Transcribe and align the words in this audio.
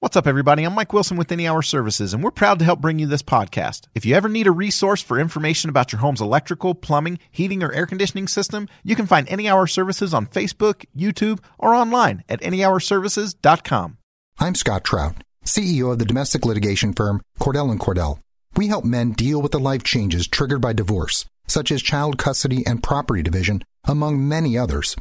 What's 0.00 0.14
up, 0.14 0.26
everybody? 0.26 0.64
I'm 0.64 0.74
Mike 0.74 0.92
Wilson 0.92 1.16
with 1.16 1.32
Any 1.32 1.48
Hour 1.48 1.62
Services, 1.62 2.12
and 2.12 2.22
we're 2.22 2.30
proud 2.30 2.58
to 2.58 2.66
help 2.66 2.82
bring 2.82 2.98
you 2.98 3.06
this 3.06 3.22
podcast. 3.22 3.86
If 3.94 4.04
you 4.04 4.14
ever 4.14 4.28
need 4.28 4.46
a 4.46 4.52
resource 4.52 5.00
for 5.00 5.18
information 5.18 5.70
about 5.70 5.90
your 5.90 6.00
home's 6.00 6.20
electrical, 6.20 6.74
plumbing, 6.74 7.18
heating, 7.30 7.62
or 7.62 7.72
air 7.72 7.86
conditioning 7.86 8.28
system, 8.28 8.68
you 8.84 8.94
can 8.94 9.06
find 9.06 9.26
Any 9.26 9.48
Hour 9.48 9.66
Services 9.66 10.12
on 10.12 10.26
Facebook, 10.26 10.84
YouTube, 10.94 11.38
or 11.58 11.74
online 11.74 12.24
at 12.28 12.42
anyhourservices.com. 12.42 13.96
I'm 14.38 14.54
Scott 14.54 14.84
Trout, 14.84 15.14
CEO 15.46 15.92
of 15.92 15.98
the 15.98 16.04
domestic 16.04 16.44
litigation 16.44 16.92
firm 16.92 17.22
Cordell 17.40 17.70
and 17.70 17.80
Cordell. 17.80 18.18
We 18.54 18.68
help 18.68 18.84
men 18.84 19.12
deal 19.12 19.40
with 19.40 19.52
the 19.52 19.58
life 19.58 19.82
changes 19.82 20.28
triggered 20.28 20.60
by 20.60 20.74
divorce, 20.74 21.24
such 21.46 21.72
as 21.72 21.80
child 21.80 22.18
custody 22.18 22.66
and 22.66 22.82
property 22.82 23.22
division, 23.22 23.64
among 23.84 24.28
many 24.28 24.58
others. 24.58 24.94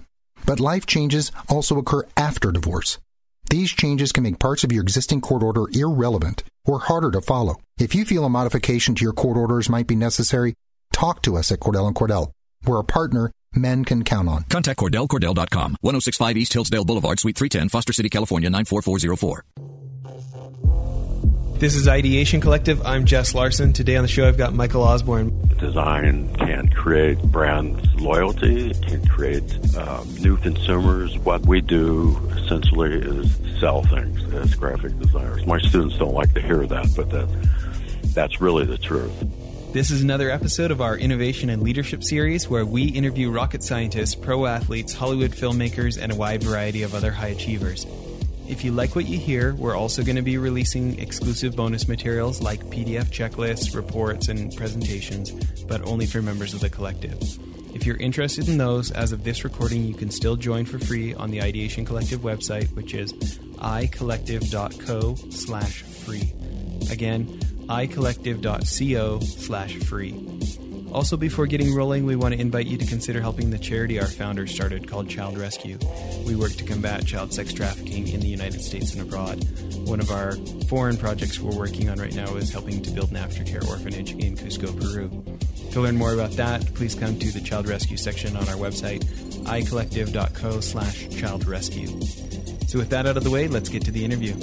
But 0.45 0.61
life 0.61 0.85
changes 0.85 1.33
also 1.49 1.77
occur 1.77 2.03
after 2.15 2.53
divorce. 2.53 2.97
These 3.49 3.71
changes 3.71 4.11
can 4.11 4.23
make 4.23 4.39
parts 4.39 4.63
of 4.63 4.71
your 4.71 4.81
existing 4.81 5.21
court 5.21 5.43
order 5.43 5.65
irrelevant 5.71 6.43
or 6.65 6.79
harder 6.79 7.11
to 7.11 7.21
follow. 7.21 7.57
If 7.77 7.93
you 7.93 8.05
feel 8.05 8.25
a 8.25 8.29
modification 8.29 8.95
to 8.95 9.03
your 9.03 9.13
court 9.13 9.37
orders 9.37 9.69
might 9.69 9.87
be 9.87 9.95
necessary, 9.95 10.55
talk 10.93 11.21
to 11.23 11.37
us 11.37 11.51
at 11.51 11.59
Cordell 11.59 11.87
and 11.87 11.95
Cordell. 11.95 12.31
We're 12.65 12.79
a 12.79 12.83
partner 12.83 13.31
men 13.53 13.85
can 13.85 14.03
count 14.03 14.27
on. 14.27 14.43
Contact 14.43 14.79
CordellCordell.com, 14.79 15.77
1065 15.81 16.37
East 16.37 16.53
Hillsdale 16.53 16.85
Boulevard, 16.85 17.19
Suite 17.19 17.37
310, 17.37 17.69
Foster 17.69 17.93
City, 17.93 18.09
California, 18.09 18.49
94404. 18.49 20.34
This 21.57 21.75
is 21.75 21.87
Ideation 21.87 22.41
Collective. 22.41 22.85
I'm 22.85 23.05
Jess 23.05 23.33
Larson. 23.33 23.71
Today 23.71 23.95
on 23.95 24.01
the 24.01 24.09
show, 24.09 24.27
I've 24.27 24.37
got 24.37 24.53
Michael 24.53 24.83
Osborne. 24.83 25.31
Design 25.57 26.35
can 26.35 26.69
create 26.69 27.17
brand 27.21 27.95
loyalty, 27.95 28.73
can 28.73 29.07
create 29.07 29.77
um, 29.77 30.05
new 30.15 30.35
consumers. 30.35 31.17
What 31.19 31.45
we 31.45 31.61
do 31.61 32.17
essentially 32.35 32.95
is 32.95 33.37
sell 33.57 33.83
things 33.83 34.21
as 34.33 34.53
graphic 34.55 34.99
designers. 34.99 35.45
My 35.45 35.57
students 35.59 35.97
don't 35.97 36.13
like 36.13 36.33
to 36.33 36.41
hear 36.41 36.67
that, 36.67 36.87
but 36.93 37.09
that 37.11 37.29
that's 38.13 38.41
really 38.41 38.65
the 38.65 38.77
truth. 38.77 39.13
This 39.71 39.91
is 39.91 40.03
another 40.03 40.29
episode 40.29 40.71
of 40.71 40.81
our 40.81 40.97
Innovation 40.97 41.49
and 41.49 41.63
Leadership 41.63 42.03
series 42.03 42.49
where 42.49 42.65
we 42.65 42.83
interview 42.83 43.31
rocket 43.31 43.63
scientists, 43.63 44.13
pro 44.13 44.45
athletes, 44.45 44.93
Hollywood 44.93 45.31
filmmakers, 45.31 46.01
and 46.01 46.11
a 46.11 46.15
wide 46.15 46.43
variety 46.43 46.83
of 46.83 46.93
other 46.93 47.11
high 47.11 47.27
achievers. 47.27 47.87
If 48.47 48.63
you 48.63 48.71
like 48.71 48.95
what 48.95 49.07
you 49.07 49.17
hear, 49.17 49.55
we're 49.55 49.75
also 49.75 50.03
going 50.03 50.17
to 50.17 50.21
be 50.21 50.37
releasing 50.37 50.99
exclusive 50.99 51.55
bonus 51.55 51.87
materials 51.87 52.41
like 52.41 52.63
PDF 52.65 53.05
checklists, 53.05 53.75
reports, 53.75 54.27
and 54.27 54.55
presentations, 54.55 55.31
but 55.63 55.81
only 55.81 56.05
for 56.05 56.21
members 56.21 56.53
of 56.53 56.59
the 56.59 56.69
collective. 56.69 57.19
If 57.73 57.85
you're 57.85 57.97
interested 57.97 58.47
in 58.47 58.57
those, 58.57 58.91
as 58.91 59.11
of 59.11 59.23
this 59.23 59.43
recording, 59.43 59.83
you 59.83 59.95
can 59.95 60.11
still 60.11 60.35
join 60.35 60.65
for 60.65 60.79
free 60.79 61.13
on 61.13 61.31
the 61.31 61.41
Ideation 61.41 61.85
Collective 61.85 62.21
website, 62.21 62.73
which 62.75 62.93
is 62.93 63.13
icollective.co 63.13 65.15
slash 65.31 65.81
free. 65.81 66.33
Again, 66.91 67.25
icollective.co 67.67 69.19
slash 69.21 69.75
free. 69.77 70.11
Also, 70.95 71.17
before 71.17 71.45
getting 71.45 71.75
rolling, 71.75 72.05
we 72.05 72.15
want 72.15 72.33
to 72.33 72.39
invite 72.39 72.67
you 72.67 72.77
to 72.77 72.85
consider 72.85 73.19
helping 73.19 73.49
the 73.49 73.57
charity 73.57 73.99
our 73.99 74.07
founders 74.07 74.55
started 74.55 74.87
called 74.87 75.09
Child 75.09 75.37
Rescue. 75.37 75.77
We 76.25 76.37
work 76.37 76.53
to 76.53 76.63
combat 76.63 77.05
child 77.05 77.33
sex 77.33 77.51
trafficking 77.51 78.07
in 78.07 78.21
the 78.21 78.29
United 78.29 78.61
States 78.61 78.93
and 78.93 79.01
abroad. 79.01 79.43
One 79.89 79.99
of 79.99 80.09
our 80.09 80.37
foreign 80.69 80.95
projects 80.95 81.37
we're 81.37 81.53
working 81.53 81.89
on 81.89 81.99
right 81.99 82.15
now 82.15 82.37
is 82.37 82.49
helping 82.49 82.81
to 82.81 82.91
build 82.91 83.11
an 83.11 83.17
aftercare 83.17 83.67
orphanage 83.67 84.13
in 84.13 84.37
Cusco, 84.37 84.71
Peru. 84.79 85.09
To 85.73 85.81
learn 85.81 85.97
more 85.97 86.13
about 86.13 86.31
that, 86.37 86.73
please 86.75 86.95
come 86.95 87.19
to 87.19 87.29
the 87.29 87.41
Child 87.41 87.67
Rescue 87.67 87.97
section 87.97 88.37
on 88.37 88.47
our 88.47 88.55
website, 88.55 89.03
icollective.co 89.43 90.61
slash 90.61 91.09
child 91.09 91.45
rescue. 91.45 91.87
So 92.67 92.79
with 92.79 92.91
that 92.91 93.05
out 93.05 93.17
of 93.17 93.25
the 93.25 93.31
way, 93.31 93.49
let's 93.49 93.67
get 93.67 93.83
to 93.83 93.91
the 93.91 94.05
interview. 94.05 94.33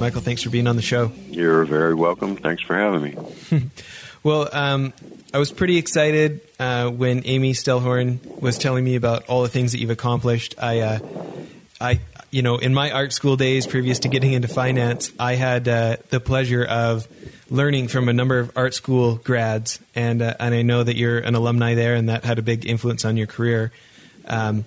Michael, 0.00 0.22
thanks 0.22 0.42
for 0.42 0.48
being 0.48 0.66
on 0.66 0.76
the 0.76 0.82
show. 0.82 1.12
You're 1.28 1.66
very 1.66 1.94
welcome. 1.94 2.36
Thanks 2.36 2.62
for 2.62 2.74
having 2.74 3.02
me. 3.02 3.60
well, 4.22 4.48
um, 4.54 4.94
I 5.32 5.38
was 5.38 5.52
pretty 5.52 5.76
excited 5.76 6.40
uh, 6.58 6.88
when 6.88 7.22
Amy 7.24 7.52
Stellhorn 7.52 8.40
was 8.40 8.58
telling 8.58 8.84
me 8.84 8.96
about 8.96 9.28
all 9.28 9.42
the 9.42 9.48
things 9.48 9.72
that 9.72 9.78
you've 9.78 9.90
accomplished. 9.90 10.56
I, 10.58 10.80
uh, 10.80 10.98
I, 11.80 12.00
you 12.32 12.42
know, 12.42 12.58
in 12.58 12.74
my 12.74 12.90
art 12.90 13.12
school 13.12 13.36
days, 13.36 13.64
previous 13.64 14.00
to 14.00 14.08
getting 14.08 14.32
into 14.32 14.48
finance, 14.48 15.12
I 15.20 15.36
had 15.36 15.68
uh, 15.68 15.98
the 16.08 16.18
pleasure 16.18 16.64
of 16.64 17.06
learning 17.48 17.88
from 17.88 18.08
a 18.08 18.12
number 18.12 18.40
of 18.40 18.56
art 18.56 18.74
school 18.74 19.16
grads, 19.16 19.78
and 19.94 20.20
uh, 20.20 20.34
and 20.40 20.52
I 20.52 20.62
know 20.62 20.82
that 20.82 20.96
you're 20.96 21.18
an 21.18 21.36
alumni 21.36 21.74
there, 21.74 21.94
and 21.94 22.08
that 22.08 22.24
had 22.24 22.40
a 22.40 22.42
big 22.42 22.66
influence 22.66 23.04
on 23.04 23.16
your 23.16 23.28
career. 23.28 23.70
Um, 24.26 24.64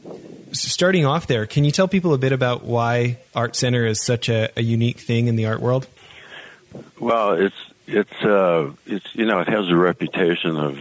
starting 0.53 1.05
off 1.05 1.27
there, 1.27 1.45
can 1.45 1.65
you 1.65 1.71
tell 1.71 1.89
people 1.89 2.13
a 2.13 2.17
bit 2.17 2.31
about 2.31 2.63
why 2.63 3.17
Art 3.35 3.57
Center 3.57 3.85
is 3.85 4.01
such 4.01 4.29
a, 4.29 4.49
a 4.55 4.63
unique 4.63 4.99
thing 4.99 5.27
in 5.27 5.35
the 5.35 5.47
art 5.47 5.59
world? 5.59 5.87
Well, 6.99 7.33
it's 7.33 7.55
it's 7.87 8.23
uh, 8.23 8.71
it's 8.85 9.13
you 9.15 9.25
know 9.25 9.39
it 9.39 9.47
has 9.47 9.69
a 9.69 9.75
reputation 9.75 10.57
of 10.57 10.79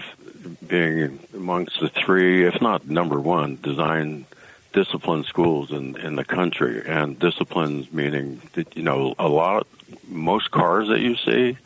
being 0.67 1.21
amongst 1.35 1.81
the 1.81 1.89
three, 1.89 2.47
if 2.47 2.61
not 2.61 2.89
number 2.89 3.21
one, 3.21 3.59
design 3.63 4.27
discipline 4.73 5.25
schools 5.25 5.71
in 5.71 5.97
in 5.97 6.17
the 6.17 6.25
country. 6.25 6.83
And 6.87 7.19
disciplines 7.19 7.93
meaning 7.93 8.41
that 8.55 8.77
you 8.77 8.83
know 8.83 9.15
a 9.19 9.29
lot, 9.29 9.67
most 10.09 10.51
cars 10.51 10.89
that 10.89 11.01
you 11.01 11.17
see 11.17 11.57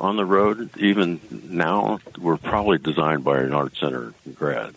on 0.00 0.16
the 0.16 0.24
road, 0.24 0.70
even 0.78 1.20
now, 1.30 2.00
were 2.18 2.36
probably 2.36 2.78
designed 2.78 3.24
by 3.24 3.40
an 3.40 3.52
art 3.52 3.76
center 3.76 4.14
grad. 4.34 4.74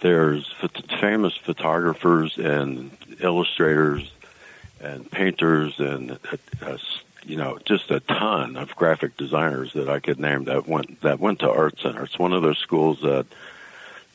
There's 0.00 0.52
famous 1.00 1.36
photographers 1.36 2.36
and 2.36 2.90
illustrators 3.20 4.10
and 4.80 5.08
painters 5.08 5.78
and 5.78 6.18
uh, 6.60 6.76
you 7.24 7.36
know, 7.36 7.58
just 7.64 7.90
a 7.90 8.00
ton 8.00 8.56
of 8.56 8.74
graphic 8.76 9.16
designers 9.16 9.72
that 9.74 9.88
I 9.88 10.00
could 10.00 10.18
name 10.18 10.44
that 10.44 10.66
went 10.66 11.00
that 11.02 11.20
went 11.20 11.40
to 11.40 11.50
Art 11.50 11.78
Center. 11.80 12.04
It's 12.04 12.18
one 12.18 12.32
of 12.32 12.42
those 12.42 12.58
schools 12.58 13.00
that, 13.02 13.26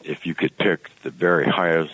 if 0.04 0.26
you 0.26 0.36
could 0.36 0.58
pick 0.58 0.90
the 1.02 1.10
very 1.10 1.48
highest 1.48 1.94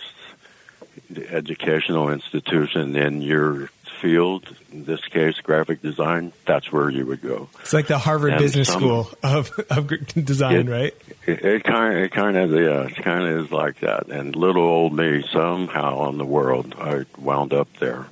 educational 1.29 2.09
institution 2.09 2.95
in 2.95 3.21
your 3.21 3.69
field, 4.01 4.53
in 4.71 4.83
this 4.83 4.99
case, 5.05 5.39
graphic 5.39 5.81
design, 5.81 6.33
that's 6.45 6.71
where 6.71 6.89
you 6.89 7.05
would 7.05 7.21
go. 7.21 7.49
It's 7.61 7.73
like 7.73 7.87
the 7.87 7.97
Harvard 7.97 8.33
and 8.33 8.39
Business 8.39 8.67
some, 8.67 8.81
School 8.81 9.09
of, 9.23 9.51
of 9.69 9.87
design, 10.13 10.67
it, 10.67 10.69
right? 10.69 10.93
It 11.25 11.63
kind 11.63 11.97
of, 11.97 12.03
it 12.03 12.11
kind 12.11 12.37
of, 12.37 12.51
yeah, 12.51 12.83
it 12.83 12.95
kind 12.97 13.23
of 13.23 13.45
is 13.45 13.51
like 13.51 13.79
that. 13.79 14.07
And 14.07 14.35
little 14.35 14.63
old 14.63 14.93
me, 14.93 15.23
somehow 15.31 16.09
in 16.09 16.17
the 16.17 16.25
world, 16.25 16.75
I 16.77 17.05
wound 17.17 17.53
up 17.53 17.69
there. 17.79 18.07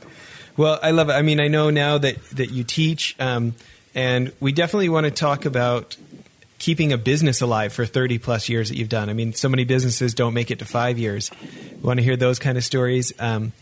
Well, 0.57 0.79
I 0.81 0.91
love 0.91 1.09
it. 1.09 1.13
I 1.13 1.21
mean, 1.21 1.39
I 1.39 1.47
know 1.47 1.69
now 1.69 1.97
that 1.99 2.21
that 2.31 2.49
you 2.49 2.63
teach, 2.63 3.15
um, 3.19 3.53
and 3.95 4.33
we 4.39 4.51
definitely 4.51 4.89
want 4.89 5.05
to 5.05 5.11
talk 5.11 5.45
about 5.45 5.95
keeping 6.59 6.91
a 6.91 6.97
business 6.97 7.41
alive 7.41 7.71
for 7.71 7.85
30 7.85 8.17
plus 8.17 8.49
years 8.49 8.69
that 8.69 8.77
you've 8.77 8.89
done. 8.89 9.09
I 9.09 9.13
mean, 9.13 9.33
so 9.33 9.47
many 9.47 9.63
businesses 9.63 10.15
don't 10.15 10.33
make 10.33 10.49
it 10.49 10.59
to 10.59 10.65
five 10.65 10.97
years. 10.97 11.29
We 11.71 11.81
want 11.81 11.99
to 11.99 12.03
hear 12.03 12.15
those 12.15 12.39
kind 12.39 12.57
of 12.57 12.63
stories. 12.63 13.13
Um, 13.19 13.53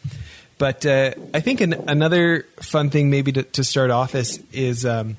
but 0.58 0.86
uh, 0.86 1.12
I 1.34 1.42
think 1.42 1.60
an, 1.60 1.74
another 1.90 2.48
fun 2.62 2.90
thing, 2.90 3.10
maybe 3.10 3.34
to, 3.34 3.44
to 3.44 3.64
start 3.66 3.92
off 3.92 4.16
is, 4.16 4.42
is 4.54 4.86
um, 4.86 5.18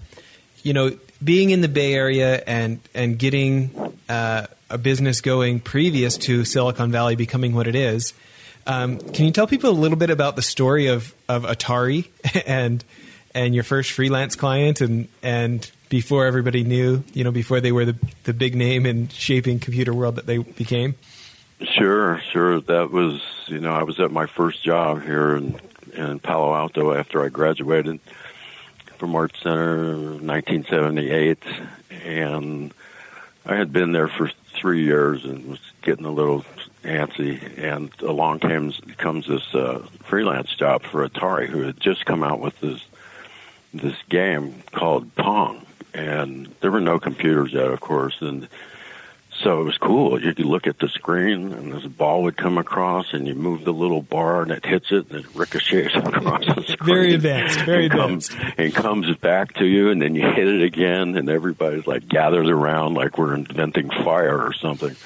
you 0.63 0.73
know, 0.73 0.97
being 1.23 1.51
in 1.51 1.61
the 1.61 1.69
Bay 1.69 1.95
Area 1.95 2.43
and 2.47 2.81
and 2.95 3.19
getting 3.19 3.71
uh, 4.09 4.47
a 4.69 4.79
business 4.79 5.21
going 5.21 5.61
previous 5.61 6.17
to 6.19 6.45
Silicon 6.45 6.91
Valley 6.91 7.17
becoming 7.17 7.55
what 7.55 7.67
it 7.67 7.75
is. 7.75 8.13
Um, 8.67 8.99
can 8.99 9.27
you 9.27 9.33
tell 9.33 9.47
people 9.47 9.71
a 9.71 9.73
little 9.73 9.97
bit 9.97 10.11
about 10.11 10.37
the 10.37 10.43
story 10.43 10.89
of, 10.89 11.15
of 11.29 11.45
Atari 11.45 12.09
and 12.47 12.85
and 13.35 13.55
your 13.55 13.65
first 13.65 13.93
freelance 13.93 14.35
client 14.35 14.81
and 14.81 15.09
and 15.23 15.71
before 15.89 16.27
everybody 16.27 16.65
knew, 16.65 17.05
you 17.13 17.23
know, 17.23 17.31
before 17.31 17.61
they 17.61 17.73
were 17.73 17.85
the 17.85 17.97
the 18.25 18.35
big 18.35 18.57
name 18.57 18.87
in 18.87 19.09
shaping 19.09 19.61
computer 19.61 19.95
world 19.95 20.17
that 20.17 20.27
they 20.27 20.39
became? 20.39 20.97
Sure, 21.63 22.21
sure. 22.33 22.61
That 22.61 22.91
was 22.91 23.23
you 23.47 23.61
know 23.61 23.73
I 23.73 23.85
was 23.85 24.01
at 24.01 24.11
my 24.11 24.27
first 24.27 24.63
job 24.63 25.03
here 25.03 25.37
in 25.37 25.61
in 25.95 26.19
Palo 26.19 26.55
Alto 26.55 26.93
after 26.93 27.25
I 27.25 27.29
graduated 27.29 28.01
from 28.99 29.15
Art 29.15 29.33
Center, 29.43 29.87
1978, 29.87 31.39
and 32.05 32.73
I 33.45 33.55
had 33.55 33.73
been 33.73 33.93
there 33.93 34.09
for 34.09 34.31
three 34.55 34.85
years 34.85 35.25
and 35.25 35.47
was 35.47 35.61
getting 35.83 36.07
a 36.07 36.11
little 36.11 36.45
antsy, 36.87 37.59
and 37.59 37.91
along 38.01 38.41
comes 38.41 38.81
comes 38.97 39.27
this 39.27 39.55
uh, 39.55 39.87
freelance 40.05 40.55
job 40.55 40.83
for 40.83 41.07
Atari, 41.07 41.47
who 41.47 41.63
had 41.63 41.79
just 41.81 42.07
come 42.07 42.23
out 42.23 42.41
with 42.41 42.59
this 42.61 42.85
this 43.75 43.97
game 44.09 44.63
called 44.73 45.15
Pong, 45.17 45.67
and 45.93 46.47
there 46.61 46.71
were 46.71 46.81
no 46.81 46.99
computers 46.99 47.53
yet, 47.53 47.71
of 47.71 47.81
course, 47.81 48.17
and 48.21 48.49
so 49.43 49.61
it 49.61 49.65
was 49.65 49.77
cool. 49.77 50.21
You 50.21 50.35
could 50.35 50.47
look 50.47 50.67
at 50.67 50.79
the 50.79 50.89
screen, 50.89 51.53
and 51.53 51.73
this 51.73 51.85
ball 51.85 52.23
would 52.23 52.39
come 52.39 52.57
across, 52.57 53.13
and 53.13 53.29
you 53.29 53.35
move 53.35 53.65
the 53.65 53.73
little 53.73 54.01
bar, 54.01 54.43
and 54.43 54.51
it 54.51 54.65
hits 54.65 54.91
it, 54.91 55.11
and 55.11 55.21
it 55.21 55.35
ricochets 55.35 55.95
across 55.95 56.47
the 56.47 56.63
screen. 56.63 56.87
Very 56.87 57.15
advanced, 57.15 57.61
very 57.61 57.85
and 57.85 57.95
advanced. 57.95 58.31
Comes, 58.31 58.55
and 58.57 58.75
comes 58.75 59.17
back 59.19 59.55
to 59.55 59.67
you, 59.67 59.91
and 59.91 60.01
then 60.01 60.15
you 60.15 60.23
hit 60.23 60.49
it 60.49 60.63
again, 60.63 61.17
and 61.17 61.29
everybody's 61.29 61.87
like 61.87 62.09
gathered 62.09 62.49
around 62.49 62.95
like 62.95 63.19
we're 63.19 63.35
inventing 63.35 63.91
fire 63.91 64.41
or 64.41 64.55
something 64.55 64.97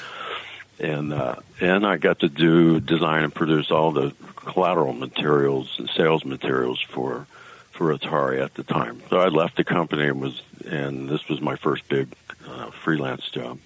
and 0.80 1.12
uh, 1.12 1.36
and 1.60 1.86
I 1.86 1.96
got 1.96 2.20
to 2.20 2.28
do 2.28 2.80
design 2.80 3.24
and 3.24 3.34
produce 3.34 3.70
all 3.70 3.92
the 3.92 4.14
collateral 4.36 4.92
materials 4.92 5.74
and 5.78 5.88
sales 5.90 6.24
materials 6.24 6.80
for 6.80 7.26
for 7.72 7.96
Atari 7.96 8.42
at 8.42 8.54
the 8.54 8.62
time. 8.62 9.02
So 9.10 9.18
I 9.18 9.28
left 9.28 9.56
the 9.56 9.64
company 9.64 10.08
and 10.08 10.20
was 10.20 10.42
and 10.66 11.08
this 11.08 11.28
was 11.28 11.40
my 11.40 11.56
first 11.56 11.88
big 11.88 12.08
uh, 12.48 12.70
freelance 12.70 13.28
job. 13.30 13.58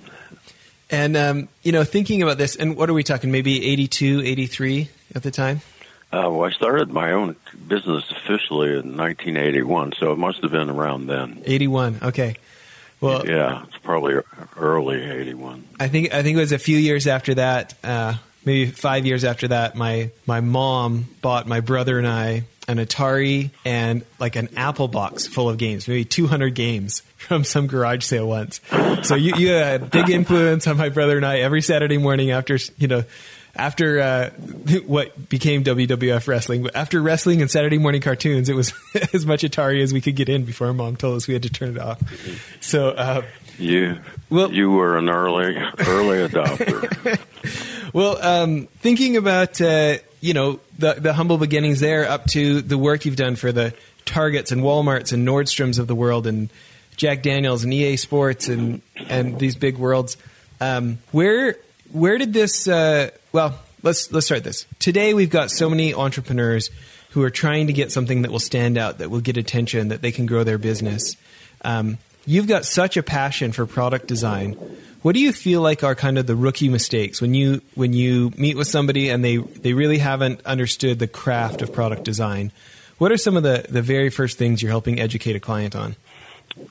And 0.90 1.16
um, 1.16 1.48
you 1.62 1.72
know, 1.72 1.84
thinking 1.84 2.22
about 2.22 2.38
this, 2.38 2.56
and 2.56 2.76
what 2.76 2.90
are 2.90 2.94
we 2.94 3.02
talking? 3.02 3.30
Maybe 3.30 3.64
82, 3.66 4.22
83 4.24 4.88
at 5.14 5.22
the 5.22 5.30
time. 5.30 5.60
Uh, 6.12 6.30
well, 6.30 6.44
I 6.44 6.50
started 6.52 6.90
my 6.90 7.12
own 7.12 7.34
business 7.66 8.04
officially 8.10 8.68
in 8.68 8.96
1981, 8.96 9.94
so 9.98 10.12
it 10.12 10.18
must 10.18 10.42
have 10.42 10.52
been 10.52 10.70
around 10.70 11.08
then. 11.08 11.42
81. 11.44 11.98
Okay. 12.02 12.36
Well, 13.00 13.26
yeah, 13.26 13.64
probably 13.84 14.16
early 14.56 15.02
81. 15.02 15.64
I 15.78 15.88
think 15.88 16.12
I 16.12 16.22
think 16.22 16.36
it 16.36 16.40
was 16.40 16.52
a 16.52 16.58
few 16.58 16.78
years 16.78 17.06
after 17.06 17.34
that, 17.34 17.74
uh, 17.84 18.14
maybe 18.44 18.70
five 18.70 19.06
years 19.06 19.24
after 19.24 19.48
that. 19.48 19.76
My 19.76 20.10
my 20.26 20.40
mom 20.40 21.06
bought 21.20 21.46
my 21.46 21.60
brother 21.60 21.98
and 21.98 22.08
I 22.08 22.44
an 22.66 22.78
Atari 22.78 23.50
and 23.64 24.04
like 24.18 24.36
an 24.36 24.48
Apple 24.56 24.88
box 24.88 25.26
full 25.26 25.48
of 25.48 25.58
games, 25.58 25.86
maybe 25.86 26.04
200 26.04 26.54
games 26.54 27.00
from 27.16 27.44
some 27.44 27.66
garage 27.66 28.04
sale 28.04 28.26
once. 28.26 28.60
So 29.02 29.14
you, 29.14 29.34
you 29.36 29.48
had 29.48 29.82
a 29.82 29.84
big 29.84 30.10
influence 30.10 30.66
on 30.66 30.76
my 30.76 30.88
brother 30.88 31.16
and 31.16 31.26
I 31.26 31.40
every 31.40 31.62
Saturday 31.62 31.98
morning 31.98 32.30
after, 32.30 32.58
you 32.78 32.88
know, 32.88 33.04
after 33.56 34.00
uh, 34.00 34.30
what 34.86 35.28
became 35.28 35.62
WWF 35.64 36.26
wrestling. 36.26 36.66
After 36.74 37.00
wrestling 37.00 37.40
and 37.40 37.50
Saturday 37.50 37.78
morning 37.78 38.00
cartoons, 38.00 38.48
it 38.48 38.54
was 38.54 38.72
as 39.12 39.26
much 39.26 39.42
Atari 39.42 39.82
as 39.82 39.92
we 39.92 40.00
could 40.00 40.16
get 40.16 40.28
in 40.28 40.44
before 40.44 40.68
our 40.68 40.72
mom 40.72 40.96
told 40.96 41.16
us 41.16 41.28
we 41.28 41.34
had 41.34 41.44
to 41.44 41.50
turn 41.50 41.76
it 41.76 41.78
off. 41.78 42.00
So, 42.60 42.90
uh, 42.90 43.22
you 43.58 43.98
well, 44.30 44.52
you 44.52 44.70
were 44.70 44.96
an 44.96 45.08
early 45.08 45.56
early 45.56 46.28
adopter. 46.28 47.18
well, 47.92 48.22
um, 48.22 48.66
thinking 48.78 49.16
about 49.16 49.60
uh, 49.60 49.98
you 50.20 50.34
know 50.34 50.60
the 50.78 50.94
the 50.94 51.12
humble 51.12 51.38
beginnings 51.38 51.80
there, 51.80 52.08
up 52.08 52.26
to 52.26 52.60
the 52.60 52.78
work 52.78 53.04
you've 53.04 53.16
done 53.16 53.36
for 53.36 53.52
the 53.52 53.74
Targets 54.04 54.52
and 54.52 54.62
WalMarts 54.62 55.12
and 55.12 55.26
Nordstroms 55.26 55.78
of 55.78 55.86
the 55.86 55.94
world, 55.94 56.26
and 56.26 56.50
Jack 56.96 57.22
Daniels 57.22 57.64
and 57.64 57.72
EA 57.72 57.96
Sports 57.96 58.48
and 58.48 58.82
and 59.08 59.38
these 59.38 59.56
big 59.56 59.78
worlds. 59.78 60.16
Um, 60.60 60.98
where 61.12 61.56
where 61.92 62.18
did 62.18 62.32
this? 62.32 62.66
Uh, 62.66 63.10
well, 63.32 63.58
let's 63.82 64.10
let's 64.12 64.26
start 64.26 64.44
this. 64.44 64.66
Today 64.78 65.14
we've 65.14 65.30
got 65.30 65.50
so 65.50 65.68
many 65.68 65.94
entrepreneurs 65.94 66.70
who 67.10 67.22
are 67.22 67.30
trying 67.30 67.68
to 67.68 67.72
get 67.72 67.92
something 67.92 68.22
that 68.22 68.32
will 68.32 68.40
stand 68.40 68.76
out, 68.76 68.98
that 68.98 69.08
will 69.08 69.20
get 69.20 69.36
attention, 69.36 69.88
that 69.88 70.02
they 70.02 70.10
can 70.10 70.26
grow 70.26 70.42
their 70.42 70.58
business. 70.58 71.16
Um, 71.64 71.98
you've 72.26 72.46
got 72.46 72.64
such 72.64 72.96
a 72.96 73.02
passion 73.02 73.52
for 73.52 73.66
product 73.66 74.06
design. 74.06 74.54
What 75.02 75.14
do 75.14 75.20
you 75.20 75.32
feel 75.32 75.60
like 75.60 75.84
are 75.84 75.94
kind 75.94 76.16
of 76.16 76.26
the 76.26 76.34
rookie 76.34 76.70
mistakes 76.70 77.20
when 77.20 77.34
you 77.34 77.60
when 77.74 77.92
you 77.92 78.32
meet 78.38 78.56
with 78.56 78.68
somebody 78.68 79.10
and 79.10 79.22
they, 79.22 79.36
they 79.36 79.74
really 79.74 79.98
haven't 79.98 80.44
understood 80.46 80.98
the 80.98 81.06
craft 81.06 81.60
of 81.60 81.72
product 81.72 82.04
design? 82.04 82.52
What 82.98 83.12
are 83.12 83.18
some 83.18 83.36
of 83.36 83.42
the, 83.42 83.66
the 83.68 83.82
very 83.82 84.08
first 84.08 84.38
things 84.38 84.62
you're 84.62 84.70
helping 84.70 85.00
educate 85.00 85.36
a 85.36 85.40
client 85.40 85.76
on? 85.76 85.96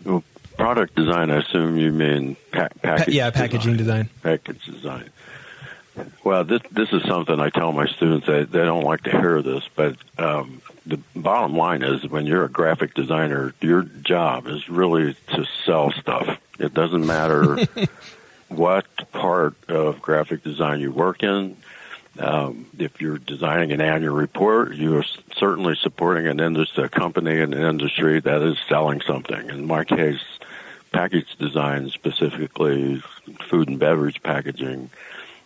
Well, 0.04 0.24
product 0.58 0.96
design, 0.96 1.30
I 1.30 1.38
assume 1.38 1.78
you 1.78 1.92
mean 1.92 2.36
pa- 2.52 2.70
package. 2.82 3.06
Pa- 3.06 3.12
yeah, 3.12 3.30
packaging 3.30 3.78
design. 3.78 4.06
design. 4.06 4.10
Package 4.24 4.66
design. 4.66 5.10
Well, 6.24 6.44
this 6.44 6.62
this 6.72 6.92
is 6.92 7.04
something 7.04 7.40
I 7.40 7.50
tell 7.50 7.72
my 7.72 7.86
students. 7.86 8.26
They 8.26 8.46
they 8.46 8.66
don't 8.66 8.84
like 8.84 9.04
to 9.04 9.12
hear 9.12 9.44
this, 9.44 9.64
but 9.76 9.96
um, 10.18 10.60
the 10.86 11.00
bottom 11.16 11.56
line 11.56 11.82
is 11.82 12.08
when 12.08 12.26
you're 12.26 12.46
a 12.46 12.50
graphic 12.50 12.94
designer, 12.94 13.54
your 13.62 13.84
job 13.84 14.48
is 14.48 14.68
really 14.70 15.16
to 15.34 15.46
sell 15.66 15.92
stuff. 15.92 16.40
It 16.60 16.74
doesn't 16.74 17.06
matter 17.06 17.58
what 18.50 18.86
part 19.12 19.56
of 19.70 20.02
graphic 20.02 20.44
design 20.44 20.80
you 20.80 20.92
work 20.92 21.24
in. 21.24 21.58
Um, 22.20 22.68
if 22.78 23.02
you're 23.02 23.18
designing 23.18 23.72
an 23.72 23.82
annual 23.82 24.16
report, 24.16 24.76
you 24.76 24.98
are 24.98 25.06
certainly 25.36 25.76
supporting 25.76 26.28
an 26.28 26.40
industry, 26.40 26.84
a 26.84 26.90
company 26.90 27.40
in 27.40 27.54
an 27.54 27.64
industry 27.64 28.20
that 28.20 28.42
is 28.44 28.58
selling 28.70 29.02
something. 29.02 29.50
In 29.50 29.66
my 29.66 29.84
case, 29.84 30.22
package 30.92 31.36
design, 31.38 31.90
specifically 31.90 33.02
food 33.50 33.68
and 33.68 33.80
beverage 33.80 34.22
packaging, 34.22 34.92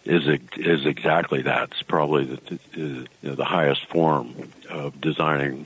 is 0.07 0.39
is 0.55 0.85
exactly 0.85 1.41
that. 1.43 1.69
It's 1.71 1.81
probably 1.81 2.25
the, 2.25 2.59
you 2.73 3.07
know, 3.21 3.35
the 3.35 3.45
highest 3.45 3.85
form 3.87 4.33
of 4.69 4.99
designing 5.01 5.65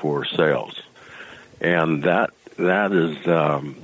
for 0.00 0.24
sales, 0.24 0.80
and 1.60 2.04
that 2.04 2.30
that 2.56 2.92
is 2.92 3.26
um, 3.26 3.76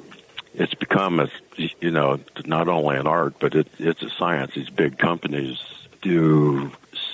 it's 0.55 0.75
become 0.75 1.21
a 1.21 1.29
you 1.57 1.91
know 1.91 2.21
not 2.45 2.69
only 2.69 2.97
an 2.97 3.07
art 3.07 3.35
but 3.41 3.55
it, 3.55 3.69
it's 3.79 4.03
a 4.03 4.11
science. 4.11 4.55
These 4.55 4.71
big 4.71 4.99
companies 4.99 5.59
do 6.03 6.71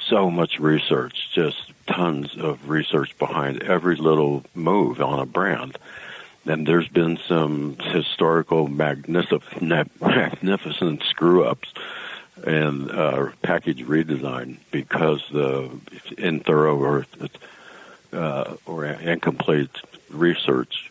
so 0.06 0.31
much 0.31 0.59
research, 0.59 1.31
just 1.33 1.73
tons 1.87 2.37
of 2.37 2.69
research 2.69 3.17
behind 3.19 3.62
every 3.62 3.97
little 3.97 4.45
move 4.55 5.00
on 5.00 5.19
a 5.19 5.27
brand. 5.27 5.79
And 6.45 6.67
there's 6.67 6.88
been 6.88 7.19
some 7.29 7.77
historical 7.79 8.67
magnificent, 8.85 9.62
magnificent 10.00 11.03
screw 11.05 11.45
ups 11.45 11.73
and 12.44 12.90
uh, 12.90 13.31
package 13.43 13.84
redesign 13.84 14.58
because 14.70 15.23
the 15.32 15.70
it's 15.93 16.11
in 16.12 16.40
thorough 16.40 16.79
or 16.79 17.06
uh, 18.12 18.56
or 18.67 18.84
incomplete 18.84 19.70
research. 20.11 20.90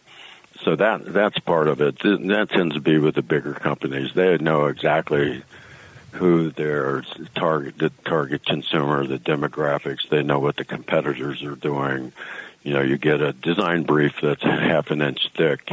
So 0.64 0.76
that 0.76 1.06
that's 1.06 1.40
part 1.40 1.68
of 1.68 1.82
it. 1.82 2.00
That 2.00 2.50
tends 2.52 2.76
to 2.76 2.82
be 2.82 2.98
with 2.98 3.16
the 3.16 3.22
bigger 3.22 3.54
companies. 3.54 4.14
They 4.14 4.38
know 4.38 4.66
exactly 4.66 5.44
who 6.12 6.52
their 6.52 7.04
target 7.36 7.78
the 7.78 7.90
target 8.06 8.46
consumer, 8.46 9.08
the 9.08 9.18
demographics. 9.18 10.08
They 10.10 10.24
know 10.24 10.40
what 10.40 10.58
the 10.58 10.66
competitors 10.66 11.42
are 11.44 11.56
doing. 11.56 12.12
You 12.64 12.74
know, 12.74 12.82
you 12.82 12.98
get 12.98 13.22
a 13.22 13.34
design 13.34 13.84
brief 13.84 14.14
that's 14.22 14.44
half 14.44 14.92
an 14.92 15.02
inch 15.02 15.32
thick. 15.36 15.72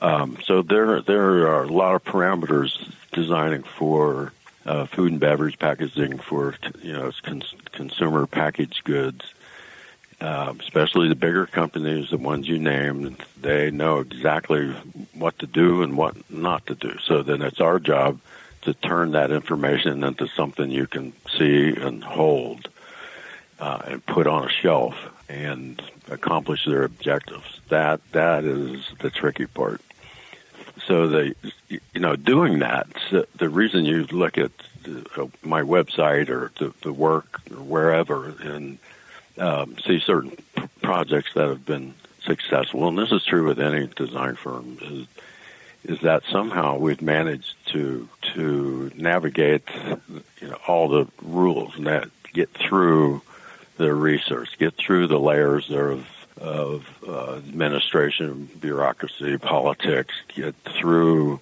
Um, 0.00 0.38
so 0.44 0.62
there 0.62 1.00
there 1.02 1.48
are 1.48 1.64
a 1.64 1.72
lot 1.72 1.94
of 1.94 2.04
parameters 2.04 2.72
designing 3.12 3.62
for 3.62 4.32
uh, 4.68 4.84
food 4.86 5.12
and 5.12 5.20
beverage 5.20 5.58
packaging 5.58 6.18
for 6.18 6.54
you 6.82 6.92
know 6.92 7.10
cons- 7.22 7.54
consumer 7.72 8.26
packaged 8.26 8.84
goods. 8.84 9.32
Uh, 10.20 10.52
especially 10.58 11.08
the 11.08 11.14
bigger 11.14 11.46
companies, 11.46 12.10
the 12.10 12.16
ones 12.16 12.48
you 12.48 12.58
named, 12.58 13.24
they 13.40 13.70
know 13.70 14.00
exactly 14.00 14.68
what 15.14 15.38
to 15.38 15.46
do 15.46 15.80
and 15.84 15.96
what 15.96 16.28
not 16.28 16.66
to 16.66 16.74
do. 16.74 16.98
So 17.04 17.22
then 17.22 17.40
it's 17.40 17.60
our 17.60 17.78
job 17.78 18.18
to 18.62 18.74
turn 18.74 19.12
that 19.12 19.30
information 19.30 20.02
into 20.02 20.26
something 20.26 20.72
you 20.72 20.88
can 20.88 21.12
see 21.38 21.68
and 21.68 22.02
hold 22.02 22.68
uh, 23.60 23.80
and 23.86 24.06
put 24.06 24.26
on 24.26 24.44
a 24.44 24.50
shelf 24.50 24.96
and 25.28 25.80
accomplish 26.10 26.64
their 26.64 26.82
objectives. 26.82 27.60
That 27.68 28.00
that 28.10 28.44
is 28.44 28.90
the 29.00 29.10
tricky 29.10 29.46
part 29.46 29.80
so 30.88 31.06
the 31.06 31.34
you 31.68 32.00
know 32.00 32.16
doing 32.16 32.58
that 32.60 32.88
the 33.36 33.48
reason 33.48 33.84
you 33.84 34.04
look 34.06 34.38
at 34.38 34.50
uh, 35.16 35.26
my 35.42 35.60
website 35.60 36.30
or 36.30 36.50
the, 36.58 36.72
the 36.82 36.92
work 36.92 37.40
or 37.50 37.62
wherever 37.62 38.34
and 38.40 38.78
um, 39.38 39.76
see 39.86 40.00
certain 40.00 40.36
projects 40.82 41.34
that 41.34 41.46
have 41.46 41.64
been 41.64 41.94
successful 42.22 42.88
and 42.88 42.98
this 42.98 43.12
is 43.12 43.24
true 43.24 43.46
with 43.46 43.60
any 43.60 43.86
design 43.86 44.34
firm 44.34 44.78
is 44.80 45.06
is 45.84 46.00
that 46.00 46.22
somehow 46.30 46.76
we've 46.76 47.02
managed 47.02 47.54
to 47.66 48.08
to 48.34 48.90
navigate 48.96 49.62
you 50.40 50.48
know 50.48 50.58
all 50.66 50.88
the 50.88 51.06
rules 51.22 51.76
and 51.76 51.86
that 51.86 52.08
get 52.32 52.48
through 52.50 53.20
the 53.76 53.94
research 53.94 54.58
get 54.58 54.74
through 54.74 55.06
the 55.06 55.20
layers 55.20 55.70
of 55.70 56.06
of 56.40 56.86
uh, 57.06 57.36
administration, 57.36 58.48
bureaucracy, 58.60 59.38
politics, 59.38 60.14
get 60.34 60.54
through, 60.80 61.40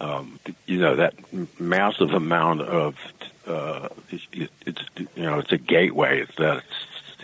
um, 0.00 0.38
you 0.66 0.78
know, 0.78 0.96
that 0.96 1.14
massive 1.60 2.12
amount 2.12 2.62
of, 2.62 2.96
uh, 3.46 3.88
it, 4.10 4.50
it's, 4.66 4.82
you 4.96 5.22
know, 5.22 5.38
it's 5.38 5.52
a 5.52 5.58
gateway. 5.58 6.20
It's 6.20 6.34
that 6.36 6.64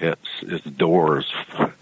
it's, 0.01 0.29
it's 0.43 0.65
doors. 0.65 1.33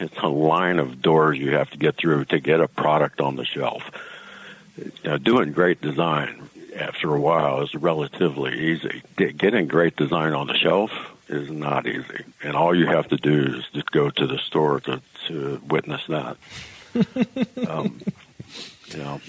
It's 0.00 0.16
a 0.18 0.28
line 0.28 0.78
of 0.78 1.02
doors 1.02 1.38
you 1.38 1.56
have 1.56 1.70
to 1.70 1.76
get 1.76 1.96
through 1.96 2.26
to 2.26 2.38
get 2.38 2.60
a 2.60 2.68
product 2.68 3.20
on 3.20 3.34
the 3.34 3.44
shelf. 3.44 3.82
You 4.76 4.92
know, 5.02 5.18
doing 5.18 5.50
great 5.50 5.80
design 5.80 6.48
after 6.78 7.12
a 7.12 7.20
while 7.20 7.62
is 7.62 7.74
relatively 7.74 8.56
easy. 8.56 9.02
Getting 9.16 9.66
great 9.66 9.96
design 9.96 10.34
on 10.34 10.46
the 10.46 10.54
shelf 10.54 10.92
is 11.28 11.50
not 11.50 11.86
easy, 11.86 12.24
and 12.42 12.56
all 12.56 12.74
you 12.74 12.86
have 12.86 13.08
to 13.08 13.16
do 13.16 13.56
is 13.56 13.64
just 13.72 13.90
go 13.90 14.10
to 14.10 14.26
the 14.26 14.38
store 14.38 14.80
to 14.80 15.00
to 15.26 15.60
witness 15.66 16.02
that. 16.08 16.36
um, 17.68 18.00
you 18.88 18.98
know. 18.98 19.20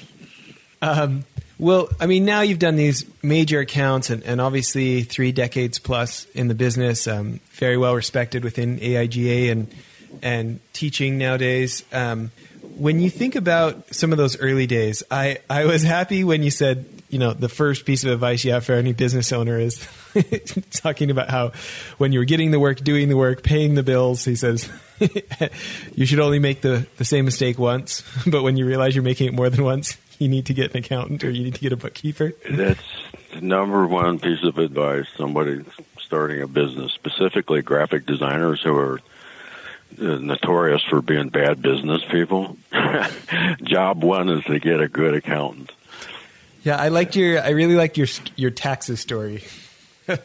Um, 0.81 1.25
well, 1.57 1.89
I 1.99 2.05
mean, 2.05 2.23
now 2.23 2.41
you've 2.41 2.59
done 2.59 2.77
these 2.77 3.05
major 3.21 3.59
accounts, 3.59 4.09
and, 4.09 4.23
and 4.23 4.39
obviously 4.39 5.03
three 5.03 5.33
decades 5.33 5.77
plus 5.77 6.25
in 6.27 6.47
the 6.47 6.55
business, 6.55 7.05
um, 7.05 7.41
very 7.51 7.77
well 7.77 7.95
respected 7.95 8.43
within 8.43 8.79
AIGA 8.79 9.51
and 9.51 9.75
and 10.21 10.59
teaching 10.73 11.17
nowadays. 11.17 11.83
Um, 11.91 12.31
when 12.77 13.01
you 13.01 13.09
think 13.09 13.35
about 13.35 13.93
some 13.93 14.11
of 14.11 14.17
those 14.17 14.39
early 14.39 14.67
days, 14.67 15.03
I, 15.11 15.39
I 15.49 15.65
was 15.65 15.83
happy 15.83 16.23
when 16.23 16.43
you 16.43 16.49
said 16.49 16.85
you 17.09 17.17
know, 17.17 17.33
the 17.33 17.49
first 17.49 17.85
piece 17.85 18.03
of 18.03 18.11
advice 18.11 18.45
you 18.45 18.51
have 18.51 18.65
for 18.65 18.73
any 18.73 18.93
business 18.93 19.31
owner 19.33 19.59
is 19.59 19.83
talking 20.71 21.11
about 21.11 21.29
how 21.29 21.51
when 21.97 22.11
you're 22.11 22.25
getting 22.25 22.51
the 22.51 22.59
work, 22.59 22.79
doing 22.79 23.09
the 23.09 23.17
work, 23.17 23.43
paying 23.43 23.75
the 23.75 23.83
bills, 23.83 24.25
he 24.25 24.35
says 24.35 24.69
you 25.95 26.05
should 26.05 26.19
only 26.19 26.39
make 26.39 26.61
the, 26.61 26.87
the 26.97 27.05
same 27.05 27.25
mistake 27.25 27.57
once, 27.57 28.03
but 28.27 28.43
when 28.43 28.57
you 28.57 28.65
realize 28.65 28.95
you're 28.95 29.03
making 29.03 29.27
it 29.27 29.33
more 29.33 29.49
than 29.49 29.63
once, 29.63 29.97
you 30.17 30.27
need 30.27 30.45
to 30.47 30.53
get 30.53 30.71
an 30.71 30.77
accountant 30.77 31.23
or 31.23 31.29
you 31.29 31.43
need 31.43 31.55
to 31.55 31.61
get 31.61 31.71
a 31.71 31.77
bookkeeper. 31.77 32.33
That's 32.49 32.83
the 33.33 33.41
number 33.41 33.87
one 33.87 34.19
piece 34.19 34.43
of 34.43 34.57
advice 34.57 35.05
somebody 35.15 35.63
starting 35.99 36.41
a 36.41 36.47
business, 36.47 36.91
specifically 36.93 37.61
graphic 37.61 38.05
designers 38.05 38.61
who 38.61 38.75
are 38.75 38.99
uh, 39.99 40.17
notorious 40.17 40.83
for 40.83 41.01
being 41.01 41.29
bad 41.29 41.61
business 41.61 42.03
people. 42.09 42.57
Job 43.63 44.03
one 44.03 44.29
is 44.29 44.43
to 44.45 44.59
get 44.59 44.81
a 44.81 44.87
good 44.87 45.13
accountant. 45.13 45.71
Yeah, 46.63 46.75
I 46.75 46.89
liked 46.89 47.15
your. 47.15 47.41
I 47.41 47.49
really 47.49 47.75
liked 47.75 47.97
your 47.97 48.07
your 48.35 48.51
taxes 48.51 48.99
story. 48.99 49.43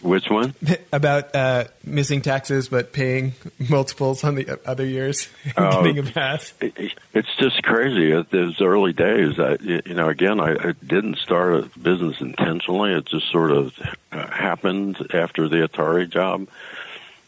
Which 0.00 0.30
one? 0.30 0.54
About 0.92 1.34
uh, 1.34 1.64
missing 1.84 2.22
taxes 2.22 2.68
but 2.68 2.92
paying 2.92 3.32
multiples 3.68 4.22
on 4.22 4.36
the 4.36 4.60
other 4.64 4.86
years 4.86 5.28
oh, 5.56 5.82
getting 5.82 5.98
a 5.98 6.04
pass. 6.04 6.52
It's 6.60 7.36
just 7.36 7.62
crazy. 7.64 8.12
It 8.12 8.30
was 8.32 8.60
early 8.60 8.92
days. 8.92 9.40
I, 9.40 9.56
you 9.60 9.94
know, 9.94 10.08
again, 10.08 10.38
I, 10.38 10.52
I 10.52 10.72
didn't 10.86 11.18
start 11.18 11.54
a 11.54 11.78
business 11.78 12.20
intentionally. 12.20 12.92
It 12.92 13.06
just 13.06 13.28
sort 13.32 13.50
of 13.50 13.76
uh, 14.12 14.28
happened 14.28 14.98
after 15.12 15.48
the 15.48 15.68
Atari 15.68 16.08
job 16.08 16.46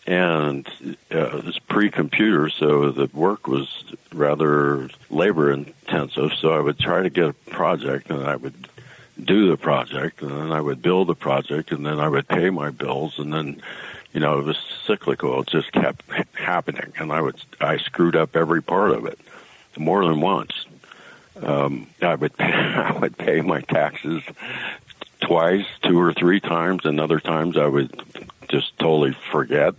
and 0.06 0.66
uh, 1.14 1.38
it 1.38 1.44
was 1.44 1.58
pre-computer, 1.68 2.48
so 2.48 2.90
the 2.90 3.08
work 3.12 3.46
was 3.46 3.68
rather 4.12 4.88
labor 5.08 5.52
intensive. 5.52 6.32
So 6.40 6.50
I 6.50 6.58
would 6.58 6.78
try 6.78 7.02
to 7.02 7.10
get 7.10 7.26
a 7.26 7.32
project, 7.32 8.10
and 8.10 8.24
I 8.24 8.34
would 8.34 8.68
do 9.24 9.48
the 9.48 9.56
project, 9.56 10.22
and 10.22 10.30
then 10.30 10.52
I 10.52 10.60
would 10.60 10.82
build 10.82 11.08
the 11.08 11.14
project, 11.14 11.72
and 11.72 11.84
then 11.84 12.00
I 12.00 12.08
would 12.08 12.28
pay 12.28 12.50
my 12.50 12.70
bills, 12.70 13.18
and 13.18 13.32
then 13.32 13.62
you 14.12 14.20
know 14.20 14.38
it 14.38 14.44
was 14.44 14.58
cyclical. 14.86 15.40
It 15.40 15.48
just 15.48 15.72
kept 15.72 16.04
happening, 16.34 16.92
and 16.98 17.12
I 17.12 17.20
would 17.20 17.40
I 17.60 17.78
screwed 17.78 18.16
up 18.16 18.36
every 18.36 18.62
part 18.62 18.92
of 18.92 19.06
it 19.06 19.18
more 19.76 20.04
than 20.04 20.20
once. 20.20 20.66
Um, 21.42 21.86
I 22.02 22.14
would 22.14 22.36
pay, 22.36 22.52
I 22.52 22.98
would 22.98 23.16
pay 23.16 23.40
my 23.40 23.60
taxes 23.62 24.22
twice, 25.20 25.66
two 25.82 26.00
or 26.00 26.12
three 26.12 26.40
times, 26.40 26.84
and 26.84 27.00
other 27.00 27.20
times 27.20 27.56
I 27.56 27.66
would 27.66 28.02
just 28.48 28.78
totally 28.78 29.16
forget 29.30 29.74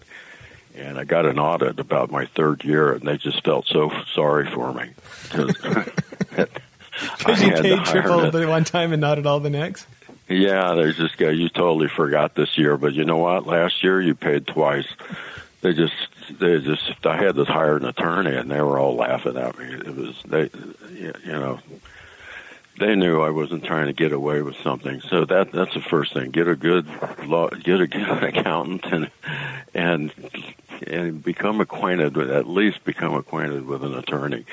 and 0.76 0.98
I 0.98 1.04
got 1.04 1.26
an 1.26 1.40
audit 1.40 1.80
about 1.80 2.12
my 2.12 2.26
third 2.26 2.64
year, 2.64 2.94
and 2.94 3.02
they 3.02 3.18
just 3.18 3.44
felt 3.44 3.68
so 3.68 3.92
sorry 4.14 4.50
for 4.50 4.74
me. 4.74 4.92
Because 7.18 7.42
you 7.42 7.52
paid 7.54 7.86
triple 7.86 8.32
the 8.32 8.48
one 8.48 8.64
time 8.64 8.92
and 8.92 9.02
not 9.02 9.18
at 9.18 9.26
all 9.26 9.40
the 9.40 9.50
next. 9.50 9.88
Yeah, 10.28 10.76
they 10.76 10.92
just 10.94 11.18
go. 11.18 11.30
You 11.30 11.50
totally 11.50 11.88
forgot 11.88 12.36
this 12.36 12.58
year, 12.58 12.78
but 12.78 12.94
you 12.94 13.06
know 13.06 13.18
what? 13.18 13.46
Last 13.46 13.84
year 13.84 14.02
you 14.02 14.16
paid 14.16 14.48
twice. 14.48 14.88
They 15.62 15.74
just, 15.74 15.94
they 16.40 16.60
just. 16.60 17.06
I 17.06 17.18
had 17.18 17.36
to 17.36 17.46
hire 17.46 17.78
an 17.78 17.86
attorney, 17.86 18.36
and 18.36 18.50
they 18.50 18.62
were 18.62 18.80
all 18.80 18.96
laughing 18.96 19.38
at 19.38 19.58
me. 19.58 19.66
It 19.66 19.96
was 19.96 20.22
they, 20.26 20.50
you 20.94 21.14
know, 21.26 21.60
they 22.80 22.96
knew 22.96 23.22
I 23.22 23.30
wasn't 23.30 23.64
trying 23.64 23.88
to 23.88 23.94
get 23.94 24.12
away 24.12 24.42
with 24.42 24.56
something. 24.58 25.02
So 25.02 25.26
that 25.26 25.52
that's 25.52 25.74
the 25.74 25.82
first 25.82 26.14
thing. 26.14 26.32
Get 26.32 26.48
a 26.48 26.56
good 26.56 26.88
law, 27.26 27.50
get 27.50 27.82
a 27.82 27.88
good 27.88 28.24
accountant, 28.24 28.86
and 28.86 29.12
and 29.74 30.14
and 30.88 31.24
become 31.24 31.62
acquainted 31.62 32.16
with 32.16 32.32
at 32.32 32.48
least 32.48 32.84
become 32.84 33.14
acquainted 33.14 33.66
with 33.66 33.84
an 33.84 33.94
attorney. 33.94 34.46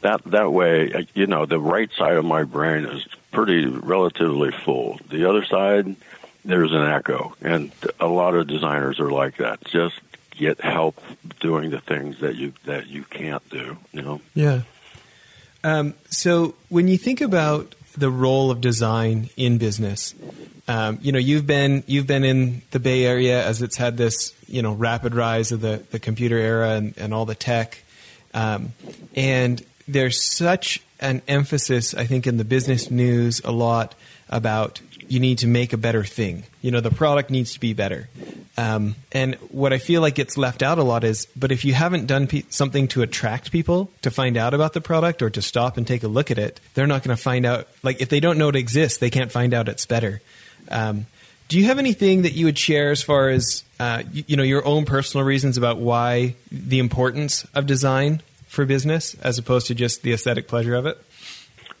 That 0.00 0.22
that 0.24 0.52
way, 0.52 1.06
you 1.14 1.26
know, 1.26 1.46
the 1.46 1.60
right 1.60 1.90
side 1.92 2.16
of 2.16 2.24
my 2.24 2.44
brain 2.44 2.84
is 2.84 3.06
pretty 3.32 3.66
relatively 3.66 4.50
full. 4.50 4.98
The 5.08 5.28
other 5.28 5.44
side, 5.44 5.96
there's 6.44 6.72
an 6.72 6.82
echo, 6.82 7.34
and 7.40 7.72
a 7.98 8.06
lot 8.06 8.34
of 8.34 8.46
designers 8.46 9.00
are 9.00 9.10
like 9.10 9.38
that. 9.38 9.64
Just 9.64 10.00
get 10.30 10.60
help 10.60 11.00
doing 11.40 11.70
the 11.70 11.80
things 11.80 12.20
that 12.20 12.36
you 12.36 12.52
that 12.64 12.86
you 12.86 13.04
can't 13.04 13.48
do. 13.50 13.76
You 13.92 14.02
know. 14.02 14.20
Yeah. 14.34 14.62
Um, 15.62 15.94
so 16.10 16.54
when 16.68 16.88
you 16.88 16.98
think 16.98 17.20
about 17.20 17.74
the 17.96 18.10
role 18.10 18.50
of 18.50 18.60
design 18.60 19.30
in 19.36 19.58
business, 19.58 20.14
um, 20.68 20.98
you 21.00 21.12
know 21.12 21.18
you've 21.18 21.46
been 21.46 21.84
you've 21.86 22.06
been 22.06 22.24
in 22.24 22.62
the 22.70 22.80
Bay 22.80 23.04
Area 23.04 23.44
as 23.46 23.62
it's 23.62 23.76
had 23.76 23.96
this 23.96 24.34
you 24.46 24.62
know 24.62 24.74
rapid 24.74 25.14
rise 25.14 25.52
of 25.52 25.60
the, 25.60 25.82
the 25.90 25.98
computer 25.98 26.36
era 26.36 26.72
and, 26.72 26.96
and 26.98 27.14
all 27.14 27.24
the 27.24 27.34
tech, 27.34 27.82
um, 28.34 28.72
and 29.14 29.64
there's 29.86 30.22
such 30.22 30.82
an 31.00 31.22
emphasis 31.28 31.94
I 31.94 32.06
think 32.06 32.26
in 32.26 32.36
the 32.36 32.44
business 32.44 32.90
news 32.90 33.40
a 33.44 33.52
lot 33.52 33.94
about 34.28 34.80
you 35.08 35.20
need 35.20 35.38
to 35.38 35.46
make 35.46 35.72
a 35.72 35.76
better 35.76 36.02
thing. 36.02 36.44
You 36.62 36.70
know, 36.70 36.80
the 36.80 36.90
product 36.90 37.30
needs 37.30 37.52
to 37.54 37.60
be 37.60 37.74
better. 37.74 38.08
Um, 38.56 38.96
and 39.12 39.34
what 39.50 39.72
I 39.72 39.78
feel 39.78 40.00
like 40.00 40.14
gets 40.14 40.38
left 40.38 40.62
out 40.62 40.78
a 40.78 40.82
lot 40.82 41.04
is, 41.04 41.26
but 41.36 41.52
if 41.52 41.64
you 41.64 41.74
haven't 41.74 42.06
done 42.06 42.26
pe- 42.26 42.44
something 42.48 42.88
to 42.88 43.02
attract 43.02 43.52
people 43.52 43.90
to 44.02 44.10
find 44.10 44.36
out 44.36 44.54
about 44.54 44.72
the 44.72 44.80
product 44.80 45.22
or 45.22 45.30
to 45.30 45.42
stop 45.42 45.76
and 45.76 45.86
take 45.86 46.02
a 46.04 46.08
look 46.08 46.30
at 46.30 46.38
it, 46.38 46.60
they're 46.74 46.86
not 46.86 47.02
going 47.02 47.14
to 47.14 47.22
find 47.22 47.44
out. 47.44 47.68
Like, 47.82 48.00
if 48.00 48.08
they 48.08 48.20
don't 48.20 48.38
know 48.38 48.48
it 48.48 48.56
exists, 48.56 48.98
they 48.98 49.10
can't 49.10 49.30
find 49.30 49.52
out 49.52 49.68
it's 49.68 49.86
better. 49.86 50.20
Um, 50.70 51.06
do 51.48 51.58
you 51.58 51.66
have 51.66 51.78
anything 51.78 52.22
that 52.22 52.32
you 52.32 52.46
would 52.46 52.58
share 52.58 52.90
as 52.90 53.02
far 53.02 53.28
as 53.28 53.64
uh, 53.78 54.02
you, 54.12 54.24
you 54.28 54.36
know 54.36 54.42
your 54.42 54.66
own 54.66 54.84
personal 54.84 55.26
reasons 55.26 55.58
about 55.58 55.78
why 55.78 56.36
the 56.50 56.78
importance 56.78 57.44
of 57.54 57.66
design 57.66 58.22
for 58.54 58.64
business 58.64 59.14
as 59.16 59.38
opposed 59.38 59.66
to 59.66 59.74
just 59.74 60.02
the 60.02 60.12
aesthetic 60.12 60.48
pleasure 60.48 60.74
of 60.74 60.86
it? 60.86 60.98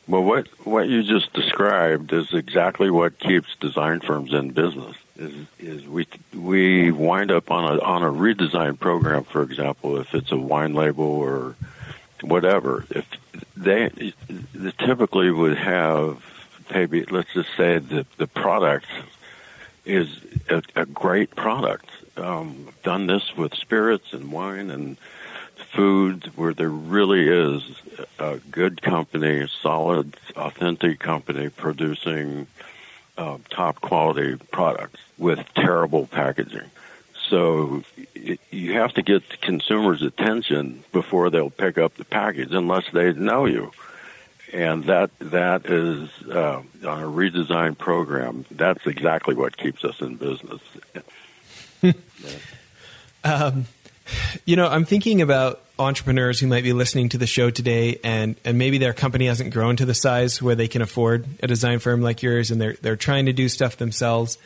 Well, 0.06 0.22
what 0.22 0.48
what 0.64 0.88
you 0.88 1.02
just 1.02 1.32
described 1.32 2.12
is 2.12 2.34
exactly 2.34 2.90
what 2.90 3.18
keeps 3.18 3.48
design 3.56 4.00
firms 4.00 4.34
in 4.34 4.50
business. 4.50 4.96
Is 5.16 5.46
is 5.58 5.86
we 5.86 6.06
we 6.34 6.90
wind 6.90 7.30
up 7.30 7.50
on 7.50 7.64
a 7.64 7.80
on 7.80 8.02
a 8.02 8.10
redesign 8.10 8.78
program, 8.78 9.24
for 9.24 9.42
example, 9.42 9.96
if 9.98 10.14
it's 10.14 10.30
a 10.30 10.36
wine 10.36 10.74
label 10.74 11.04
or 11.04 11.54
whatever. 12.20 12.84
If 12.90 13.06
they, 13.56 14.12
they 14.54 14.70
typically 14.72 15.30
would 15.30 15.56
have 15.56 16.22
maybe 16.70 17.04
let's 17.04 17.32
just 17.32 17.50
say 17.56 17.78
that 17.78 18.06
the 18.16 18.26
product 18.26 18.86
is 19.84 20.08
a, 20.48 20.62
a 20.76 20.86
great 20.86 21.34
product. 21.34 21.88
Um, 22.16 22.68
done 22.82 23.06
this 23.06 23.36
with 23.36 23.54
spirits 23.54 24.12
and 24.12 24.30
wine 24.30 24.70
and 24.70 24.96
food 25.74 26.30
where 26.36 26.54
there 26.54 26.68
really 26.68 27.28
is 27.28 27.62
a 28.18 28.38
good 28.50 28.82
company, 28.82 29.48
solid, 29.62 30.16
authentic 30.36 31.00
company 31.00 31.48
producing 31.48 32.46
uh, 33.16 33.38
top 33.50 33.80
quality 33.80 34.36
products 34.50 35.00
with 35.18 35.44
terrible 35.54 36.06
packaging. 36.06 36.70
So 37.28 37.82
you 38.50 38.74
have 38.74 38.92
to 38.94 39.02
get 39.02 39.28
the 39.30 39.36
consumer's 39.38 40.02
attention 40.02 40.84
before 40.92 41.30
they'll 41.30 41.50
pick 41.50 41.78
up 41.78 41.94
the 41.96 42.04
package, 42.04 42.52
unless 42.52 42.84
they 42.92 43.12
know 43.12 43.46
you. 43.46 43.72
And 44.52 44.84
that 44.84 45.10
that 45.18 45.66
is 45.66 46.10
uh, 46.28 46.62
on 46.86 47.02
a 47.02 47.06
redesign 47.06 47.76
program. 47.76 48.44
That's 48.50 48.86
exactly 48.86 49.34
what 49.34 49.56
keeps 49.56 49.84
us 49.84 50.00
in 50.00 50.16
business. 50.16 50.60
um, 53.24 53.66
you 54.44 54.54
know, 54.54 54.68
I'm 54.68 54.84
thinking 54.84 55.22
about 55.22 55.63
entrepreneurs 55.78 56.38
who 56.38 56.46
might 56.46 56.62
be 56.62 56.72
listening 56.72 57.08
to 57.08 57.18
the 57.18 57.26
show 57.26 57.50
today 57.50 57.98
and, 58.04 58.36
and 58.44 58.56
maybe 58.58 58.78
their 58.78 58.92
company 58.92 59.26
hasn't 59.26 59.52
grown 59.52 59.76
to 59.76 59.84
the 59.84 59.94
size 59.94 60.40
where 60.40 60.54
they 60.54 60.68
can 60.68 60.82
afford 60.82 61.26
a 61.42 61.46
design 61.46 61.78
firm 61.80 62.00
like 62.00 62.22
yours 62.22 62.50
and 62.50 62.60
they're, 62.60 62.74
they're 62.74 62.96
trying 62.96 63.26
to 63.26 63.32
do 63.32 63.48
stuff 63.48 63.76
themselves. 63.76 64.38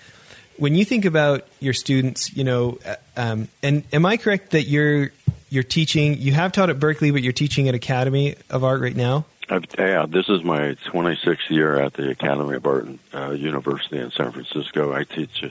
When 0.56 0.74
you 0.74 0.84
think 0.84 1.04
about 1.04 1.46
your 1.60 1.74
students, 1.74 2.34
you 2.34 2.44
know, 2.44 2.78
uh, 2.84 2.94
um, 3.16 3.48
and 3.62 3.84
am 3.92 4.06
I 4.06 4.16
correct 4.16 4.50
that 4.50 4.64
you're, 4.64 5.12
you're 5.50 5.62
teaching, 5.62 6.18
you 6.18 6.32
have 6.32 6.52
taught 6.52 6.70
at 6.70 6.80
Berkeley, 6.80 7.10
but 7.10 7.22
you're 7.22 7.32
teaching 7.32 7.68
at 7.68 7.74
Academy 7.74 8.36
of 8.48 8.64
Art 8.64 8.80
right 8.80 8.96
now? 8.96 9.26
Uh, 9.50 9.60
yeah, 9.78 10.06
this 10.06 10.28
is 10.28 10.42
my 10.42 10.74
26th 10.86 11.48
year 11.50 11.80
at 11.80 11.94
the 11.94 12.10
Academy 12.10 12.56
of 12.56 12.66
Art 12.66 12.86
uh, 13.14 13.30
University 13.30 13.98
in 13.98 14.10
San 14.10 14.32
Francisco. 14.32 14.92
I 14.92 15.04
teach, 15.04 15.44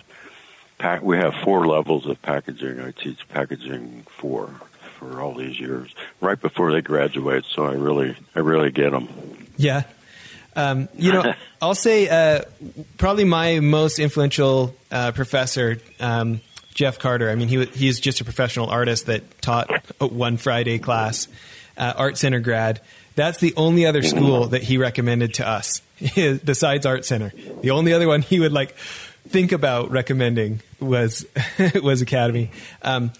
pack, 0.77 1.01
we 1.01 1.17
have 1.17 1.35
four 1.35 1.65
levels 1.67 2.05
of 2.05 2.21
packaging. 2.21 2.79
I 2.79 2.91
teach 2.91 3.27
packaging 3.29 4.05
four 4.07 4.53
for 4.97 5.21
all 5.21 5.33
these 5.33 5.59
years, 5.59 5.93
right 6.21 6.39
before 6.39 6.71
they 6.71 6.81
graduate. 6.81 7.45
So 7.45 7.65
I 7.65 7.73
really, 7.73 8.15
I 8.35 8.39
really 8.39 8.71
get 8.71 8.91
them. 8.91 9.07
Yeah. 9.57 9.83
Um, 10.55 10.89
you 10.95 11.13
know, 11.13 11.33
I'll 11.61 11.75
say 11.75 12.09
uh, 12.09 12.41
probably 12.97 13.23
my 13.23 13.59
most 13.59 13.99
influential 13.99 14.75
uh, 14.91 15.11
professor, 15.11 15.77
um, 15.99 16.41
Jeff 16.73 16.99
Carter. 16.99 17.29
I 17.29 17.35
mean, 17.35 17.47
he 17.47 17.65
he's 17.65 17.99
just 17.99 18.21
a 18.21 18.23
professional 18.23 18.69
artist 18.69 19.05
that 19.05 19.41
taught 19.41 19.69
one 20.01 20.37
Friday 20.37 20.79
class, 20.79 21.27
uh, 21.77 21.93
Art 21.95 22.17
Center 22.17 22.39
grad. 22.39 22.81
That's 23.15 23.39
the 23.39 23.53
only 23.57 23.87
other 23.87 24.03
school 24.03 24.47
that 24.49 24.61
he 24.61 24.77
recommended 24.77 25.35
to 25.35 25.47
us 25.47 25.81
besides 26.15 26.85
Art 26.85 27.03
Center. 27.03 27.33
The 27.61 27.71
only 27.71 27.93
other 27.93 28.07
one 28.07 28.21
he 28.21 28.39
would 28.39 28.51
like 28.51 28.75
think 29.27 29.51
about 29.51 29.91
recommending 29.91 30.61
was 30.79 31.25
was 31.81 32.01
Academy. 32.01 32.51
Um, 32.81 33.11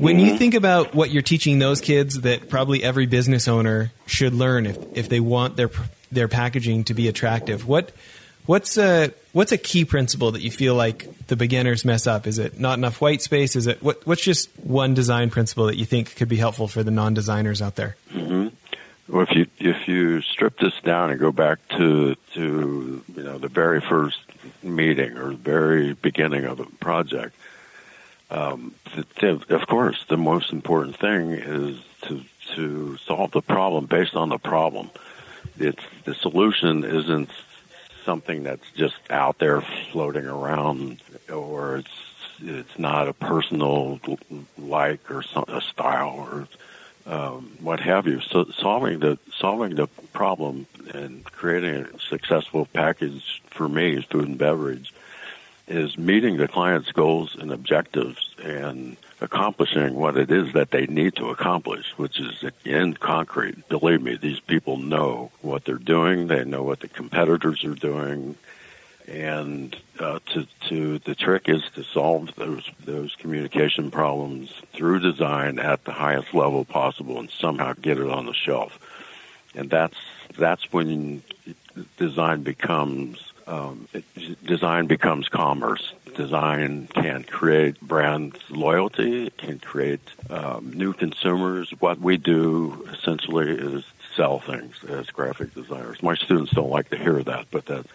when 0.00 0.18
you 0.18 0.38
think 0.38 0.54
about 0.54 0.94
what 0.94 1.10
you're 1.10 1.22
teaching 1.22 1.58
those 1.58 1.80
kids 1.80 2.20
that 2.22 2.48
probably 2.48 2.82
every 2.82 3.06
business 3.06 3.48
owner 3.48 3.92
should 4.06 4.34
learn 4.34 4.66
if, 4.66 4.78
if 4.96 5.08
they 5.08 5.20
want 5.20 5.56
their 5.56 5.70
their 6.10 6.28
packaging 6.28 6.84
to 6.84 6.94
be 6.94 7.08
attractive. 7.08 7.66
What 7.66 7.92
what's 8.46 8.76
a 8.78 9.12
what's 9.32 9.52
a 9.52 9.58
key 9.58 9.84
principle 9.84 10.32
that 10.32 10.42
you 10.42 10.50
feel 10.50 10.74
like 10.74 11.26
the 11.26 11.36
beginners 11.36 11.84
mess 11.84 12.06
up? 12.06 12.26
Is 12.26 12.38
it 12.38 12.58
not 12.58 12.78
enough 12.78 13.00
white 13.00 13.22
space? 13.22 13.56
Is 13.56 13.66
it 13.66 13.82
what 13.82 14.06
what's 14.06 14.22
just 14.22 14.48
one 14.58 14.94
design 14.94 15.30
principle 15.30 15.66
that 15.66 15.76
you 15.76 15.84
think 15.84 16.16
could 16.16 16.28
be 16.28 16.36
helpful 16.36 16.66
for 16.66 16.82
the 16.82 16.90
non 16.90 17.14
designers 17.14 17.62
out 17.62 17.76
there? 17.76 17.96
Mm-hmm. 18.12 18.48
Well, 19.08 19.26
if 19.28 19.34
you 19.34 19.46
if 19.58 19.88
you 19.88 20.22
strip 20.22 20.58
this 20.58 20.74
down 20.82 21.10
and 21.10 21.20
go 21.20 21.32
back 21.32 21.58
to 21.76 22.16
to 22.34 23.04
you 23.16 23.22
know 23.22 23.38
the 23.38 23.48
very 23.48 23.80
first 23.80 24.18
meeting 24.62 25.16
or 25.16 25.30
the 25.30 25.36
very 25.36 25.94
beginning 25.94 26.44
of 26.44 26.58
the 26.58 26.64
project, 26.64 27.34
um, 28.30 28.74
of 29.22 29.66
course, 29.66 30.04
the 30.08 30.16
most 30.16 30.52
important 30.52 30.96
thing 30.96 31.32
is 31.32 31.78
to 32.02 32.22
to 32.54 32.96
solve 32.98 33.30
the 33.32 33.42
problem 33.42 33.86
based 33.86 34.16
on 34.16 34.28
the 34.28 34.38
problem. 34.38 34.90
It's 35.58 35.82
the 36.04 36.14
solution 36.14 36.84
isn't 36.84 37.30
something 38.04 38.42
that's 38.42 38.68
just 38.72 38.96
out 39.10 39.38
there 39.38 39.60
floating 39.92 40.26
around, 40.26 41.02
or 41.32 41.78
it's 41.78 41.88
it's 42.42 42.78
not 42.78 43.08
a 43.08 43.12
personal 43.12 44.00
like 44.58 45.10
or 45.10 45.24
a 45.48 45.60
style 45.60 46.28
or 46.30 46.48
um, 47.06 47.56
what 47.60 47.80
have 47.80 48.06
you. 48.06 48.20
So 48.20 48.44
solving 48.56 49.00
the 49.00 49.18
solving 49.36 49.74
the 49.74 49.88
problem 50.12 50.66
and 50.94 51.24
creating 51.24 51.86
a 51.86 51.98
successful 51.98 52.66
package 52.66 53.42
for 53.50 53.68
me 53.68 53.96
is 53.96 54.04
food 54.04 54.28
and 54.28 54.38
beverage 54.38 54.92
is 55.70 55.96
meeting 55.96 56.36
the 56.36 56.48
client's 56.48 56.90
goals 56.90 57.36
and 57.38 57.52
objectives 57.52 58.34
and 58.42 58.96
accomplishing 59.20 59.94
what 59.94 60.16
it 60.16 60.30
is 60.30 60.52
that 60.52 60.72
they 60.72 60.86
need 60.86 61.14
to 61.14 61.30
accomplish, 61.30 61.92
which 61.96 62.18
is 62.18 62.44
in 62.64 62.94
concrete. 62.94 63.68
Believe 63.68 64.02
me, 64.02 64.16
these 64.16 64.40
people 64.40 64.78
know 64.78 65.30
what 65.42 65.64
they're 65.64 65.76
doing. 65.76 66.26
They 66.26 66.44
know 66.44 66.64
what 66.64 66.80
the 66.80 66.88
competitors 66.88 67.64
are 67.64 67.74
doing. 67.74 68.34
And 69.06 69.76
uh, 69.98 70.18
to, 70.32 70.46
to 70.68 70.98
the 70.98 71.14
trick 71.14 71.48
is 71.48 71.62
to 71.74 71.82
solve 71.82 72.34
those 72.36 72.68
those 72.84 73.14
communication 73.16 73.90
problems 73.90 74.52
through 74.72 75.00
design 75.00 75.58
at 75.58 75.84
the 75.84 75.92
highest 75.92 76.32
level 76.34 76.64
possible, 76.64 77.18
and 77.18 77.30
somehow 77.30 77.74
get 77.74 77.98
it 77.98 78.08
on 78.08 78.26
the 78.26 78.34
shelf. 78.34 78.78
And 79.54 79.68
that's 79.68 79.96
that's 80.38 80.72
when 80.72 81.22
design 81.96 82.42
becomes 82.42 83.29
um, 83.50 83.88
it, 83.92 84.04
design 84.44 84.86
becomes 84.86 85.28
commerce. 85.28 85.92
Design 86.14 86.88
can 86.94 87.24
create 87.24 87.80
brand 87.80 88.38
loyalty. 88.48 89.26
It 89.26 89.36
can 89.36 89.58
create 89.58 90.00
um, 90.30 90.72
new 90.72 90.92
consumers. 90.92 91.70
What 91.80 91.98
we 91.98 92.16
do 92.16 92.88
essentially 92.92 93.50
is 93.50 93.84
sell 94.16 94.38
things 94.38 94.76
as 94.88 95.06
graphic 95.10 95.54
designers. 95.54 96.02
My 96.02 96.14
students 96.14 96.52
don't 96.52 96.70
like 96.70 96.90
to 96.90 96.96
hear 96.96 97.22
that, 97.24 97.46
but 97.50 97.66
that 97.66 97.86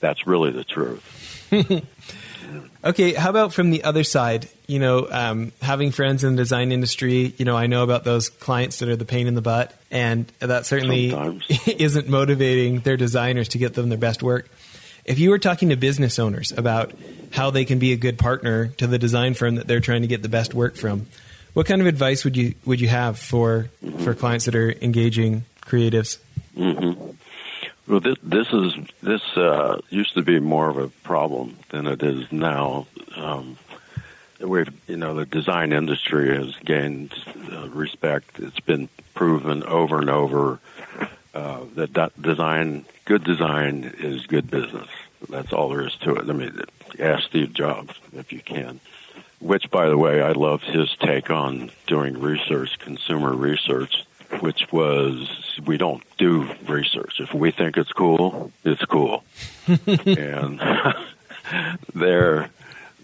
that's 0.00 0.26
really 0.26 0.50
the 0.50 0.64
truth. 0.64 1.52
okay, 2.84 3.12
how 3.12 3.30
about 3.30 3.52
from 3.52 3.70
the 3.70 3.84
other 3.84 4.04
side? 4.04 4.48
You 4.66 4.78
know, 4.78 5.06
um, 5.10 5.52
having 5.60 5.90
friends 5.90 6.24
in 6.24 6.36
the 6.36 6.42
design 6.42 6.72
industry, 6.72 7.34
you 7.36 7.44
know, 7.44 7.56
I 7.56 7.66
know 7.66 7.82
about 7.82 8.04
those 8.04 8.28
clients 8.28 8.78
that 8.78 8.88
are 8.88 8.96
the 8.96 9.04
pain 9.04 9.26
in 9.26 9.34
the 9.34 9.42
butt, 9.42 9.74
and 9.90 10.26
that 10.38 10.64
certainly 10.64 11.12
isn't 11.66 12.08
motivating 12.08 12.80
their 12.80 12.96
designers 12.96 13.48
to 13.48 13.58
get 13.58 13.74
them 13.74 13.88
their 13.90 13.98
best 13.98 14.22
work. 14.22 14.48
If 15.10 15.18
you 15.18 15.30
were 15.30 15.40
talking 15.40 15.70
to 15.70 15.76
business 15.76 16.20
owners 16.20 16.52
about 16.52 16.92
how 17.32 17.50
they 17.50 17.64
can 17.64 17.80
be 17.80 17.92
a 17.92 17.96
good 17.96 18.16
partner 18.16 18.68
to 18.78 18.86
the 18.86 18.96
design 18.96 19.34
firm 19.34 19.56
that 19.56 19.66
they're 19.66 19.80
trying 19.80 20.02
to 20.02 20.06
get 20.06 20.22
the 20.22 20.28
best 20.28 20.54
work 20.54 20.76
from, 20.76 21.06
what 21.52 21.66
kind 21.66 21.80
of 21.80 21.88
advice 21.88 22.22
would 22.24 22.36
you 22.36 22.54
would 22.64 22.80
you 22.80 22.86
have 22.86 23.18
for 23.18 23.70
for 24.04 24.14
clients 24.14 24.44
that 24.44 24.54
are 24.54 24.70
engaging 24.70 25.42
creatives? 25.62 26.18
Mm-hmm. 26.56 27.10
Well, 27.88 27.98
this, 27.98 28.18
this 28.22 28.52
is 28.52 28.72
this 29.02 29.36
uh, 29.36 29.80
used 29.90 30.14
to 30.14 30.22
be 30.22 30.38
more 30.38 30.68
of 30.68 30.76
a 30.76 30.86
problem 30.86 31.58
than 31.70 31.88
it 31.88 32.04
is 32.04 32.30
now. 32.30 32.86
Um, 33.16 33.58
we've 34.38 34.72
you 34.86 34.96
know 34.96 35.14
the 35.14 35.26
design 35.26 35.72
industry 35.72 36.36
has 36.36 36.54
gained 36.64 37.12
uh, 37.50 37.68
respect. 37.70 38.38
It's 38.38 38.60
been 38.60 38.88
proven 39.14 39.64
over 39.64 39.98
and 39.98 40.08
over 40.08 40.60
uh, 41.34 41.64
that 41.74 42.12
design, 42.20 42.84
good 43.06 43.24
design, 43.24 43.92
is 43.98 44.26
good 44.26 44.48
business. 44.50 44.88
That's 45.28 45.52
all 45.52 45.68
there 45.68 45.86
is 45.86 45.94
to 46.02 46.16
it. 46.16 46.28
I 46.28 46.32
mean, 46.32 46.60
ask 46.98 47.24
Steve 47.28 47.52
Jobs 47.52 47.94
if 48.12 48.32
you 48.32 48.40
can. 48.40 48.80
Which, 49.40 49.70
by 49.70 49.88
the 49.88 49.96
way, 49.96 50.20
I 50.20 50.32
loved 50.32 50.64
his 50.64 50.94
take 51.00 51.30
on 51.30 51.70
doing 51.86 52.20
research, 52.20 52.78
consumer 52.78 53.32
research 53.34 54.04
which 54.40 54.70
was 54.70 55.28
we 55.66 55.76
don't 55.76 56.02
do 56.16 56.48
research. 56.68 57.20
If 57.20 57.34
we 57.34 57.50
think 57.50 57.76
it's 57.76 57.92
cool, 57.92 58.52
it's 58.64 58.84
cool. 58.84 59.24
and 59.66 60.60
there, 61.94 62.50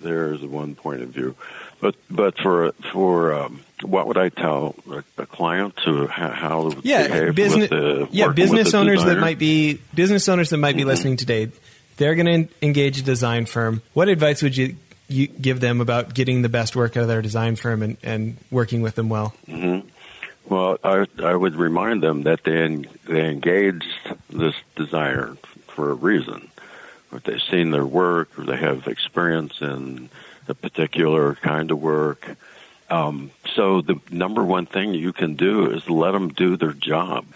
there's 0.01 0.41
one 0.43 0.75
point 0.75 1.03
of 1.03 1.09
view. 1.09 1.35
But 1.81 1.97
but 2.09 2.39
for 2.39 2.73
for 2.93 3.35
um, 3.35 3.61
what 3.83 4.07
would 4.07 4.17
I 4.17 4.29
tell 4.31 4.77
a, 4.91 5.05
a 5.19 5.27
client 5.27 5.77
to 5.85 6.07
ha- 6.07 6.33
how 6.33 6.71
to 6.71 6.81
yeah, 6.83 7.07
behave 7.07 7.35
business, 7.35 7.71
the, 7.71 8.09
yeah 8.11 8.29
business 8.29 8.73
owners 8.73 9.01
designer? 9.01 9.15
that 9.17 9.21
might 9.21 9.39
be 9.39 9.81
business 9.95 10.29
owners 10.29 10.51
that 10.51 10.57
might 10.57 10.77
be 10.77 10.83
mm-hmm. 10.83 10.89
listening 10.89 11.17
today. 11.17 11.51
They're 11.97 12.15
going 12.15 12.47
to 12.47 12.55
engage 12.63 12.99
a 12.99 13.03
design 13.03 13.47
firm. 13.47 13.83
What 13.95 14.09
advice 14.09 14.43
would 14.43 14.57
you 14.57 14.77
you 15.09 15.29
give 15.29 15.61
them 15.61 15.81
about 15.81 16.15
getting 16.15 16.43
the 16.43 16.49
best 16.49 16.75
work 16.75 16.97
out 16.97 17.03
of 17.03 17.09
their 17.09 17.23
design 17.23 17.55
firm 17.55 17.83
and, 17.83 17.97
and 18.03 18.37
working 18.51 18.83
with 18.83 18.97
them 18.97 19.09
well? 19.09 19.35
Mm-hmm. 19.47 19.89
Well, 20.49 20.79
I, 20.83 21.07
I 21.23 21.35
would 21.35 21.57
remind 21.57 22.03
them 22.03 22.23
that 22.25 22.45
they 22.45 22.85
they 23.05 23.29
engaged 23.29 23.87
this 24.31 24.55
designer 24.75 25.37
for 25.69 25.91
a 25.91 25.95
reason. 25.95 26.51
If 27.13 27.23
they've 27.23 27.41
seen 27.51 27.71
their 27.71 27.87
work 27.87 28.39
or 28.39 28.45
they 28.45 28.57
have 28.57 28.87
experience 28.89 29.61
in 29.61 30.11
a 30.49 30.55
particular 30.55 31.35
kind 31.37 31.71
of 31.71 31.81
work. 31.81 32.37
Um, 32.89 33.31
so 33.55 33.81
the 33.81 34.01
number 34.11 34.45
one 34.45 34.67
thing 34.67 34.95
you 34.95 35.13
can 35.13 35.35
do 35.35 35.71
is 35.71 35.89
let 35.89 36.13
them 36.13 36.29
do 36.29 36.57
their 36.57 36.73
job. 36.73 37.27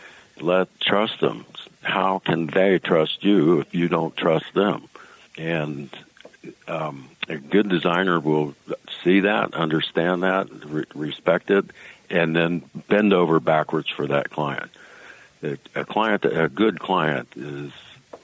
Let 0.41 0.69
trust 0.81 1.21
them. 1.21 1.45
How 1.83 2.19
can 2.19 2.47
they 2.47 2.79
trust 2.79 3.25
you 3.25 3.61
if 3.61 3.75
you 3.75 3.89
don't 3.89 4.17
trust 4.17 4.53
them? 4.55 4.89
And 5.37 5.91
um, 6.69 7.09
a 7.29 7.37
good 7.37 7.69
designer 7.69 8.21
will 8.21 8.55
see 9.03 9.21
that, 9.21 9.55
understand 9.55 10.23
that, 10.23 10.49
re- 10.67 10.85
respect 10.95 11.51
it, 11.51 11.65
and 12.11 12.35
then 12.35 12.63
bend 12.89 13.13
over 13.13 13.41
backwards 13.41 13.89
for 13.89 14.07
that 14.09 14.31
client. 14.31 14.71
A 15.75 15.85
client, 15.87 16.25
a 16.27 16.49
good 16.49 16.81
client, 16.81 17.29
is 17.35 17.73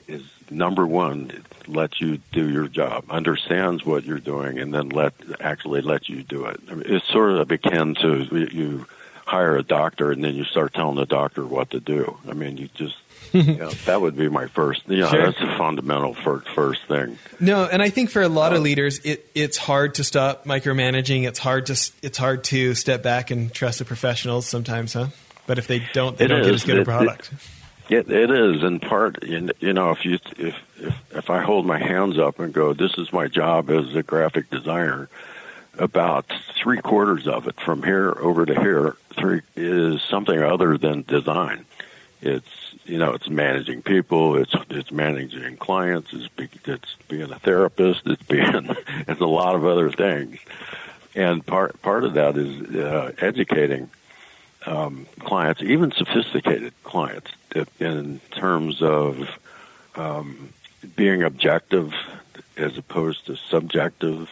is 0.07 0.23
number 0.51 0.87
one. 0.87 1.45
Let 1.67 2.01
you 2.01 2.19
do 2.31 2.49
your 2.49 2.69
job, 2.69 3.07
understands 3.09 3.85
what 3.85 4.05
you're 4.05 4.21
doing, 4.21 4.59
and 4.59 4.73
then 4.73 4.91
let 4.91 5.15
actually 5.41 5.81
let 5.81 6.09
you 6.09 6.23
do 6.23 6.45
it. 6.45 6.61
I 6.71 6.75
mean, 6.75 6.85
it's 6.87 7.09
sort 7.09 7.31
of 7.33 7.51
akin 7.51 7.95
to 7.97 8.49
you 8.53 8.87
hire 9.27 9.57
a 9.57 9.63
doctor 9.63 10.13
and 10.13 10.23
then 10.23 10.35
you 10.35 10.45
start 10.45 10.73
telling 10.73 10.97
the 10.97 11.07
doctor 11.07 11.45
what 11.45 11.71
to 11.71 11.81
do. 11.81 12.17
I 12.29 12.33
mean, 12.33 12.57
you 12.57 12.69
just 12.75 12.97
know, 13.59 13.71
that 13.71 14.01
would 14.01 14.17
be 14.17 14.29
my 14.29 14.47
first. 14.47 14.83
You 14.87 14.99
know, 14.99 15.09
sure. 15.09 15.27
that's 15.27 15.41
a 15.41 15.59
fundamental 15.59 16.15
first 16.15 16.49
first 16.49 16.83
thing. 16.85 17.19
No, 17.41 17.65
and 17.65 17.83
I 17.83 17.91
think 17.91 18.11
for 18.11 18.23
a 18.23 18.29
lot 18.29 18.53
of 18.53 18.59
uh, 18.59 18.63
leaders, 18.63 18.99
it, 19.01 19.29
it's 19.35 19.57
hard 19.57 19.97
to 19.97 20.05
stop 20.05 20.45
micromanaging. 20.45 21.27
It's 21.27 21.39
hard 21.39 21.67
to 21.67 21.73
it's 22.03 22.19
hard 22.19 22.45
to 22.45 22.75
step 22.75 23.03
back 23.03 23.31
and 23.31 23.53
trust 23.53 23.79
the 23.79 23.85
professionals 23.85 24.47
sometimes, 24.47 24.93
huh? 24.93 25.09
But 25.47 25.59
if 25.59 25.67
they 25.67 25.83
don't, 25.93 26.17
they 26.17 26.25
it 26.25 26.29
don't 26.29 26.41
is. 26.41 26.47
get 26.47 26.55
as 26.55 26.65
good 26.65 26.77
it, 26.77 26.83
a 26.83 26.85
product. 26.85 27.31
It, 27.89 28.11
it 28.11 28.31
is 28.31 28.65
in 28.65 28.81
part. 28.81 29.23
You 29.23 29.73
know, 29.73 29.91
if 29.93 30.05
you 30.05 30.15
if, 30.37 30.55
if 30.79 30.95
if 31.13 31.31
I 31.31 31.43
hold 31.43 31.67
my 31.67 31.79
hands 31.79 32.19
up 32.19 32.41
and 32.41 32.53
go, 32.53 32.73
"This 32.73 32.99
is 32.99 33.13
my 33.13 33.29
job 33.29 33.71
as 33.71 33.95
a 33.95 34.03
graphic 34.03 34.51
designer," 34.51 35.09
about 35.79 36.27
three 36.61 36.79
quarters 36.79 37.29
of 37.29 37.47
it 37.47 37.61
from 37.61 37.83
here 37.83 38.11
over 38.11 38.45
to 38.45 38.61
here 38.61 38.97
three 39.17 39.43
is 39.55 40.03
something 40.03 40.43
other 40.43 40.79
than 40.79 41.03
design. 41.03 41.65
It's 42.23 42.75
you 42.85 42.99
know 42.99 43.13
it's 43.13 43.29
managing 43.29 43.83
people, 43.83 44.37
it's 44.37 44.55
it's 44.71 44.91
managing 44.91 45.57
clients, 45.57 46.13
it's 46.13 46.29
be, 46.29 46.49
it's 46.65 46.97
being 47.09 47.31
a 47.31 47.39
therapist, 47.39 48.07
it's 48.07 48.23
being 48.29 48.75
it's 49.07 49.21
a 49.21 49.27
lot 49.27 49.55
of 49.55 49.65
other 49.65 49.91
things, 49.91 50.39
and 51.15 51.45
part 51.45 51.81
part 51.83 52.05
of 52.05 52.15
that 52.15 52.37
is 52.37 52.75
uh, 52.75 53.13
educating 53.19 53.91
um, 54.65 55.07
clients, 55.21 55.63
even 55.63 55.93
sophisticated 55.93 56.73
clients, 56.83 57.31
in 57.79 58.21
terms 58.33 58.83
of 58.83 59.29
um, 59.95 60.51
being 60.97 61.23
objective 61.23 61.93
as 62.57 62.77
opposed 62.79 63.27
to 63.27 63.37
subjective 63.37 64.29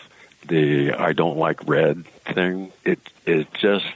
the 0.47 0.93
I 0.93 1.13
don't 1.13 1.37
like 1.37 1.67
red 1.67 2.05
thing. 2.25 2.73
It 2.85 3.01
it 3.27 3.53
just 3.55 3.87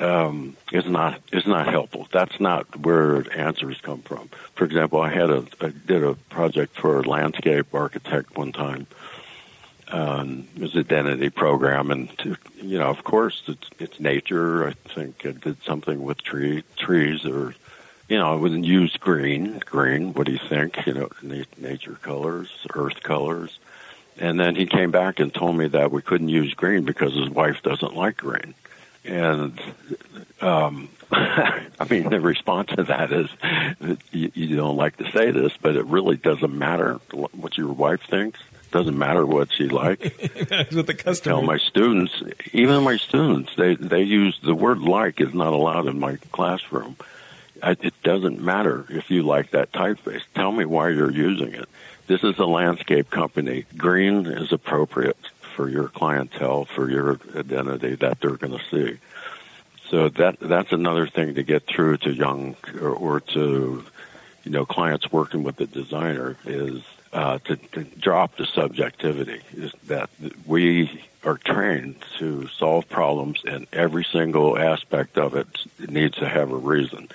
um, 0.00 0.56
is 0.72 0.86
not 0.86 1.20
is 1.32 1.46
not 1.46 1.68
helpful. 1.68 2.08
That's 2.12 2.38
not 2.40 2.80
where 2.80 3.24
answers 3.36 3.80
come 3.80 4.02
from. 4.02 4.28
For 4.54 4.64
example, 4.64 5.00
I 5.00 5.10
had 5.10 5.30
a 5.30 5.44
I 5.60 5.68
did 5.68 6.02
a 6.02 6.14
project 6.14 6.76
for 6.76 6.98
a 6.98 7.02
landscape 7.02 7.74
architect 7.74 8.36
one 8.36 8.52
time. 8.52 8.86
Um, 9.88 10.48
it 10.56 10.62
was 10.62 10.76
identity 10.76 11.30
program, 11.30 11.90
and 11.90 12.16
to, 12.18 12.36
you 12.60 12.78
know, 12.78 12.88
of 12.88 13.04
course, 13.04 13.42
it's 13.46 13.68
it's 13.78 14.00
nature. 14.00 14.66
I 14.68 14.72
think 14.72 15.24
I 15.24 15.32
did 15.32 15.62
something 15.62 16.02
with 16.02 16.22
tree 16.22 16.64
trees 16.76 17.24
or 17.24 17.54
you 18.08 18.18
know, 18.18 18.32
I 18.32 18.36
wouldn't 18.36 18.64
use 18.64 18.96
green. 18.96 19.60
Green, 19.64 20.12
what 20.12 20.26
do 20.26 20.32
you 20.32 20.38
think? 20.38 20.86
You 20.86 20.94
know, 20.94 21.08
nature 21.56 21.98
colors, 22.02 22.50
earth 22.74 23.02
colors. 23.02 23.58
And 24.18 24.38
then 24.38 24.54
he 24.54 24.66
came 24.66 24.90
back 24.90 25.18
and 25.18 25.32
told 25.32 25.56
me 25.56 25.68
that 25.68 25.90
we 25.90 26.02
couldn't 26.02 26.28
use 26.28 26.54
green 26.54 26.84
because 26.84 27.14
his 27.14 27.30
wife 27.30 27.62
doesn't 27.62 27.96
like 27.96 28.18
green. 28.18 28.54
And 29.04 29.60
um, 30.40 30.88
I 31.12 31.86
mean, 31.88 32.08
the 32.08 32.20
response 32.20 32.70
to 32.70 32.84
that 32.84 33.12
is 33.12 33.28
you, 34.10 34.30
you 34.34 34.56
don't 34.56 34.76
like 34.76 34.96
to 34.98 35.10
say 35.12 35.30
this, 35.30 35.52
but 35.60 35.76
it 35.76 35.84
really 35.86 36.16
doesn't 36.16 36.56
matter 36.56 36.94
what 37.12 37.56
your 37.56 37.72
wife 37.72 38.02
thinks. 38.08 38.40
Doesn't 38.70 38.98
matter 38.98 39.24
what 39.24 39.52
she 39.52 39.68
likes. 39.68 40.02
what 40.72 40.86
the 40.88 40.94
customer. 40.94 41.36
Tell 41.36 41.42
my 41.42 41.58
students, 41.58 42.12
even 42.52 42.82
my 42.82 42.96
students, 42.96 43.54
they 43.56 43.76
they 43.76 44.02
use 44.02 44.36
the 44.42 44.54
word 44.54 44.80
"like" 44.80 45.20
is 45.20 45.32
not 45.32 45.52
allowed 45.52 45.86
in 45.86 46.00
my 46.00 46.16
classroom. 46.32 46.96
I, 47.62 47.76
it 47.80 47.94
doesn't 48.02 48.40
matter 48.40 48.84
if 48.88 49.10
you 49.10 49.22
like 49.22 49.52
that 49.52 49.70
typeface. 49.70 50.22
Tell 50.34 50.50
me 50.50 50.64
why 50.64 50.88
you're 50.88 51.12
using 51.12 51.54
it. 51.54 51.68
This 52.08 52.24
is 52.24 52.36
a 52.38 52.46
landscape 52.46 53.10
company. 53.10 53.64
Green 53.76 54.26
is 54.26 54.52
appropriate 54.52 55.16
for 55.54 55.68
your 55.68 55.88
clientele, 55.88 56.64
for 56.64 56.90
your 56.90 57.18
identity 57.34 57.94
that 57.96 58.20
they're 58.20 58.36
going 58.36 58.58
to 58.58 58.64
see. 58.70 58.98
So 59.88 60.08
that 60.08 60.40
that's 60.40 60.72
another 60.72 61.06
thing 61.06 61.34
to 61.34 61.42
get 61.42 61.66
through 61.66 61.98
to 61.98 62.12
young 62.12 62.56
or, 62.80 62.90
or 62.90 63.20
to 63.20 63.84
you 64.44 64.50
know 64.50 64.64
clients 64.64 65.12
working 65.12 65.42
with 65.42 65.56
the 65.56 65.66
designer 65.66 66.36
is 66.44 66.82
uh, 67.12 67.38
to, 67.44 67.56
to 67.56 67.84
drop 67.84 68.36
the 68.36 68.46
subjectivity. 68.46 69.40
Is 69.52 69.72
that 69.86 70.10
we 70.46 71.02
are 71.22 71.38
trained 71.38 71.96
to 72.18 72.48
solve 72.48 72.88
problems, 72.88 73.42
and 73.46 73.66
every 73.72 74.04
single 74.04 74.58
aspect 74.58 75.16
of 75.18 75.34
it 75.36 75.46
needs 75.88 76.16
to 76.18 76.28
have 76.28 76.50
a 76.50 76.56
reason, 76.56 77.08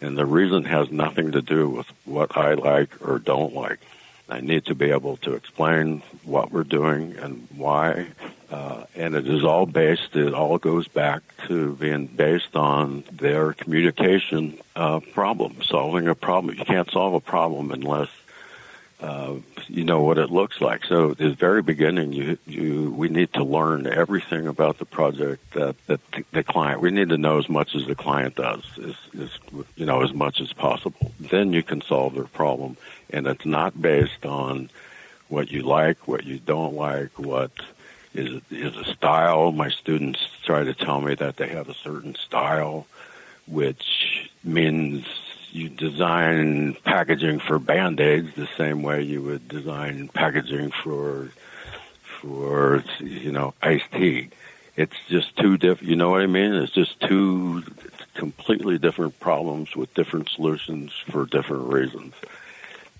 and 0.00 0.16
the 0.18 0.26
reason 0.26 0.64
has 0.64 0.90
nothing 0.90 1.32
to 1.32 1.42
do 1.42 1.68
with 1.68 1.86
what 2.04 2.36
I 2.36 2.54
like 2.54 3.06
or 3.06 3.18
don't 3.18 3.54
like. 3.54 3.80
I 4.28 4.40
need 4.40 4.66
to 4.66 4.74
be 4.74 4.90
able 4.90 5.18
to 5.18 5.34
explain 5.34 6.02
what 6.24 6.50
we're 6.50 6.64
doing 6.64 7.16
and 7.16 7.46
why. 7.54 8.08
Uh, 8.50 8.84
and 8.94 9.14
it 9.14 9.26
is 9.26 9.44
all 9.44 9.66
based, 9.66 10.14
it 10.14 10.32
all 10.32 10.58
goes 10.58 10.88
back 10.88 11.22
to 11.48 11.74
being 11.74 12.06
based 12.06 12.56
on 12.56 13.04
their 13.12 13.52
communication 13.52 14.58
uh, 14.76 15.00
problem, 15.12 15.56
solving 15.62 16.08
a 16.08 16.14
problem. 16.14 16.56
You 16.56 16.64
can't 16.64 16.90
solve 16.90 17.14
a 17.14 17.20
problem 17.20 17.70
unless 17.70 18.08
uh, 19.00 19.34
you 19.68 19.84
know 19.84 20.00
what 20.00 20.18
it 20.18 20.30
looks 20.30 20.60
like. 20.60 20.84
So 20.84 21.10
at 21.10 21.18
the 21.18 21.30
very 21.30 21.62
beginning, 21.62 22.12
you, 22.12 22.38
you, 22.46 22.90
we 22.96 23.08
need 23.08 23.32
to 23.34 23.44
learn 23.44 23.86
everything 23.86 24.46
about 24.46 24.78
the 24.78 24.84
project 24.84 25.52
that, 25.54 25.76
that 25.86 26.00
the 26.32 26.44
client. 26.44 26.80
We 26.80 26.90
need 26.90 27.08
to 27.10 27.18
know 27.18 27.38
as 27.38 27.48
much 27.48 27.74
as 27.74 27.86
the 27.86 27.94
client 27.94 28.36
does, 28.36 28.62
is, 28.78 28.96
is 29.12 29.30
you 29.76 29.86
know 29.86 30.02
as 30.02 30.12
much 30.12 30.40
as 30.40 30.52
possible. 30.52 31.12
Then 31.18 31.52
you 31.52 31.62
can 31.62 31.82
solve 31.82 32.14
their 32.14 32.24
problem, 32.24 32.76
and 33.10 33.26
it's 33.26 33.46
not 33.46 33.80
based 33.80 34.24
on 34.24 34.70
what 35.28 35.50
you 35.50 35.62
like, 35.62 36.06
what 36.06 36.24
you 36.24 36.38
don't 36.38 36.74
like, 36.74 37.18
what 37.18 37.50
is 38.14 38.40
is 38.50 38.76
a 38.76 38.84
style. 38.84 39.52
My 39.52 39.70
students 39.70 40.20
try 40.44 40.64
to 40.64 40.74
tell 40.74 41.00
me 41.00 41.14
that 41.16 41.36
they 41.36 41.48
have 41.48 41.68
a 41.68 41.74
certain 41.74 42.14
style, 42.14 42.86
which 43.46 44.30
means 44.44 45.04
you 45.54 45.68
design 45.68 46.76
packaging 46.84 47.38
for 47.38 47.58
band-aids 47.58 48.34
the 48.34 48.48
same 48.58 48.82
way 48.82 49.02
you 49.02 49.22
would 49.22 49.46
design 49.46 50.08
packaging 50.08 50.72
for 50.72 51.30
for 52.20 52.82
you 52.98 53.30
know 53.30 53.54
iced 53.62 53.90
tea. 53.92 54.30
It's 54.76 54.96
just 55.08 55.36
two 55.36 55.56
different. 55.56 55.88
You 55.88 55.96
know 55.96 56.10
what 56.10 56.22
I 56.22 56.26
mean? 56.26 56.54
It's 56.54 56.72
just 56.72 56.98
two 57.00 57.62
completely 58.14 58.78
different 58.78 59.20
problems 59.20 59.76
with 59.76 59.94
different 59.94 60.28
solutions 60.28 60.92
for 61.10 61.26
different 61.26 61.72
reasons. 61.72 62.14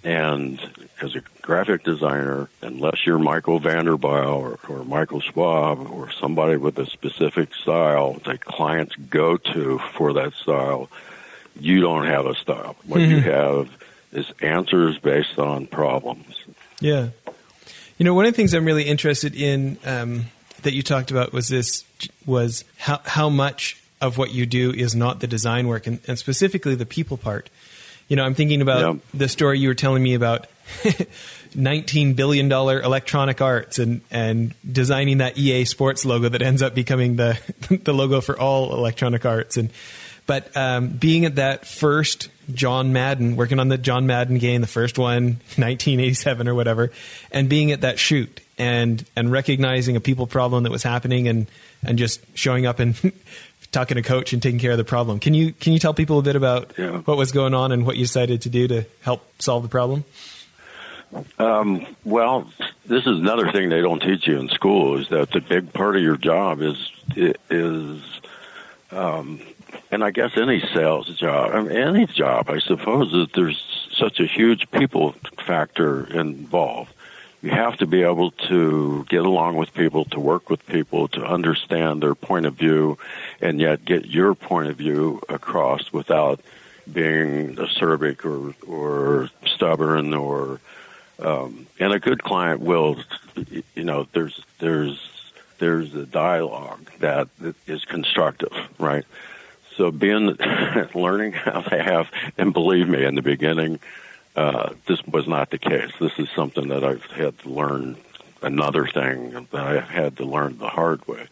And 0.04 0.60
as 1.00 1.16
a 1.16 1.22
graphic 1.40 1.82
designer, 1.82 2.48
unless 2.60 3.06
you're 3.06 3.18
Michael 3.18 3.58
Vanderbyl 3.58 4.36
or, 4.36 4.58
or 4.68 4.84
Michael 4.84 5.20
Schwab 5.20 5.90
or 5.90 6.10
somebody 6.12 6.56
with 6.56 6.78
a 6.78 6.86
specific 6.86 7.54
style 7.54 8.20
that 8.26 8.44
clients 8.44 8.94
go 8.96 9.38
to 9.38 9.78
for 9.96 10.12
that 10.12 10.34
style, 10.34 10.90
you 11.58 11.80
don't 11.80 12.06
have 12.06 12.26
a 12.26 12.34
style. 12.34 12.76
What 12.86 13.00
mm-hmm. 13.00 13.12
you 13.12 13.20
have 13.20 13.68
is 14.12 14.26
answers 14.40 14.98
based 14.98 15.38
on 15.38 15.66
problems. 15.66 16.36
Yeah. 16.80 17.08
You 17.98 18.04
know, 18.04 18.14
one 18.14 18.26
of 18.26 18.32
the 18.32 18.36
things 18.36 18.54
I'm 18.54 18.64
really 18.64 18.84
interested 18.84 19.34
in 19.34 19.78
um, 19.84 20.26
that 20.62 20.72
you 20.72 20.82
talked 20.82 21.10
about 21.10 21.32
was 21.32 21.48
this 21.48 21.84
was 22.26 22.64
how 22.78 23.00
how 23.04 23.28
much 23.28 23.80
of 24.00 24.18
what 24.18 24.32
you 24.32 24.46
do 24.46 24.70
is 24.72 24.94
not 24.94 25.20
the 25.20 25.26
design 25.26 25.68
work 25.68 25.86
and, 25.86 26.00
and 26.06 26.18
specifically 26.18 26.74
the 26.74 26.86
people 26.86 27.16
part. 27.16 27.48
You 28.08 28.16
know, 28.16 28.24
I'm 28.24 28.34
thinking 28.34 28.60
about 28.60 29.00
the 29.14 29.28
story 29.28 29.58
you 29.58 29.68
were 29.68 29.74
telling 29.74 30.02
me 30.02 30.14
about 30.14 30.46
19 31.54 32.14
billion 32.14 32.48
dollar 32.48 32.80
electronic 32.80 33.40
arts 33.40 33.78
and 33.78 34.00
and 34.10 34.54
designing 34.70 35.18
that 35.18 35.38
EA 35.38 35.64
Sports 35.64 36.04
logo 36.04 36.28
that 36.28 36.42
ends 36.42 36.62
up 36.62 36.74
becoming 36.74 37.16
the 37.16 37.38
the 37.84 37.92
logo 37.92 38.20
for 38.20 38.38
all 38.38 38.74
electronic 38.74 39.24
arts 39.24 39.56
and 39.56 39.70
but 40.26 40.56
um, 40.56 40.88
being 40.88 41.24
at 41.24 41.36
that 41.36 41.66
first 41.66 42.28
John 42.52 42.92
Madden, 42.92 43.36
working 43.36 43.58
on 43.58 43.68
the 43.68 43.78
John 43.78 44.06
Madden 44.06 44.38
game, 44.38 44.60
the 44.60 44.66
first 44.66 44.98
one, 44.98 45.24
1987 45.56 46.48
or 46.48 46.54
whatever, 46.54 46.90
and 47.30 47.48
being 47.48 47.72
at 47.72 47.82
that 47.82 47.98
shoot 47.98 48.40
and 48.58 49.04
and 49.16 49.32
recognizing 49.32 49.96
a 49.96 50.00
people 50.00 50.26
problem 50.26 50.62
that 50.62 50.72
was 50.72 50.82
happening 50.82 51.28
and 51.28 51.46
and 51.84 51.98
just 51.98 52.20
showing 52.34 52.66
up 52.66 52.78
and 52.78 53.12
talking 53.72 53.96
to 53.96 54.02
coach 54.02 54.32
and 54.32 54.42
taking 54.42 54.60
care 54.60 54.72
of 54.72 54.78
the 54.78 54.84
problem. 54.84 55.18
Can 55.18 55.34
you 55.34 55.52
can 55.52 55.72
you 55.72 55.78
tell 55.78 55.94
people 55.94 56.18
a 56.18 56.22
bit 56.22 56.36
about 56.36 56.72
yeah. 56.78 56.98
what 56.98 57.16
was 57.16 57.32
going 57.32 57.54
on 57.54 57.72
and 57.72 57.86
what 57.86 57.96
you 57.96 58.04
decided 58.04 58.42
to 58.42 58.48
do 58.48 58.68
to 58.68 58.86
help 59.02 59.26
solve 59.40 59.62
the 59.62 59.68
problem? 59.68 60.04
Um, 61.38 61.86
well, 62.04 62.50
this 62.86 63.06
is 63.06 63.18
another 63.18 63.52
thing 63.52 63.68
they 63.68 63.80
don't 63.80 64.00
teach 64.00 64.26
you 64.26 64.38
in 64.40 64.48
school 64.48 64.98
is 64.98 65.08
that 65.10 65.30
the 65.30 65.40
big 65.40 65.72
part 65.72 65.96
of 65.96 66.02
your 66.02 66.16
job 66.16 66.60
is 66.60 66.90
is 67.16 68.02
um, 68.90 69.40
and 69.90 70.02
I 70.02 70.10
guess 70.10 70.36
any 70.36 70.60
sales 70.60 71.08
job, 71.16 71.52
I 71.52 71.62
mean, 71.62 71.72
any 71.72 72.06
job, 72.06 72.50
I 72.50 72.58
suppose 72.58 73.12
that 73.12 73.32
there's 73.34 73.62
such 73.92 74.20
a 74.20 74.26
huge 74.26 74.70
people 74.70 75.12
factor 75.46 76.04
involved. 76.06 76.92
You 77.42 77.50
have 77.50 77.76
to 77.78 77.86
be 77.86 78.02
able 78.02 78.30
to 78.48 79.04
get 79.08 79.24
along 79.24 79.56
with 79.56 79.74
people, 79.74 80.06
to 80.06 80.20
work 80.20 80.48
with 80.48 80.64
people, 80.66 81.08
to 81.08 81.22
understand 81.22 82.02
their 82.02 82.14
point 82.14 82.46
of 82.46 82.54
view, 82.54 82.96
and 83.42 83.60
yet 83.60 83.84
get 83.84 84.06
your 84.06 84.34
point 84.34 84.70
of 84.70 84.76
view 84.76 85.20
across 85.28 85.92
without 85.92 86.40
being 86.90 87.56
acerbic 87.56 88.24
or 88.24 88.54
or 88.66 89.30
stubborn 89.46 90.12
or 90.14 90.60
um, 91.18 91.66
and 91.78 91.92
a 91.92 91.98
good 91.98 92.22
client 92.22 92.60
will 92.60 92.96
you 93.74 93.84
know 93.84 94.06
there's 94.12 94.40
there's 94.58 95.32
there's 95.58 95.94
a 95.94 96.04
dialogue 96.06 96.90
that 97.00 97.28
is 97.66 97.84
constructive 97.84 98.52
right 98.78 99.04
so 99.76 99.90
being 99.90 100.36
learning 100.94 101.32
how 101.32 101.60
to 101.60 101.82
have, 101.82 102.10
and 102.38 102.52
believe 102.52 102.88
me, 102.88 103.04
in 103.04 103.14
the 103.14 103.22
beginning, 103.22 103.80
uh, 104.36 104.70
this 104.86 105.04
was 105.06 105.26
not 105.26 105.50
the 105.50 105.58
case. 105.58 105.90
This 106.00 106.18
is 106.18 106.28
something 106.30 106.68
that 106.68 106.84
I've 106.84 107.04
had 107.04 107.38
to 107.40 107.48
learn. 107.48 107.96
Another 108.42 108.86
thing 108.86 109.46
that 109.52 109.66
I've 109.66 109.88
had 109.88 110.16
to 110.18 110.24
learn 110.24 110.58
the 110.58 110.68
hard 110.68 111.06
way 111.08 111.26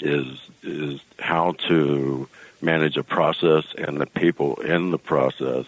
is 0.00 0.38
is 0.62 1.00
how 1.18 1.52
to 1.68 2.28
manage 2.60 2.96
a 2.96 3.02
process 3.02 3.64
and 3.76 4.00
the 4.00 4.06
people 4.06 4.56
in 4.60 4.90
the 4.90 4.98
process, 4.98 5.66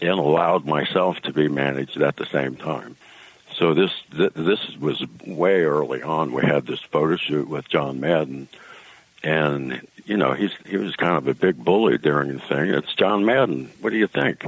and 0.00 0.18
allowed 0.18 0.64
myself 0.64 1.20
to 1.20 1.32
be 1.32 1.48
managed 1.48 2.00
at 2.00 2.16
the 2.16 2.26
same 2.26 2.56
time. 2.56 2.96
So 3.54 3.74
this 3.74 3.90
this 4.10 4.76
was 4.78 5.04
way 5.26 5.62
early 5.62 6.02
on. 6.02 6.32
We 6.32 6.42
had 6.42 6.66
this 6.66 6.80
photo 6.80 7.16
shoot 7.16 7.48
with 7.48 7.68
John 7.68 8.00
Madden, 8.00 8.48
and 9.22 9.86
you 10.06 10.16
know, 10.16 10.32
he's 10.32 10.52
he 10.66 10.76
was 10.76 10.96
kind 10.96 11.16
of 11.16 11.28
a 11.28 11.34
big 11.34 11.62
bully 11.62 11.98
during 11.98 12.32
the 12.32 12.40
thing. 12.40 12.70
It's 12.70 12.94
John 12.94 13.24
Madden. 13.24 13.70
What 13.80 13.90
do 13.90 13.96
you 13.96 14.06
think? 14.06 14.46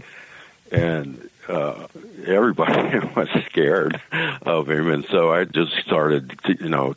And 0.72 1.28
uh, 1.48 1.86
everybody 2.26 2.98
was 3.16 3.28
scared 3.46 4.00
of 4.42 4.70
him, 4.70 4.88
and 4.88 5.04
so 5.06 5.30
I 5.30 5.44
just 5.44 5.74
started, 5.84 6.38
you 6.46 6.68
know, 6.68 6.94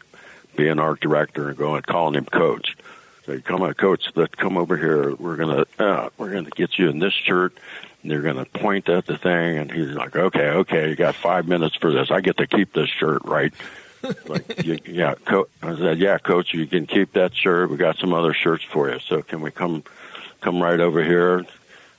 being 0.56 0.80
art 0.80 1.02
director 1.02 1.50
and 1.50 1.58
going 1.58 1.82
calling 1.82 2.16
him 2.16 2.26
coach. 2.26 2.78
So 3.26 3.40
come 3.40 3.62
on, 3.62 3.74
coach, 3.74 4.06
let's 4.16 4.36
come 4.36 4.58
over 4.58 4.78
here. 4.78 5.16
We're 5.16 5.38
gonna 5.38 5.66
uh, 5.80 6.10
we're 6.18 6.32
gonna 6.32 6.50
get 6.52 6.78
you 6.78 6.90
in 6.90 7.00
this 7.00 7.14
shirt. 7.14 7.58
And 8.02 8.12
they're 8.12 8.22
gonna 8.22 8.46
point 8.46 8.90
at 8.90 9.06
the 9.06 9.18
thing, 9.18 9.58
and 9.58 9.72
he's 9.72 9.92
like, 9.92 10.16
"Okay, 10.16 10.50
okay, 10.50 10.90
you 10.90 10.96
got 10.96 11.16
five 11.16 11.48
minutes 11.48 11.76
for 11.78 11.92
this. 11.92 12.12
I 12.12 12.20
get 12.20 12.38
to 12.38 12.48
keep 12.48 12.74
this 12.74 12.90
shirt, 12.90 13.24
right?" 13.24 13.54
like, 14.28 14.64
you, 14.66 14.80
yeah, 14.86 15.16
co- 15.26 15.48
I 15.62 15.76
said, 15.78 16.00
yeah, 16.00 16.18
coach, 16.18 16.54
you 16.54 16.66
can 16.68 16.86
keep 16.86 17.14
that 17.14 17.36
shirt. 17.36 17.70
We 17.70 17.78
got 17.78 17.98
some 17.98 18.14
other 18.14 18.34
shirts 18.34 18.64
for 18.64 18.90
you. 18.90 19.00
So 19.00 19.22
can 19.22 19.42
we 19.42 19.52
come, 19.52 19.84
come 20.42 20.62
right 20.62 20.80
over 20.80 21.04
here? 21.04 21.46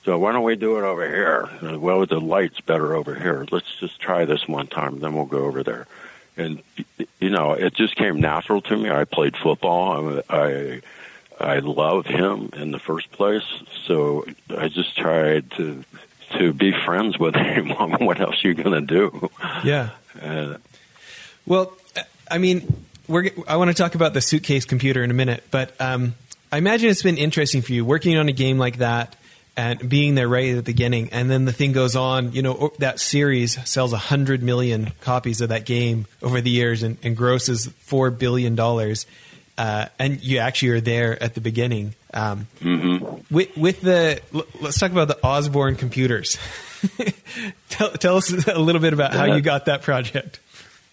So 0.05 0.19
why 0.19 0.33
don't 0.33 0.43
we 0.45 0.55
do 0.57 0.77
it 0.79 0.83
over 0.83 1.09
here? 1.09 1.49
Well, 1.79 2.05
the 2.05 2.21
light's 2.21 2.61
better 2.61 2.95
over 2.95 3.15
here. 3.15 3.47
Let's 3.51 3.75
just 3.81 3.99
try 4.01 4.25
this 4.27 4.47
one 4.47 4.67
time, 4.67 5.01
then 5.01 5.15
we'll 5.15 5.25
go 5.25 5.45
over 5.45 5.63
there. 5.63 5.87
And 6.37 6.63
you 7.21 7.31
know, 7.31 7.53
it 7.53 7.75
just 7.75 7.95
came 7.97 8.21
natural 8.21 8.61
to 8.63 8.77
me. 8.77 8.91
I 8.91 9.05
played 9.05 9.37
football. 9.37 10.21
I, 10.29 10.37
I 10.37 10.81
I 11.41 11.59
love 11.61 12.07
him 12.07 12.51
in 12.55 12.71
the 12.73 12.79
first 12.81 13.11
place, 13.13 13.45
so 13.87 14.25
I 14.51 14.67
just 14.69 14.97
tried 14.97 15.51
to 15.53 15.85
to 16.39 16.53
be 16.53 16.73
friends 16.73 17.19
with 17.19 17.35
him. 17.37 17.69
what 17.71 18.21
else 18.21 18.45
are 18.45 18.49
you 18.49 18.55
going 18.55 18.73
to 18.73 18.95
do? 18.95 19.31
Yeah. 19.65 19.91
Uh, 20.21 20.57
Well, 21.47 21.73
I 22.31 22.39
mean, 22.39 22.85
we're, 23.09 23.31
I 23.47 23.57
want 23.57 23.71
to 23.71 23.75
talk 23.75 23.95
about 23.95 24.15
the 24.15 24.21
suitcase 24.21 24.65
computer 24.65 25.03
in 25.03 25.11
a 25.11 25.15
minute, 25.15 25.45
but 25.51 25.79
um, 25.81 26.15
I 26.51 26.59
imagine 26.59 26.91
it's 26.91 27.03
been 27.03 27.19
interesting 27.19 27.63
for 27.63 27.73
you 27.73 27.85
working 27.85 28.17
on 28.17 28.29
a 28.29 28.33
game 28.33 28.59
like 28.59 28.79
that 28.79 29.17
and 29.57 29.89
being 29.89 30.15
there 30.15 30.29
right 30.29 30.51
at 30.51 30.57
the 30.57 30.63
beginning, 30.63 31.11
and 31.13 31.31
then 31.31 31.45
the 31.45 31.53
thing 31.53 31.73
goes 31.73 31.95
on. 31.95 32.33
You 32.33 32.43
know, 32.43 32.73
that 32.79 32.99
series 32.99 33.57
sells 33.69 33.93
a 33.93 33.99
hundred 33.99 34.43
million 34.43 34.93
copies 35.01 35.41
of 35.41 35.51
that 35.51 35.65
game 35.65 36.07
over 36.23 36.41
the 36.41 36.51
years 36.51 36.83
and, 36.83 36.99
and 37.03 37.17
grosses 37.17 37.67
four 37.79 38.11
billion 38.11 38.57
dollars. 38.57 39.07
Uh, 39.57 39.87
and 40.01 40.21
you 40.21 40.39
actually 40.39 40.71
are 40.71 40.81
there 40.81 41.23
at 41.23 41.35
the 41.35 41.41
beginning. 41.41 41.95
Um, 42.13 42.49
with, 43.31 43.57
with 43.57 43.81
the, 43.83 44.21
l- 44.35 44.47
let's 44.61 44.81
talk 44.81 44.91
about 44.91 45.07
the 45.07 45.25
Osborne 45.25 45.77
computers. 45.77 46.37
tell, 47.69 47.91
tell 47.93 48.17
us 48.17 48.33
a 48.49 48.59
little 48.59 48.81
bit 48.81 48.93
about 48.93 49.13
how 49.13 49.27
you 49.37 49.41
got 49.43 49.67
that 49.67 49.83
project. 49.83 50.41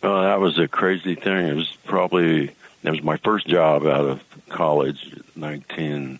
Well, 0.02 0.24
that 0.24 0.40
was 0.40 0.58
a 0.58 0.68
crazy 0.68 1.16
thing. 1.16 1.48
It 1.48 1.56
was 1.56 1.72
probably 1.86 2.52
it 2.84 2.90
was 2.90 3.04
my 3.04 3.18
first 3.18 3.48
job 3.48 3.86
out 3.86 4.06
of 4.06 4.24
college, 4.50 5.16
nineteen. 5.36 6.20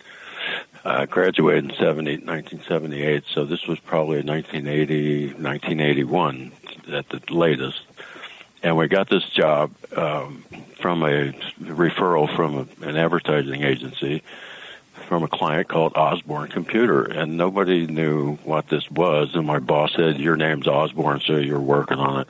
Uh, 0.84 1.06
graduated 1.06 1.66
in 1.66 1.78
70, 1.78 2.26
1978, 2.26 3.26
so 3.32 3.46
this 3.46 3.68
was 3.68 3.78
probably 3.82 4.24
1980, 4.24 5.28
1981 5.34 6.52
at 6.92 7.08
the 7.10 7.22
latest. 7.30 7.84
And 8.64 8.76
we 8.76 8.88
got 8.88 9.08
this 9.08 9.24
job 9.26 9.72
um, 9.96 10.44
from 10.80 11.04
a 11.04 11.34
referral 11.62 12.36
from 12.36 12.56
a, 12.56 12.88
an 12.88 12.98
advertising 12.98 13.62
agency 13.62 14.24
from 15.08 15.22
a 15.22 15.28
client 15.28 15.68
called 15.68 15.94
Osborne 15.96 16.50
Computer, 16.50 17.04
and 17.04 17.38
nobody 17.38 17.86
knew 17.86 18.38
what 18.38 18.68
this 18.70 18.90
was. 18.90 19.36
And 19.36 19.46
my 19.46 19.60
boss 19.60 19.94
said, 19.96 20.20
"Your 20.20 20.36
name's 20.36 20.68
Osborne, 20.68 21.20
so 21.20 21.38
you're 21.38 21.60
working 21.60 22.00
on 22.00 22.22
it." 22.22 22.28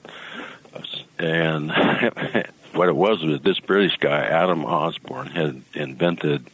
And 1.20 1.72
what 2.74 2.90
it 2.90 2.96
was 2.96 3.24
was 3.24 3.42
this 3.42 3.60
British 3.60 3.98
guy, 3.98 4.26
Adam 4.26 4.66
Osborne, 4.66 5.28
had 5.28 5.62
invented 5.74 6.48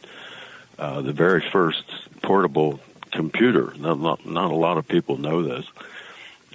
uh, 0.78 1.00
the 1.00 1.12
very 1.12 1.42
first 1.50 1.84
portable 2.22 2.80
computer. 3.10 3.72
Not, 3.78 3.98
not, 3.98 4.26
not 4.26 4.50
a 4.50 4.56
lot 4.56 4.76
of 4.78 4.86
people 4.86 5.16
know 5.16 5.42
this, 5.42 5.66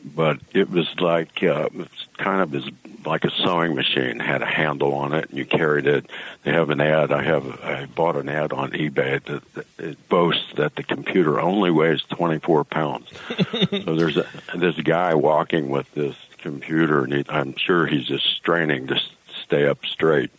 but 0.04 0.40
it 0.54 0.70
was 0.70 0.88
like 1.00 1.42
uh, 1.44 1.70
it's 1.74 2.08
kind 2.18 2.42
of 2.42 2.54
as 2.54 2.70
like 3.06 3.24
a 3.26 3.32
sewing 3.32 3.76
machine. 3.76 4.20
Had 4.20 4.42
a 4.42 4.46
handle 4.46 4.94
on 4.94 5.14
it, 5.14 5.30
and 5.30 5.38
you 5.38 5.46
carried 5.46 5.88
it. 5.88 6.06
They 6.44 6.52
have 6.52 6.70
an 6.70 6.82
ad. 6.82 7.12
I 7.12 7.24
have 7.24 7.64
I 7.64 7.86
bought 7.86 8.16
an 8.16 8.30
ad 8.30 8.52
on 8.54 8.72
eBay 8.72 9.24
that, 9.24 9.54
that 9.54 9.66
it 9.80 10.10
boasts 10.10 10.54
that 10.56 10.76
the 10.76 10.84
computer 10.84 11.40
only 11.40 11.72
weighs 11.72 12.02
24 12.04 12.64
pounds. 12.66 13.10
so 13.62 13.96
there's 13.96 14.18
a 14.18 14.28
a 14.54 14.82
guy 14.84 15.16
walking 15.16 15.70
with 15.70 15.92
this 15.94 16.16
computer, 16.44 17.04
and 17.04 17.14
he, 17.14 17.26
I'm 17.30 17.56
sure 17.58 17.88
he's 17.88 18.06
just 18.06 18.26
straining 18.36 18.88
to 18.88 19.00
stay 19.44 19.66
up 19.66 19.84
straight. 19.86 20.30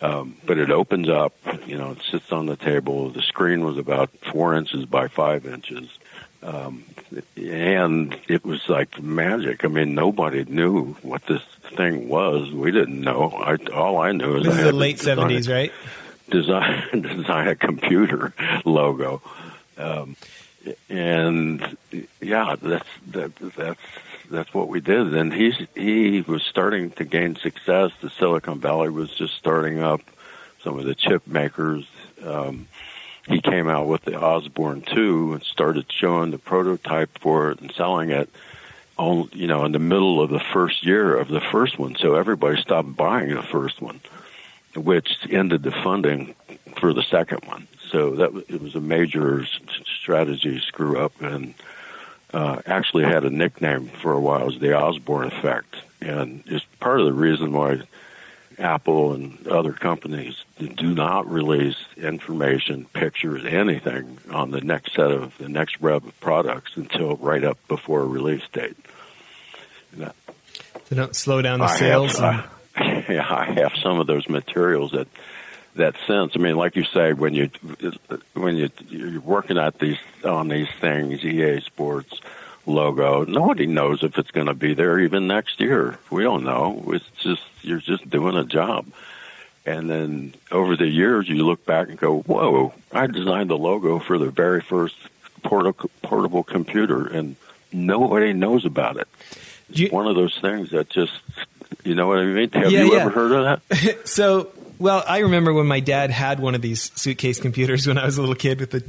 Um, 0.00 0.36
but 0.46 0.58
it 0.58 0.70
opens 0.70 1.08
up, 1.08 1.34
you 1.66 1.76
know, 1.76 1.92
it 1.92 1.98
sits 2.10 2.30
on 2.32 2.46
the 2.46 2.56
table. 2.56 3.10
The 3.10 3.22
screen 3.22 3.64
was 3.64 3.78
about 3.78 4.10
four 4.32 4.54
inches 4.54 4.84
by 4.84 5.08
five 5.08 5.44
inches. 5.46 5.88
Um, 6.40 6.84
and 7.36 8.16
it 8.28 8.44
was 8.44 8.68
like 8.68 9.02
magic. 9.02 9.64
I 9.64 9.68
mean, 9.68 9.94
nobody 9.96 10.44
knew 10.44 10.92
what 11.02 11.26
this 11.26 11.42
thing 11.76 12.08
was. 12.08 12.48
We 12.52 12.70
didn't 12.70 13.00
know. 13.00 13.30
I, 13.32 13.56
all 13.72 13.98
I 13.98 14.12
knew 14.12 14.36
is 14.36 14.44
This 14.44 14.54
I 14.54 14.58
is 14.58 14.64
had 14.66 14.74
the 14.74 14.78
late 14.78 14.96
design- 14.98 15.16
seventies, 15.16 15.48
right? 15.48 15.72
design 16.30 17.00
design 17.02 17.48
a 17.48 17.56
computer 17.56 18.32
logo, 18.64 19.20
um, 19.78 20.14
and 20.90 21.76
yeah, 22.20 22.54
that's 22.60 22.88
that, 23.08 23.34
that's 23.56 23.80
that's 24.30 24.52
what 24.54 24.68
we 24.68 24.80
did. 24.80 25.14
And 25.14 25.32
he's 25.32 25.56
he 25.74 26.22
was 26.22 26.42
starting 26.42 26.90
to 26.92 27.04
gain 27.04 27.36
success. 27.36 27.92
The 28.00 28.10
Silicon 28.10 28.60
Valley 28.60 28.90
was 28.90 29.10
just 29.10 29.34
starting 29.34 29.80
up. 29.80 30.00
Some 30.62 30.78
of 30.78 30.84
the 30.84 30.94
chip 30.94 31.26
makers. 31.26 31.86
Um, 32.24 32.66
he 33.28 33.40
came 33.40 33.68
out 33.68 33.86
with 33.86 34.02
the 34.02 34.18
Osborne 34.18 34.80
2 34.82 35.34
and 35.34 35.42
started 35.42 35.86
showing 35.92 36.30
the 36.30 36.38
prototype 36.38 37.18
for 37.18 37.50
it 37.50 37.60
and 37.60 37.72
selling 37.72 38.10
it 38.10 38.28
on 38.96 39.28
you 39.32 39.46
know 39.46 39.64
in 39.64 39.72
the 39.72 39.78
middle 39.78 40.20
of 40.20 40.30
the 40.30 40.40
first 40.40 40.84
year 40.84 41.16
of 41.16 41.28
the 41.28 41.40
first 41.40 41.78
one 41.78 41.94
so 41.94 42.16
everybody 42.16 42.60
stopped 42.60 42.96
buying 42.96 43.34
the 43.34 43.42
first 43.42 43.80
one 43.80 44.00
which 44.74 45.16
ended 45.30 45.62
the 45.62 45.70
funding 45.70 46.34
for 46.78 46.92
the 46.92 47.02
second 47.02 47.44
one 47.44 47.68
so 47.90 48.16
that 48.16 48.44
it 48.48 48.60
was 48.60 48.74
a 48.74 48.80
major 48.80 49.46
strategy 50.00 50.60
screw 50.60 50.98
up 50.98 51.12
and 51.22 51.54
uh, 52.34 52.60
actually 52.66 53.04
had 53.04 53.24
a 53.24 53.30
nickname 53.30 53.88
for 54.02 54.12
a 54.12 54.20
while 54.20 54.42
it 54.42 54.46
was 54.46 54.58
the 54.58 54.76
Osborne 54.78 55.28
effect 55.28 55.76
and 56.00 56.42
it's 56.46 56.64
part 56.80 57.00
of 57.00 57.06
the 57.06 57.12
reason 57.12 57.52
why 57.52 57.80
Apple 58.58 59.12
and 59.12 59.46
other 59.46 59.72
companies 59.72 60.44
do 60.58 60.92
not 60.92 61.30
release 61.30 61.76
information, 61.96 62.86
pictures, 62.92 63.44
anything 63.44 64.18
on 64.32 64.50
the 64.50 64.60
next 64.60 64.94
set 64.94 65.12
of 65.12 65.36
the 65.38 65.48
next 65.48 65.80
rev 65.80 66.04
of 66.04 66.20
products 66.20 66.72
until 66.76 67.14
right 67.16 67.44
up 67.44 67.56
before 67.68 68.00
a 68.02 68.06
release 68.06 68.42
date. 68.52 68.76
That- 69.96 70.16
They 70.88 70.96
don't 70.96 71.14
slow 71.14 71.40
down 71.40 71.60
the 71.60 71.66
I 71.66 71.76
sales. 71.76 72.18
have, 72.18 72.50
and- 72.74 72.84
I, 72.88 73.04
yeah, 73.12 73.26
I 73.32 73.44
have 73.60 73.72
some 73.80 74.00
of 74.00 74.06
those 74.08 74.28
materials 74.28 74.90
that 74.90 75.06
that 75.78 75.96
sense. 76.06 76.32
I 76.36 76.38
mean, 76.38 76.56
like 76.56 76.76
you 76.76 76.84
say, 76.84 77.12
when 77.12 77.34
you 77.34 77.50
when 78.34 78.56
you 78.56 78.70
you're 78.88 79.20
working 79.20 79.58
at 79.58 79.78
these 79.78 79.98
on 80.24 80.48
these 80.48 80.68
things, 80.80 81.24
EA 81.24 81.60
Sports 81.60 82.20
logo, 82.66 83.24
nobody 83.24 83.66
knows 83.66 84.02
if 84.02 84.18
it's 84.18 84.30
going 84.30 84.46
to 84.46 84.54
be 84.54 84.74
there 84.74 84.98
even 85.00 85.26
next 85.26 85.58
year. 85.60 85.98
We 86.10 86.22
don't 86.22 86.44
know. 86.44 86.84
It's 86.88 87.08
just 87.22 87.42
you're 87.62 87.80
just 87.80 88.08
doing 88.08 88.36
a 88.36 88.44
job. 88.44 88.86
And 89.66 89.90
then 89.90 90.34
over 90.50 90.76
the 90.76 90.86
years, 90.88 91.28
you 91.28 91.44
look 91.44 91.64
back 91.66 91.88
and 91.88 91.98
go, 91.98 92.20
"Whoa! 92.20 92.72
I 92.92 93.06
designed 93.06 93.50
the 93.50 93.58
logo 93.58 93.98
for 93.98 94.16
the 94.18 94.30
very 94.30 94.60
first 94.62 94.96
portable 95.42 95.90
portable 96.02 96.42
computer, 96.42 97.06
and 97.06 97.36
nobody 97.72 98.32
knows 98.32 98.64
about 98.64 98.96
it." 98.96 99.08
It's 99.70 99.78
you- 99.80 99.88
One 99.90 100.06
of 100.06 100.14
those 100.16 100.38
things 100.40 100.70
that 100.70 100.88
just, 100.88 101.12
you 101.84 101.94
know 101.94 102.06
what 102.06 102.18
I 102.18 102.24
mean? 102.24 102.50
Have 102.52 102.70
Yeah, 102.72 102.84
you 102.84 102.94
yeah. 102.94 103.00
ever 103.00 103.10
heard 103.10 103.32
of 103.32 103.44
that? 103.68 103.98
So, 104.08 104.48
well, 104.78 105.02
I 105.06 105.18
remember 105.18 105.52
when 105.52 105.66
my 105.66 105.80
dad 105.80 106.10
had 106.10 106.40
one 106.40 106.54
of 106.54 106.62
these 106.62 106.92
suitcase 106.98 107.40
computers 107.40 107.86
when 107.86 107.98
I 107.98 108.04
was 108.04 108.18
a 108.18 108.20
little 108.20 108.36
kid 108.36 108.60
with 108.60 108.70
the 108.70 108.84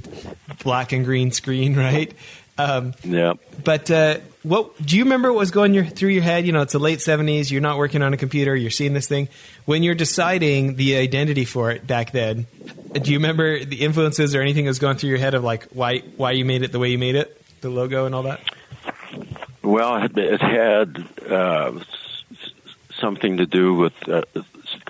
black 0.63 0.91
and 0.91 1.05
green 1.05 1.31
screen, 1.31 1.75
right? 1.75 2.13
Um, 2.57 2.93
yeah. 3.05 3.35
but 3.63 3.89
uh, 3.89 4.17
what 4.43 4.85
do 4.85 4.97
you 4.97 5.05
remember 5.05 5.31
what 5.31 5.39
was 5.39 5.51
going 5.51 5.73
your, 5.73 5.85
through 5.85 6.09
your 6.09 6.23
head? 6.23 6.45
You 6.45 6.51
know, 6.51 6.61
it's 6.61 6.73
the 6.73 6.79
late 6.79 7.01
seventies. 7.01 7.49
You're 7.49 7.61
not 7.61 7.77
working 7.77 8.01
on 8.01 8.13
a 8.13 8.17
computer. 8.17 8.53
You're 8.53 8.69
seeing 8.69 8.93
this 8.93 9.07
thing 9.07 9.29
when 9.65 9.81
you're 9.81 9.95
deciding 9.95 10.75
the 10.75 10.97
identity 10.97 11.45
for 11.45 11.71
it 11.71 11.87
back 11.87 12.11
then. 12.11 12.47
Do 12.91 13.11
you 13.11 13.17
remember 13.17 13.63
the 13.63 13.77
influences 13.77 14.35
or 14.35 14.41
anything 14.41 14.65
that 14.65 14.71
was 14.71 14.79
going 14.79 14.97
through 14.97 15.11
your 15.11 15.19
head 15.19 15.35
of 15.35 15.43
like 15.43 15.67
why 15.67 15.99
why 16.17 16.31
you 16.31 16.43
made 16.43 16.63
it 16.63 16.73
the 16.73 16.79
way 16.79 16.89
you 16.89 16.97
made 16.97 17.15
it, 17.15 17.41
the 17.61 17.69
logo 17.69 18.05
and 18.05 18.13
all 18.13 18.23
that? 18.23 18.41
Well, 19.61 20.03
it, 20.03 20.41
had 20.41 21.07
uh, 21.29 21.79
something 22.99 23.37
to 23.37 23.45
do 23.45 23.73
with 23.75 24.09
uh, 24.09 24.23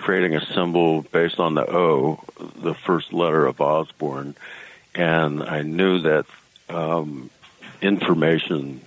creating 0.00 0.34
a 0.34 0.44
symbol 0.54 1.02
based 1.02 1.38
on 1.38 1.54
the 1.54 1.68
O, 1.68 2.22
the 2.56 2.74
first 2.74 3.12
letter 3.12 3.46
of 3.46 3.60
Osborne, 3.60 4.34
and 4.94 5.42
I 5.42 5.62
knew 5.62 6.00
that 6.00 6.26
um, 6.68 7.30
information 7.80 8.80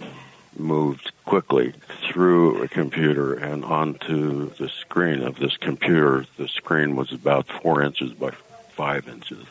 moved 0.58 1.12
quickly 1.26 1.73
through 2.10 2.63
a 2.63 2.67
computer 2.67 3.34
and 3.34 3.63
onto 3.65 4.49
the 4.56 4.69
screen 4.69 5.21
of 5.21 5.38
this 5.38 5.58
computer. 5.58 6.26
The 6.38 6.47
screen 6.47 6.95
was 6.95 7.12
about 7.12 7.47
four 7.47 7.82
inches 7.82 8.13
by 8.13 8.32
five 8.76 9.08
inches. 9.08 9.45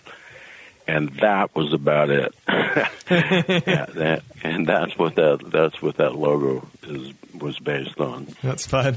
And 0.87 1.11
that 1.21 1.55
was 1.55 1.73
about 1.73 2.11
it. 2.11 2.35
yeah, 2.49 3.87
that, 3.95 4.23
and 4.43 4.67
that's 4.67 4.97
what 4.99 5.15
that 5.15 5.41
that's 5.47 5.81
what 5.81 5.97
that 5.99 6.17
logo 6.17 6.69
is 6.83 7.13
was 7.39 7.59
based 7.59 8.01
on. 8.01 8.35
That's 8.43 8.67
fun. 8.67 8.97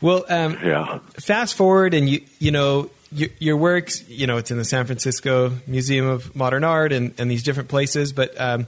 Well, 0.00 0.24
um, 0.28 0.56
Yeah. 0.64 0.98
fast 1.20 1.54
forward 1.56 1.94
and 1.94 2.08
you 2.08 2.20
you 2.38 2.50
know 2.50 2.90
your, 3.10 3.30
your 3.38 3.56
works 3.56 4.08
you 4.08 4.26
know 4.26 4.36
it's 4.36 4.50
in 4.50 4.58
the 4.58 4.64
San 4.64 4.86
Francisco 4.86 5.52
Museum 5.66 6.06
of 6.06 6.34
Modern 6.36 6.62
Art 6.64 6.92
and, 6.92 7.14
and 7.18 7.30
these 7.30 7.42
different 7.42 7.68
places 7.68 8.12
but 8.12 8.38
um, 8.40 8.66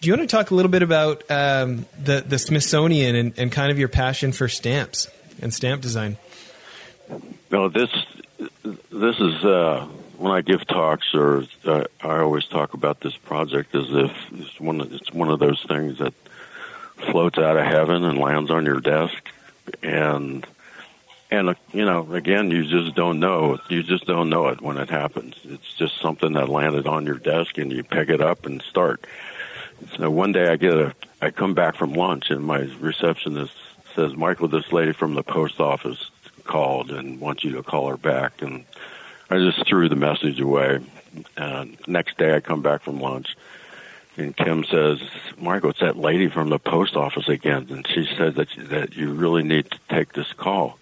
do 0.00 0.08
you 0.08 0.16
want 0.16 0.28
to 0.28 0.36
talk 0.36 0.50
a 0.50 0.54
little 0.54 0.70
bit 0.70 0.82
about 0.82 1.22
um, 1.30 1.86
the 2.02 2.20
the 2.26 2.38
Smithsonian 2.38 3.14
and, 3.16 3.38
and 3.38 3.50
kind 3.52 3.70
of 3.70 3.78
your 3.78 3.88
passion 3.88 4.32
for 4.32 4.48
stamps 4.48 5.08
and 5.40 5.52
stamp 5.54 5.80
design 5.82 6.16
No, 7.50 7.68
this 7.68 7.90
this 8.90 9.18
is 9.20 9.44
uh, 9.44 9.86
when 10.18 10.32
I 10.32 10.40
give 10.42 10.66
talks, 10.66 11.14
or 11.14 11.44
uh, 11.64 11.84
I 12.00 12.18
always 12.18 12.44
talk 12.46 12.74
about 12.74 13.00
this 13.00 13.16
project 13.16 13.74
as 13.74 13.86
if 13.90 14.12
it's 14.32 14.60
one 14.60 14.80
of, 14.80 14.92
it's 14.92 15.12
one 15.12 15.28
of 15.28 15.38
those 15.38 15.62
things 15.68 15.98
that 15.98 16.14
floats 17.10 17.36
out 17.38 17.56
of 17.56 17.66
heaven 17.66 18.04
and 18.04 18.18
lands 18.18 18.50
on 18.50 18.64
your 18.64 18.80
desk, 18.80 19.28
and 19.82 20.46
and 21.30 21.56
you 21.72 21.84
know, 21.84 22.12
again, 22.12 22.50
you 22.50 22.64
just 22.64 22.94
don't 22.94 23.18
know. 23.18 23.58
You 23.68 23.82
just 23.82 24.06
don't 24.06 24.30
know 24.30 24.48
it 24.48 24.60
when 24.60 24.76
it 24.76 24.90
happens. 24.90 25.34
It's 25.44 25.74
just 25.74 26.00
something 26.00 26.34
that 26.34 26.48
landed 26.48 26.86
on 26.86 27.06
your 27.06 27.18
desk, 27.18 27.58
and 27.58 27.72
you 27.72 27.82
pick 27.82 28.08
it 28.08 28.20
up 28.20 28.46
and 28.46 28.62
start. 28.62 29.04
So 29.96 30.10
one 30.10 30.32
day, 30.32 30.48
I 30.48 30.56
get 30.56 30.74
a, 30.74 30.94
I 31.20 31.30
come 31.30 31.54
back 31.54 31.76
from 31.76 31.92
lunch, 31.92 32.30
and 32.30 32.44
my 32.44 32.68
receptionist 32.78 33.54
says, 33.94 34.14
"Michael, 34.14 34.48
this 34.48 34.72
lady 34.72 34.92
from 34.92 35.14
the 35.14 35.22
post 35.22 35.60
office 35.60 36.10
called 36.44 36.90
and 36.90 37.20
wants 37.20 37.42
you 37.42 37.52
to 37.52 37.62
call 37.62 37.88
her 37.88 37.96
back." 37.96 38.42
And 38.42 38.64
I 39.30 39.38
just 39.38 39.66
threw 39.66 39.88
the 39.88 39.96
message 39.96 40.40
away. 40.40 40.80
And 41.36 41.76
next 41.86 42.18
day, 42.18 42.34
I 42.34 42.40
come 42.40 42.62
back 42.62 42.82
from 42.82 43.00
lunch 43.00 43.36
and 44.16 44.36
Kim 44.36 44.64
says, 44.64 45.00
"Michael, 45.38 45.70
it's 45.70 45.80
that 45.80 45.96
lady 45.96 46.28
from 46.28 46.48
the 46.48 46.58
post 46.58 46.96
office 46.96 47.28
again," 47.28 47.66
and 47.70 47.86
she 47.86 48.06
said 48.16 48.36
that 48.36 48.48
that 48.68 48.96
you 48.96 49.12
really 49.12 49.42
need 49.42 49.70
to 49.70 49.78
take 49.88 50.12
this 50.12 50.32
call. 50.32 50.78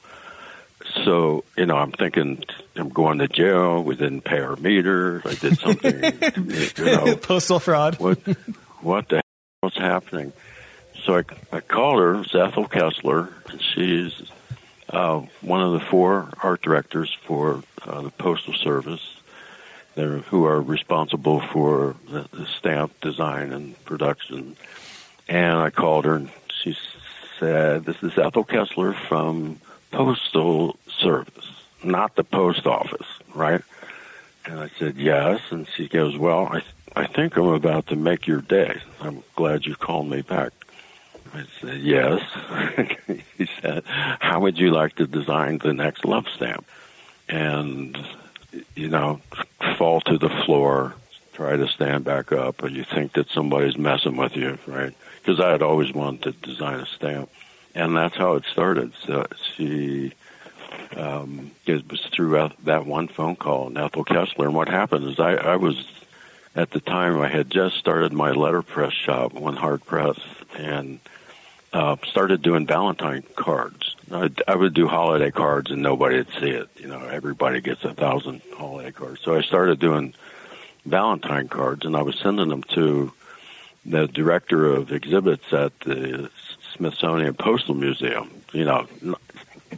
So 1.04 1.44
you 1.56 1.66
know, 1.66 1.76
I'm 1.76 1.92
thinking 1.92 2.44
I'm 2.76 2.90
going 2.90 3.18
to 3.18 3.28
jail. 3.28 3.82
We 3.82 3.96
didn't 3.96 4.22
pay 4.22 4.40
our 4.40 4.56
meter. 4.56 5.22
I 5.24 5.34
did 5.34 5.58
something. 5.58 6.02
you 6.76 6.84
know, 6.84 7.16
Postal 7.16 7.60
fraud. 7.60 7.98
what 7.98 8.18
what 8.80 9.08
the 9.08 9.16
hell 9.16 9.22
was 9.62 9.76
happening? 9.76 10.32
So 11.04 11.16
I, 11.18 11.24
I 11.52 11.60
called 11.60 12.00
her. 12.00 12.20
It's 12.20 12.34
Ethel 12.34 12.68
Kessler, 12.68 13.28
and 13.48 13.60
she's 13.60 14.30
uh, 14.90 15.20
one 15.40 15.62
of 15.62 15.72
the 15.72 15.80
four 15.80 16.28
art 16.42 16.62
directors 16.62 17.16
for 17.26 17.62
uh, 17.84 18.02
the 18.02 18.10
Postal 18.10 18.54
Service 18.54 19.00
who 19.94 20.46
are 20.46 20.60
responsible 20.60 21.40
for 21.40 21.96
the, 22.08 22.26
the 22.32 22.46
stamp 22.46 22.98
design 23.00 23.52
and 23.52 23.82
production. 23.84 24.56
And 25.28 25.58
I 25.58 25.70
called 25.70 26.04
her, 26.04 26.14
and 26.14 26.30
she 26.62 26.76
said, 27.38 27.84
"This 27.84 28.02
is 28.02 28.16
Ethel 28.18 28.44
Kessler 28.44 28.92
from 28.92 29.60
Postal 29.90 30.76
Service, 30.88 31.50
not 31.82 32.16
the 32.16 32.24
post 32.24 32.66
office, 32.66 33.06
right?" 33.34 33.62
And 34.44 34.60
I 34.60 34.70
said, 34.78 34.96
"Yes." 34.96 35.40
And 35.50 35.66
she 35.68 35.88
goes, 35.88 36.16
"Well, 36.16 36.48
I 36.50 36.62
I 36.94 37.06
think 37.06 37.36
I'm 37.36 37.48
about 37.48 37.86
to 37.88 37.96
make 37.96 38.26
your 38.26 38.40
day. 38.40 38.80
I'm 39.00 39.22
glad 39.36 39.66
you 39.66 39.74
called 39.74 40.08
me 40.08 40.22
back." 40.22 40.52
I 41.34 41.44
said, 41.60 41.80
"Yes." 41.80 42.20
he 43.36 43.48
said, 43.60 43.84
"How 43.86 44.40
would 44.40 44.58
you 44.58 44.70
like 44.70 44.96
to 44.96 45.06
design 45.06 45.58
the 45.58 45.72
next 45.72 46.04
love 46.04 46.26
stamp?" 46.34 46.66
And 47.28 47.96
you 48.74 48.88
know, 48.88 49.20
fall 49.78 50.00
to 50.02 50.18
the 50.18 50.28
floor, 50.28 50.94
try 51.32 51.56
to 51.56 51.66
stand 51.68 52.04
back 52.04 52.32
up, 52.32 52.62
and 52.62 52.76
you 52.76 52.84
think 52.84 53.12
that 53.14 53.28
somebody's 53.30 53.76
messing 53.78 54.16
with 54.16 54.36
you, 54.36 54.58
right? 54.66 54.94
Because 55.18 55.40
I 55.40 55.50
had 55.50 55.62
always 55.62 55.92
wanted 55.92 56.22
to 56.22 56.32
design 56.46 56.80
a 56.80 56.86
stamp, 56.86 57.30
and 57.74 57.96
that's 57.96 58.16
how 58.16 58.34
it 58.34 58.44
started. 58.50 58.92
So 59.06 59.26
she, 59.54 60.12
um, 60.96 61.52
it 61.66 61.90
was 61.90 62.00
through 62.12 62.50
that 62.64 62.86
one 62.86 63.08
phone 63.08 63.36
call, 63.36 63.68
and 63.68 63.78
Ethel 63.78 64.04
Kessler. 64.04 64.46
And 64.46 64.54
what 64.54 64.68
happened 64.68 65.08
is 65.08 65.18
I, 65.18 65.34
I 65.34 65.56
was, 65.56 65.84
at 66.54 66.70
the 66.70 66.80
time, 66.80 67.20
I 67.20 67.28
had 67.28 67.50
just 67.50 67.76
started 67.76 68.12
my 68.12 68.32
letterpress 68.32 68.92
shop, 68.92 69.32
One 69.32 69.56
Heart 69.56 69.86
Press, 69.86 70.18
and 70.56 71.00
uh, 71.72 71.96
started 72.04 72.42
doing 72.42 72.66
Valentine 72.66 73.24
cards. 73.36 73.96
I, 74.10 74.30
I 74.46 74.54
would 74.54 74.74
do 74.74 74.88
holiday 74.88 75.30
cards 75.30 75.70
and 75.70 75.82
nobody 75.82 76.16
would 76.16 76.32
see 76.38 76.50
it. 76.50 76.68
You 76.76 76.88
know, 76.88 77.00
everybody 77.00 77.60
gets 77.60 77.82
a 77.84 77.94
thousand 77.94 78.42
holiday 78.56 78.92
cards. 78.92 79.20
So 79.22 79.34
I 79.34 79.42
started 79.42 79.78
doing 79.78 80.14
Valentine 80.84 81.48
cards, 81.48 81.86
and 81.86 81.96
I 81.96 82.02
was 82.02 82.18
sending 82.18 82.48
them 82.48 82.62
to 82.74 83.12
the 83.86 84.06
director 84.08 84.66
of 84.66 84.92
exhibits 84.92 85.52
at 85.52 85.78
the 85.80 86.30
Smithsonian 86.74 87.34
Postal 87.34 87.74
Museum. 87.74 88.30
You 88.52 88.64
know, 88.64 88.86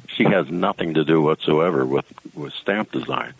she 0.08 0.24
has 0.24 0.50
nothing 0.50 0.94
to 0.94 1.04
do 1.04 1.20
whatsoever 1.20 1.84
with 1.84 2.06
with 2.34 2.52
stamp 2.54 2.90
design, 2.90 3.34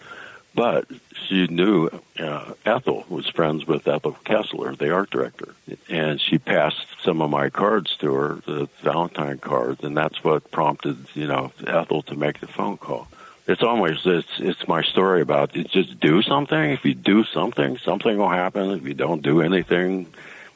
but 0.55 0.87
she 1.27 1.47
knew 1.49 1.91
uh, 2.19 2.53
Ethel 2.65 3.05
was 3.09 3.29
friends 3.29 3.67
with 3.67 3.89
Ethel 3.89 4.17
Kessler, 4.25 4.77
the 4.77 4.93
art 4.93 5.11
director, 5.11 5.55
and 5.89 6.21
she 6.21 6.39
passed 6.39 6.87
some 7.03 7.21
of 7.21 7.31
my 7.31 7.51
cards 7.51 7.97
to 7.99 8.13
her, 8.15 8.35
the 8.47 8.69
Valentine 8.83 9.39
cards, 9.39 9.83
and 9.83 9.97
that's 9.97 10.23
what 10.23 10.51
prompted 10.51 10.97
you 11.15 11.27
know 11.27 11.53
Ethel 11.67 12.03
to 12.03 12.15
make 12.15 12.41
the 12.41 12.47
phone 12.47 12.77
call. 12.77 13.09
It's 13.47 13.63
always 13.63 13.99
it's 14.05 14.39
it's 14.39 14.69
my 14.69 14.83
story 14.83 15.21
about 15.21 15.57
it 15.57 15.71
just 15.71 16.01
do 16.01 16.23
something. 16.23 16.71
If 16.71 16.85
you 16.85 16.95
do 16.95 17.25
something, 17.25 17.79
something 17.79 18.17
will 18.17 18.31
happen. 18.31 18.71
If 18.71 18.87
you 18.87 18.95
don't 18.95 19.23
do 19.23 19.43
anything, 19.43 20.07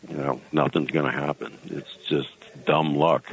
you 0.08 0.16
know 0.16 0.40
nothing's 0.52 0.90
going 0.90 1.10
to 1.10 1.18
happen. 1.18 1.58
It's 1.66 1.96
just 2.08 2.28
dumb 2.64 2.96
luck. 2.96 3.24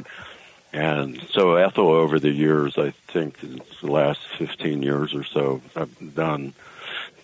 And 0.76 1.26
so 1.30 1.54
Ethel, 1.54 1.88
over 1.88 2.20
the 2.20 2.30
years, 2.30 2.76
I 2.76 2.90
think 3.08 3.38
it's 3.42 3.80
the 3.80 3.90
last 3.90 4.20
15 4.36 4.82
years 4.82 5.14
or 5.14 5.24
so, 5.24 5.62
I've 5.74 6.14
done 6.14 6.52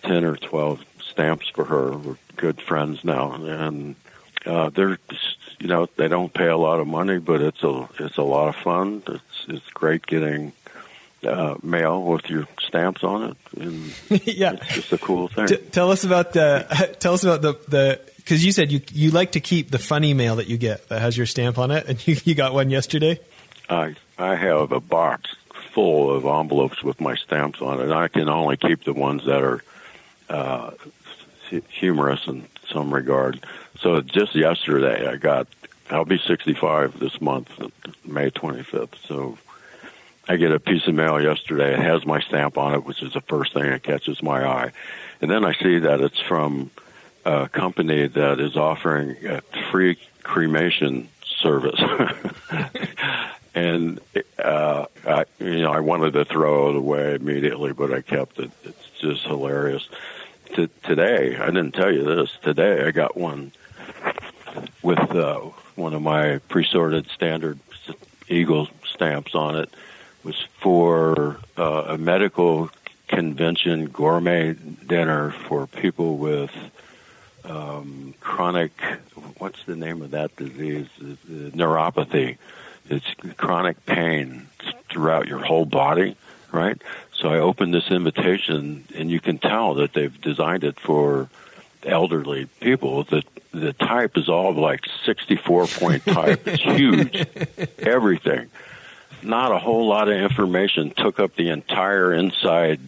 10 0.01 0.23
or 0.23 0.37
12 0.37 0.83
stamps 0.99 1.49
for 1.49 1.63
her. 1.65 1.95
We're 1.95 2.17
good 2.35 2.59
friends 2.59 3.03
now, 3.03 3.33
and 3.33 3.95
uh, 4.47 4.71
they're 4.71 4.97
you 5.59 5.67
know 5.67 5.87
they 5.97 6.07
don't 6.07 6.33
pay 6.33 6.47
a 6.47 6.57
lot 6.57 6.79
of 6.79 6.87
money, 6.87 7.19
but 7.19 7.41
it's 7.41 7.61
a 7.61 7.87
it's 7.99 8.17
a 8.17 8.23
lot 8.23 8.49
of 8.49 8.55
fun. 8.55 9.03
It's 9.07 9.45
it's 9.47 9.69
great 9.69 10.07
getting 10.07 10.51
uh, 11.23 11.55
mail 11.61 12.01
with 12.01 12.27
your 12.31 12.47
stamps 12.59 13.03
on 13.03 13.23
it. 13.23 13.37
And 13.61 13.93
yeah, 14.27 14.53
it's 14.53 14.73
just 14.73 14.93
a 14.93 14.97
cool 14.97 15.27
thing. 15.27 15.45
T- 15.45 15.57
tell 15.57 15.91
us 15.91 16.03
about 16.03 16.33
the 16.33 16.95
tell 16.99 17.13
us 17.13 17.23
about 17.23 17.43
the 17.43 17.53
the 17.67 18.01
because 18.17 18.43
you 18.43 18.51
said 18.51 18.71
you 18.71 18.81
you 18.91 19.11
like 19.11 19.33
to 19.33 19.39
keep 19.39 19.69
the 19.69 19.79
funny 19.79 20.15
mail 20.15 20.37
that 20.37 20.47
you 20.47 20.57
get 20.57 20.89
that 20.89 21.01
has 21.01 21.15
your 21.15 21.27
stamp 21.27 21.59
on 21.59 21.69
it, 21.69 21.87
and 21.87 22.07
you, 22.07 22.17
you 22.25 22.33
got 22.33 22.55
one 22.55 22.71
yesterday. 22.71 23.19
I 23.69 23.95
I 24.17 24.35
have 24.35 24.71
a 24.71 24.79
box 24.79 25.35
full 25.73 26.13
of 26.13 26.25
envelopes 26.25 26.83
with 26.83 27.01
my 27.01 27.15
stamps 27.15 27.61
on 27.61 27.79
it. 27.79 27.91
I 27.91 28.07
can 28.07 28.29
only 28.29 28.57
keep 28.57 28.83
the 28.83 28.93
ones 28.93 29.25
that 29.25 29.41
are 29.41 29.63
uh, 30.29 30.71
humorous 31.69 32.27
in 32.27 32.47
some 32.71 32.93
regard. 32.93 33.43
So 33.79 34.01
just 34.01 34.35
yesterday, 34.35 35.07
I 35.07 35.15
got. 35.17 35.47
I'll 35.89 36.05
be 36.05 36.17
65 36.17 36.99
this 36.99 37.19
month, 37.19 37.49
May 38.05 38.31
25th. 38.31 38.95
So 39.05 39.37
I 40.27 40.37
get 40.37 40.51
a 40.51 40.59
piece 40.59 40.87
of 40.87 40.95
mail 40.95 41.21
yesterday. 41.21 41.73
It 41.73 41.79
has 41.79 42.05
my 42.05 42.21
stamp 42.21 42.57
on 42.57 42.73
it, 42.73 42.85
which 42.85 43.03
is 43.03 43.13
the 43.13 43.21
first 43.21 43.53
thing 43.53 43.63
that 43.63 43.83
catches 43.83 44.23
my 44.23 44.45
eye. 44.45 44.71
And 45.21 45.29
then 45.29 45.43
I 45.43 45.53
see 45.53 45.79
that 45.79 45.99
it's 45.99 46.19
from 46.21 46.71
a 47.25 47.49
company 47.49 48.07
that 48.07 48.39
is 48.39 48.55
offering 48.55 49.17
a 49.27 49.41
free 49.71 49.97
cremation 50.23 51.09
service. 51.25 51.79
and 53.55 53.99
uh, 54.39 54.85
I, 55.05 55.25
you 55.39 55.61
know, 55.61 55.71
I 55.71 55.79
wanted 55.79 56.13
to 56.13 56.25
throw 56.25 56.69
it 56.69 56.75
away 56.75 57.15
immediately, 57.15 57.73
but 57.73 57.93
I 57.93 58.01
kept 58.01 58.39
it. 58.39 58.51
It's 58.63 58.89
just 58.99 59.23
hilarious. 59.23 59.87
T- 60.55 60.69
today, 60.83 61.37
I 61.37 61.47
didn't 61.47 61.73
tell 61.73 61.91
you 61.91 62.03
this. 62.03 62.31
Today, 62.41 62.85
I 62.85 62.91
got 62.91 63.15
one 63.15 63.51
with 64.81 64.99
uh, 64.99 65.39
one 65.75 65.93
of 65.93 66.01
my 66.01 66.39
pre-sorted 66.49 67.09
standard 67.09 67.59
eagle 68.27 68.69
stamps 68.85 69.35
on 69.35 69.55
it. 69.55 69.69
it 69.69 70.25
was 70.25 70.47
for 70.61 71.37
uh, 71.57 71.83
a 71.89 71.97
medical 71.97 72.69
convention 73.07 73.87
gourmet 73.87 74.53
dinner 74.53 75.31
for 75.31 75.67
people 75.67 76.17
with 76.17 76.51
um, 77.43 78.15
chronic. 78.19 78.71
What's 79.37 79.63
the 79.65 79.75
name 79.75 80.01
of 80.01 80.11
that 80.11 80.35
disease? 80.35 80.87
Neuropathy 80.99 82.37
it's 82.89 83.13
chronic 83.37 83.85
pain 83.85 84.47
throughout 84.89 85.27
your 85.27 85.39
whole 85.39 85.65
body, 85.65 86.15
right? 86.51 86.81
So 87.13 87.29
I 87.29 87.39
opened 87.39 87.73
this 87.73 87.89
invitation, 87.89 88.85
and 88.95 89.09
you 89.09 89.19
can 89.19 89.37
tell 89.37 89.75
that 89.75 89.93
they've 89.93 90.19
designed 90.21 90.63
it 90.63 90.79
for 90.79 91.29
elderly 91.85 92.45
people. 92.59 93.03
The 93.03 93.23
the 93.51 93.73
type 93.73 94.17
is 94.17 94.29
all 94.29 94.53
like 94.53 94.81
64 95.05 95.67
point 95.67 96.05
type. 96.05 96.47
It's 96.47 96.63
huge, 96.77 97.25
everything. 97.79 98.49
Not 99.21 99.51
a 99.51 99.59
whole 99.59 99.87
lot 99.87 100.09
of 100.09 100.17
information 100.17 100.91
took 100.91 101.19
up 101.19 101.35
the 101.35 101.49
entire 101.49 102.13
inside 102.13 102.81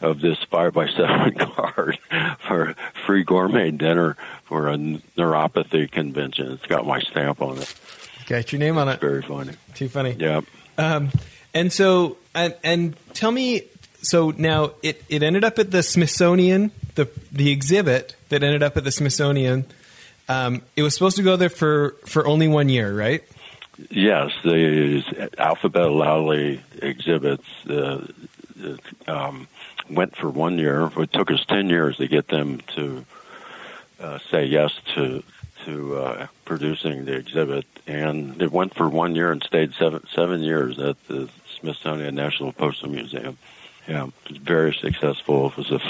of 0.00 0.20
this 0.20 0.38
five 0.50 0.74
by 0.74 0.88
seven 0.88 1.34
card 1.38 1.98
for 2.46 2.74
free 3.06 3.24
gourmet 3.24 3.70
dinner 3.70 4.16
for 4.44 4.68
a 4.68 4.76
neuropathy 4.76 5.90
convention. 5.90 6.52
It's 6.52 6.66
got 6.66 6.86
my 6.86 7.00
stamp 7.00 7.40
on 7.40 7.58
it. 7.58 7.74
Got 8.26 8.52
your 8.52 8.58
name 8.58 8.78
on 8.78 8.88
it. 8.88 9.00
Very 9.00 9.22
funny. 9.22 9.52
Too 9.74 9.88
funny. 9.88 10.16
Yeah. 10.18 10.42
Um, 10.78 11.10
and 11.54 11.72
so, 11.72 12.16
and, 12.34 12.54
and 12.62 12.96
tell 13.14 13.30
me, 13.30 13.62
so 14.02 14.30
now 14.30 14.72
it, 14.82 15.02
it 15.08 15.22
ended 15.22 15.44
up 15.44 15.58
at 15.58 15.70
the 15.70 15.82
Smithsonian, 15.82 16.70
the 16.94 17.08
the 17.30 17.50
exhibit 17.50 18.16
that 18.30 18.42
ended 18.42 18.62
up 18.62 18.76
at 18.76 18.84
the 18.84 18.90
Smithsonian. 18.90 19.64
Um, 20.28 20.62
it 20.76 20.82
was 20.82 20.94
supposed 20.94 21.16
to 21.16 21.22
go 21.22 21.36
there 21.36 21.50
for, 21.50 21.90
for 22.06 22.26
only 22.26 22.48
one 22.48 22.68
year, 22.68 22.96
right? 22.96 23.22
Yes, 23.90 24.32
the 24.44 25.02
Alphabet 25.38 25.86
Alley 25.86 26.62
exhibits 26.80 27.46
uh, 27.68 28.06
um, 29.06 29.48
went 29.90 30.16
for 30.16 30.28
one 30.30 30.58
year. 30.58 30.90
It 30.96 31.12
took 31.12 31.30
us 31.30 31.44
ten 31.46 31.68
years 31.68 31.96
to 31.96 32.06
get 32.06 32.28
them 32.28 32.60
to 32.76 33.04
uh, 34.00 34.18
say 34.30 34.44
yes 34.44 34.72
to 34.94 35.22
to 35.64 35.96
uh, 35.98 36.26
producing 36.44 37.04
the 37.04 37.14
exhibit, 37.14 37.66
and 37.86 38.40
it 38.42 38.50
went 38.52 38.74
for 38.74 38.88
one 38.88 39.14
year 39.14 39.30
and 39.32 39.42
stayed 39.42 39.74
seven 39.74 40.06
seven 40.14 40.40
years 40.40 40.78
at 40.78 40.96
the 41.08 41.28
Smithsonian 41.60 42.14
National 42.14 42.52
Postal 42.52 42.88
Museum. 42.90 43.38
Yeah, 43.88 44.06
it 44.06 44.28
was 44.30 44.38
very 44.38 44.74
successful. 44.74 45.48
It 45.48 45.56
was 45.56 45.70
a, 45.72 45.80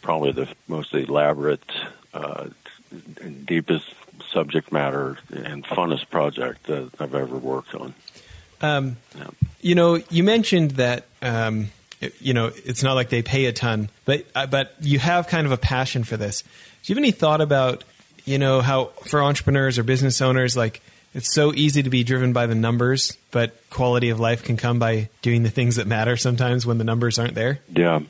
probably 0.00 0.32
the 0.32 0.48
most 0.68 0.94
elaborate, 0.94 1.62
uh, 2.14 2.48
deepest 3.44 3.94
subject 4.30 4.72
matter 4.72 5.18
and 5.30 5.64
funnest 5.64 6.08
project 6.10 6.64
that 6.66 6.90
I've 6.98 7.14
ever 7.14 7.36
worked 7.36 7.74
on. 7.74 7.94
Um, 8.60 8.96
Yeah. 9.16 9.26
You 9.60 9.74
know, 9.74 10.00
you 10.10 10.24
mentioned 10.24 10.72
that 10.72 11.06
um, 11.20 11.70
it- 12.00 12.14
you 12.20 12.32
know 12.34 12.50
it's 12.64 12.82
not 12.82 12.94
like 12.94 13.10
they 13.10 13.22
pay 13.22 13.44
a 13.46 13.52
ton, 13.52 13.88
but 14.04 14.24
uh, 14.34 14.46
but 14.46 14.74
you 14.80 14.98
have 14.98 15.28
kind 15.28 15.46
of 15.46 15.52
a 15.52 15.56
passion 15.56 16.02
for 16.04 16.16
this. 16.16 16.42
Do 16.42 16.48
you 16.92 16.94
have 16.96 17.02
any 17.02 17.12
thought 17.12 17.40
about 17.40 17.84
you 18.24 18.38
know 18.38 18.60
how 18.60 18.86
for 19.04 19.22
entrepreneurs 19.22 19.78
or 19.78 19.82
business 19.82 20.20
owners 20.20 20.56
like 20.56 20.80
it's 21.14 21.32
so 21.32 21.52
easy 21.52 21.82
to 21.82 21.90
be 21.90 22.04
driven 22.04 22.32
by 22.32 22.46
the 22.46 22.54
numbers, 22.54 23.16
but 23.30 23.54
quality 23.68 24.08
of 24.08 24.18
life 24.18 24.42
can 24.44 24.56
come 24.56 24.78
by 24.78 25.10
doing 25.20 25.42
the 25.42 25.50
things 25.50 25.76
that 25.76 25.86
matter 25.86 26.16
sometimes 26.16 26.64
when 26.64 26.78
the 26.78 26.84
numbers 26.84 27.18
aren't 27.18 27.34
there. 27.34 27.58
Yeah, 27.68 28.00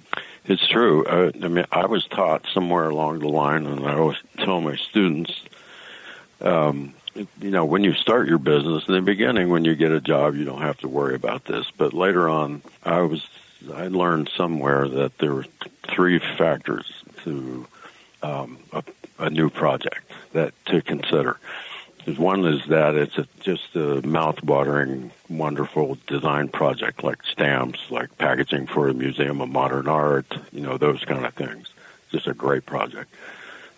it's 0.45 0.67
true. 0.69 1.05
Uh, 1.05 1.33
I 1.43 1.49
mean, 1.49 1.67
I 1.73 1.87
was 1.87 2.07
taught 2.07 2.47
somewhere 2.55 2.89
along 2.89 3.19
the 3.19 3.29
line, 3.29 3.67
and 3.67 3.85
I 3.85 3.95
always 3.95 4.19
tell 4.39 4.61
my 4.61 4.77
students, 4.77 5.33
um, 6.41 6.95
you 7.15 7.51
know, 7.51 7.65
when 7.65 7.83
you 7.83 7.93
start 7.93 8.29
your 8.29 8.39
business 8.39 8.87
in 8.87 8.95
the 8.95 9.03
beginning, 9.03 9.49
when 9.49 9.65
you 9.65 9.75
get 9.75 9.91
a 9.91 10.01
job, 10.01 10.37
you 10.37 10.45
don't 10.45 10.63
have 10.63 10.79
to 10.79 10.89
worry 10.89 11.17
about 11.17 11.45
this. 11.45 11.71
But 11.77 11.93
later 11.93 12.29
on, 12.29 12.63
I 12.85 13.01
was 13.01 13.27
I 13.75 13.89
learned 13.89 14.31
somewhere 14.37 14.89
that 14.89 15.19
there 15.19 15.35
were 15.35 15.47
three 15.89 16.19
factors 16.19 16.91
to 17.25 17.67
um, 18.23 18.59
a, 18.73 18.83
a 19.23 19.31
new 19.31 19.49
project 19.49 20.05
that 20.33 20.53
to 20.67 20.83
consider. 20.83 21.39
One 22.17 22.45
is 22.45 22.67
that 22.67 22.97
it's 22.97 23.17
a, 23.17 23.29
just 23.41 23.77
a 23.77 24.05
mouth-watering, 24.05 25.13
wonderful 25.31 25.99
design 26.09 26.49
project, 26.49 27.05
like 27.05 27.23
stamps, 27.25 27.79
like 27.91 28.19
packaging 28.19 28.67
for 28.67 28.89
a 28.89 28.95
museum 28.95 29.41
of 29.41 29.49
modern 29.49 29.87
art, 29.87 30.27
you 30.51 30.63
know, 30.63 30.77
those 30.79 31.05
kind 31.05 31.25
of 31.25 31.33
things. 31.35 31.69
Just 32.11 32.27
a 32.27 32.35
great 32.35 32.67
project. 32.67 33.09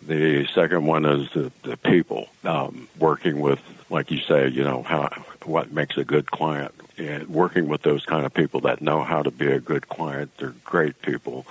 The 0.01 0.47
second 0.55 0.87
one 0.87 1.05
is 1.05 1.31
the, 1.33 1.53
the 1.63 1.77
people 1.77 2.29
um, 2.45 2.89
working 2.99 3.41
with, 3.41 3.61
like 3.91 4.11
you 4.11 4.21
say, 4.21 4.49
you 4.49 4.65
know, 4.65 4.83
how 4.83 5.11
what 5.45 5.73
makes 5.73 5.99
a 5.99 6.05
good 6.05 6.31
client, 6.31 6.73
and 6.97 7.29
working 7.29 7.69
with 7.69 7.83
those 7.83 8.07
kind 8.07 8.25
of 8.25 8.33
people 8.33 8.61
that 8.61 8.81
know 8.81 9.03
how 9.03 9.23
to 9.23 9.31
be 9.31 9.53
a 9.53 9.61
good 9.61 9.89
client. 9.89 10.31
They're 10.39 10.55
great 10.65 11.01
people. 11.03 11.47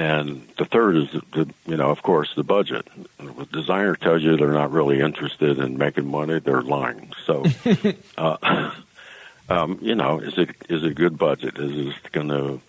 And 0.00 0.48
the 0.56 0.64
third 0.64 0.96
is, 0.96 1.10
the, 1.10 1.46
you 1.66 1.76
know, 1.76 1.90
of 1.90 2.02
course, 2.02 2.32
the 2.34 2.42
budget. 2.42 2.88
A 3.18 3.44
designer 3.44 3.94
tells 3.96 4.22
you 4.22 4.34
they're 4.34 4.50
not 4.50 4.72
really 4.72 4.98
interested 4.98 5.58
in 5.58 5.76
making 5.76 6.06
money, 6.06 6.38
they're 6.38 6.62
lying. 6.62 7.12
So, 7.26 7.44
uh, 8.16 8.70
um, 9.50 9.78
you 9.82 9.94
know, 9.94 10.18
is 10.18 10.38
it 10.38 10.56
is 10.70 10.84
it 10.84 10.92
a 10.92 10.94
good 10.94 11.18
budget? 11.18 11.58
Is 11.58 11.88
it 11.88 12.12
going 12.12 12.28
to 12.28 12.62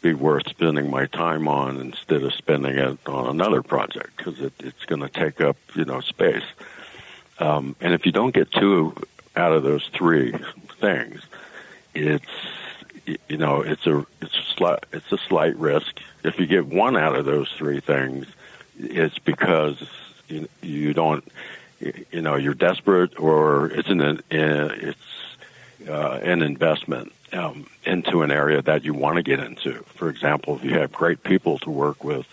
be 0.00 0.14
worth 0.14 0.48
spending 0.48 0.88
my 0.88 1.06
time 1.06 1.48
on 1.48 1.80
instead 1.80 2.22
of 2.22 2.32
spending 2.34 2.78
it 2.78 2.98
on 3.04 3.26
another 3.26 3.64
project 3.64 4.16
because 4.16 4.40
it, 4.40 4.52
it's 4.60 4.84
going 4.84 5.02
to 5.02 5.08
take 5.08 5.40
up, 5.40 5.56
you 5.74 5.84
know, 5.84 6.00
space. 6.00 6.46
Um, 7.40 7.74
and 7.80 7.94
if 7.94 8.06
you 8.06 8.12
don't 8.12 8.32
get 8.32 8.52
two 8.52 8.94
out 9.34 9.52
of 9.52 9.64
those 9.64 9.90
three 9.92 10.32
things, 10.78 11.20
it's 11.94 12.24
you 13.28 13.36
know 13.36 13.62
it's 13.62 13.86
a 13.86 14.06
it's 14.20 14.36
a 14.36 14.44
slight 14.56 14.84
it's 14.92 15.12
a 15.12 15.18
slight 15.18 15.56
risk. 15.56 16.00
If 16.24 16.38
you 16.38 16.46
get 16.46 16.66
one 16.66 16.96
out 16.96 17.16
of 17.16 17.24
those 17.24 17.50
three 17.52 17.80
things, 17.80 18.26
it's 18.78 19.18
because 19.18 19.82
you, 20.28 20.48
you 20.62 20.94
don't 20.94 21.24
you 21.80 22.20
know 22.20 22.36
you're 22.36 22.54
desperate 22.54 23.18
or 23.18 23.66
it's 23.70 23.88
an 23.88 24.20
it's 24.30 24.98
uh, 25.88 26.20
an 26.22 26.42
investment 26.42 27.12
um, 27.32 27.66
into 27.84 28.22
an 28.22 28.30
area 28.30 28.60
that 28.62 28.84
you 28.84 28.94
want 28.94 29.16
to 29.16 29.22
get 29.22 29.40
into. 29.40 29.82
For 29.94 30.10
example, 30.10 30.56
if 30.56 30.64
you 30.64 30.78
have 30.78 30.92
great 30.92 31.22
people 31.22 31.58
to 31.60 31.70
work 31.70 32.04
with 32.04 32.26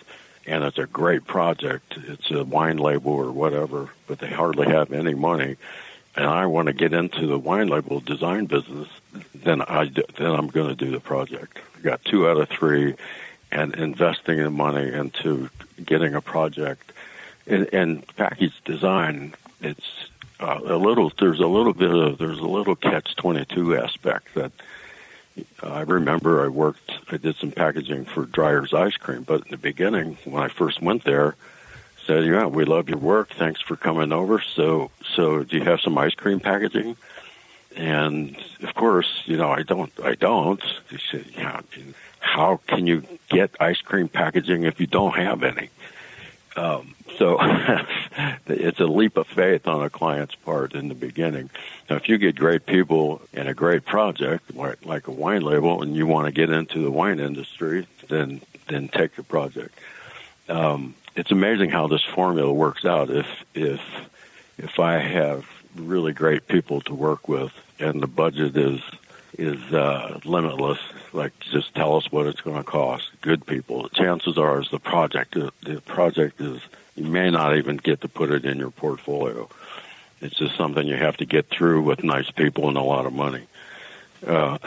and 0.45 0.63
it's 0.63 0.77
a 0.77 0.85
great 0.85 1.25
project, 1.25 1.97
it's 2.07 2.31
a 2.31 2.43
wine 2.43 2.77
label 2.77 3.13
or 3.13 3.31
whatever, 3.31 3.89
but 4.07 4.19
they 4.19 4.29
hardly 4.29 4.67
have 4.67 4.91
any 4.93 5.13
money, 5.13 5.57
and 6.17 6.25
I 6.25 6.47
want 6.47 6.65
to 6.65 6.73
get 6.73 6.93
into 6.93 7.27
the 7.27 7.37
wine 7.37 7.67
label 7.67 7.99
design 7.99 8.47
business, 8.47 8.89
then 9.35 9.61
I 9.61 9.91
then 10.17 10.31
I'm 10.31 10.47
going 10.47 10.69
to 10.69 10.75
do 10.75 10.89
the 10.91 10.99
project. 10.99 11.59
I 11.77 11.81
got 11.81 12.03
two 12.03 12.27
out 12.27 12.37
of 12.37 12.49
three, 12.49 12.95
and 13.51 13.75
investing 13.75 14.39
the 14.39 14.49
money 14.49 14.91
into 14.91 15.49
getting 15.85 16.15
a 16.15 16.21
project. 16.21 16.91
And, 17.45 17.69
and 17.71 18.05
package 18.17 18.61
design, 18.65 19.33
it's 19.61 20.09
uh, 20.39 20.59
a 20.65 20.75
little. 20.75 21.13
There's 21.17 21.39
a 21.39 21.47
little 21.47 21.73
bit 21.73 21.91
of 21.91 22.17
there's 22.17 22.39
a 22.39 22.47
little 22.47 22.75
catch 22.75 23.15
twenty 23.15 23.45
two 23.45 23.77
aspect 23.77 24.33
that 24.33 24.51
I 25.61 25.81
remember. 25.81 26.43
I 26.43 26.47
worked. 26.47 26.91
I 27.11 27.17
did 27.17 27.35
some 27.37 27.51
packaging 27.51 28.05
for 28.05 28.25
Dreyer's 28.25 28.73
ice 28.73 28.97
cream, 28.97 29.21
but 29.21 29.45
in 29.45 29.51
the 29.51 29.57
beginning, 29.57 30.17
when 30.25 30.41
I 30.41 30.47
first 30.47 30.81
went 30.81 31.03
there, 31.05 31.35
said, 32.07 32.25
"Yeah, 32.25 32.45
we 32.45 32.65
love 32.65 32.89
your 32.89 32.97
work. 32.97 33.29
Thanks 33.37 33.61
for 33.61 33.75
coming 33.75 34.11
over. 34.11 34.41
So, 34.41 34.89
so 35.15 35.43
do 35.43 35.57
you 35.57 35.63
have 35.63 35.81
some 35.81 35.97
ice 35.97 36.15
cream 36.15 36.39
packaging?" 36.39 36.95
And 37.75 38.35
of 38.63 38.73
course, 38.73 39.21
you 39.25 39.37
know, 39.37 39.51
I 39.51 39.61
don't. 39.61 39.91
I 40.03 40.15
don't. 40.15 40.63
He 40.89 40.97
said, 41.11 41.25
"Yeah, 41.37 41.61
how 42.19 42.59
can 42.67 42.87
you 42.87 43.03
get 43.29 43.51
ice 43.59 43.81
cream 43.81 44.07
packaging 44.07 44.63
if 44.63 44.79
you 44.79 44.87
don't 44.87 45.15
have 45.15 45.43
any?" 45.43 45.69
Um, 46.55 46.95
so 47.17 47.37
it's 48.47 48.79
a 48.79 48.87
leap 48.87 49.15
of 49.17 49.27
faith 49.27 49.67
on 49.67 49.83
a 49.83 49.89
client's 49.89 50.35
part 50.35 50.73
in 50.73 50.87
the 50.87 50.95
beginning. 50.95 51.49
Now, 51.89 51.97
if 51.97 52.09
you 52.09 52.17
get 52.17 52.35
great 52.35 52.65
people 52.65 53.21
and 53.33 53.47
a 53.47 53.53
great 53.53 53.85
project, 53.85 54.55
like, 54.55 54.83
like 54.83 55.07
a 55.07 55.11
wine 55.11 55.43
label, 55.43 55.83
and 55.83 55.95
you 55.95 56.07
want 56.07 56.25
to 56.25 56.31
get 56.31 56.49
into 56.49 56.81
the 56.81 56.91
wine 56.91 57.19
industry, 57.19 57.87
then 58.09 58.41
then 58.67 58.89
take 58.89 59.15
the 59.15 59.23
project. 59.23 59.77
Um, 60.49 60.95
it's 61.17 61.31
amazing 61.31 61.71
how 61.71 61.87
this 61.87 62.03
formula 62.03 62.53
works 62.53 62.85
out. 62.85 63.09
If 63.09 63.27
if 63.53 63.81
if 64.57 64.79
I 64.79 64.99
have 64.99 65.45
really 65.75 66.13
great 66.13 66.47
people 66.47 66.81
to 66.81 66.93
work 66.93 67.27
with, 67.27 67.51
and 67.79 68.01
the 68.01 68.07
budget 68.07 68.55
is 68.55 68.81
is 69.37 69.59
uh, 69.73 70.19
limitless. 70.23 70.79
Like, 71.13 71.37
just 71.39 71.73
tell 71.75 71.97
us 71.97 72.11
what 72.11 72.27
it's 72.27 72.41
going 72.41 72.57
to 72.57 72.63
cost. 72.63 73.09
Good 73.21 73.45
people. 73.45 73.89
Chances 73.89 74.37
are, 74.37 74.61
is 74.61 74.69
the 74.69 74.79
project. 74.79 75.35
The 75.63 75.81
project 75.81 76.39
is 76.39 76.61
you 76.95 77.05
may 77.05 77.29
not 77.29 77.57
even 77.57 77.77
get 77.77 78.01
to 78.01 78.07
put 78.07 78.31
it 78.31 78.45
in 78.45 78.57
your 78.57 78.71
portfolio. 78.71 79.49
It's 80.21 80.35
just 80.35 80.55
something 80.55 80.85
you 80.87 80.97
have 80.97 81.17
to 81.17 81.25
get 81.25 81.49
through 81.49 81.83
with 81.83 82.03
nice 82.03 82.29
people 82.31 82.67
and 82.67 82.77
a 82.77 82.81
lot 82.81 83.05
of 83.05 83.13
money. 83.13 83.45
Uh, 84.25 84.57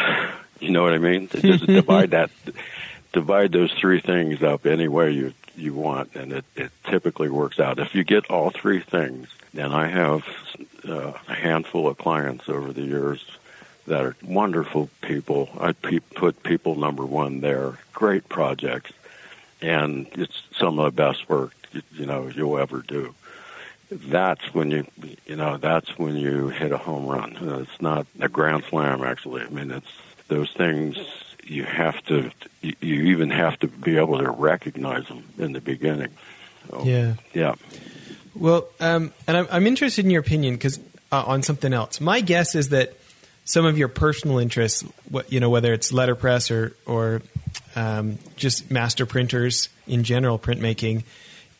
you 0.60 0.70
know 0.70 0.82
what 0.82 0.92
I 0.92 0.98
mean? 0.98 1.28
Just 1.28 1.66
divide 1.66 2.10
that, 2.10 2.30
divide 3.12 3.52
those 3.52 3.72
three 3.72 4.00
things 4.00 4.42
up 4.42 4.66
any 4.66 4.88
way 4.88 5.10
you 5.12 5.34
you 5.60 5.74
want, 5.74 6.14
and 6.14 6.32
it, 6.32 6.44
it 6.56 6.70
typically 6.84 7.28
works 7.28 7.60
out. 7.60 7.78
If 7.78 7.94
you 7.94 8.04
get 8.04 8.30
all 8.30 8.50
three 8.50 8.80
things, 8.80 9.28
then 9.54 9.72
I 9.72 9.88
have 9.88 10.24
uh, 10.88 11.12
a 11.28 11.34
handful 11.34 11.88
of 11.88 11.98
clients 11.98 12.48
over 12.48 12.72
the 12.72 12.82
years 12.82 13.24
that 13.86 14.04
are 14.04 14.16
wonderful 14.22 14.88
people. 15.02 15.48
I 15.58 15.72
pe- 15.72 16.00
put 16.00 16.42
people 16.42 16.76
number 16.76 17.04
one 17.04 17.40
there. 17.40 17.78
Great 17.92 18.28
projects, 18.28 18.92
and 19.60 20.06
it's 20.12 20.42
some 20.56 20.78
of 20.78 20.84
the 20.84 21.02
best 21.02 21.28
work 21.28 21.52
you, 21.72 21.82
you 21.92 22.06
know 22.06 22.28
you'll 22.28 22.58
ever 22.58 22.82
do. 22.86 23.14
That's 23.90 24.54
when 24.54 24.70
you 24.70 24.86
you 25.26 25.36
know 25.36 25.56
that's 25.56 25.98
when 25.98 26.16
you 26.16 26.48
hit 26.48 26.72
a 26.72 26.78
home 26.78 27.06
run. 27.06 27.36
It's 27.62 27.82
not 27.82 28.06
a 28.20 28.28
grand 28.28 28.64
slam 28.64 29.02
actually. 29.02 29.42
I 29.42 29.48
mean 29.48 29.70
it's 29.70 29.92
those 30.28 30.50
things 30.52 30.96
you 31.50 31.64
have 31.64 32.02
to 32.04 32.30
you 32.62 32.74
even 32.82 33.30
have 33.30 33.58
to 33.58 33.66
be 33.66 33.96
able 33.96 34.18
to 34.18 34.30
recognize 34.30 35.06
them 35.08 35.24
in 35.36 35.52
the 35.52 35.60
beginning. 35.60 36.10
So, 36.70 36.84
Yeah. 36.84 37.14
yeah. 37.34 37.54
Well, 38.34 38.68
um, 38.78 39.12
and 39.26 39.36
I'm, 39.36 39.48
I'm 39.50 39.66
interested 39.66 40.04
in 40.04 40.10
your 40.10 40.20
opinion 40.20 40.54
because 40.54 40.78
uh, 41.10 41.24
on 41.26 41.42
something 41.42 41.72
else. 41.72 42.00
My 42.00 42.20
guess 42.20 42.54
is 42.54 42.68
that 42.68 42.94
some 43.44 43.66
of 43.66 43.76
your 43.76 43.88
personal 43.88 44.38
interests, 44.38 44.84
what 45.08 45.32
you 45.32 45.40
know, 45.40 45.50
whether 45.50 45.72
it's 45.72 45.92
letterpress 45.92 46.52
or 46.52 46.76
or 46.86 47.22
um, 47.74 48.18
just 48.36 48.70
master 48.70 49.04
printers 49.04 49.68
in 49.88 50.04
general, 50.04 50.38
printmaking, 50.38 51.02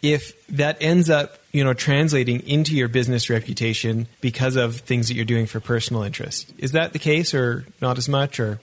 if 0.02 0.46
that 0.46 0.76
ends 0.80 1.10
up 1.10 1.38
you 1.50 1.64
know 1.64 1.74
translating 1.74 2.40
into 2.46 2.76
your 2.76 2.86
business 2.86 3.28
reputation 3.28 4.06
because 4.20 4.54
of 4.54 4.76
things 4.76 5.08
that 5.08 5.14
you're 5.14 5.24
doing 5.24 5.46
for 5.46 5.58
personal 5.58 6.04
interest, 6.04 6.52
is 6.58 6.72
that 6.72 6.92
the 6.92 7.00
case 7.00 7.34
or 7.34 7.66
not 7.80 7.98
as 7.98 8.08
much 8.08 8.38
or? 8.38 8.60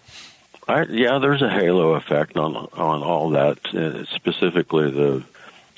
I, 0.68 0.84
yeah, 0.84 1.20
there's 1.20 1.41
a 1.41 1.49
halo 1.49 1.93
effect 1.93 2.38
on 2.38 2.55
on 2.55 3.03
all 3.03 3.32
that. 3.32 3.59
Uh, 3.74 4.05
specifically, 4.05 4.91
the 4.91 5.24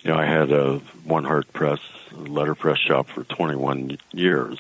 you 0.03 0.11
know 0.11 0.17
I 0.17 0.25
had 0.25 0.51
a 0.51 0.79
one 1.03 1.23
heart 1.23 1.51
press 1.53 1.79
letterpress 2.11 2.79
shop 2.79 3.07
for 3.07 3.23
21 3.23 3.99
years, 4.13 4.59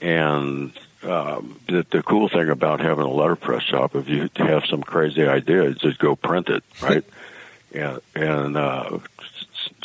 and 0.00 0.72
um, 1.02 1.60
the, 1.68 1.86
the 1.90 2.02
cool 2.02 2.28
thing 2.28 2.48
about 2.50 2.80
having 2.80 3.04
a 3.04 3.10
letterpress 3.10 3.62
shop, 3.62 3.94
if 3.94 4.08
you 4.08 4.28
have 4.36 4.64
some 4.66 4.82
crazy 4.82 5.24
idea, 5.26 5.62
is 5.62 5.78
just 5.78 5.98
go 5.98 6.16
print 6.16 6.48
it, 6.48 6.64
right? 6.82 7.04
and 7.72 8.00
and 8.14 8.56
uh, 8.56 8.98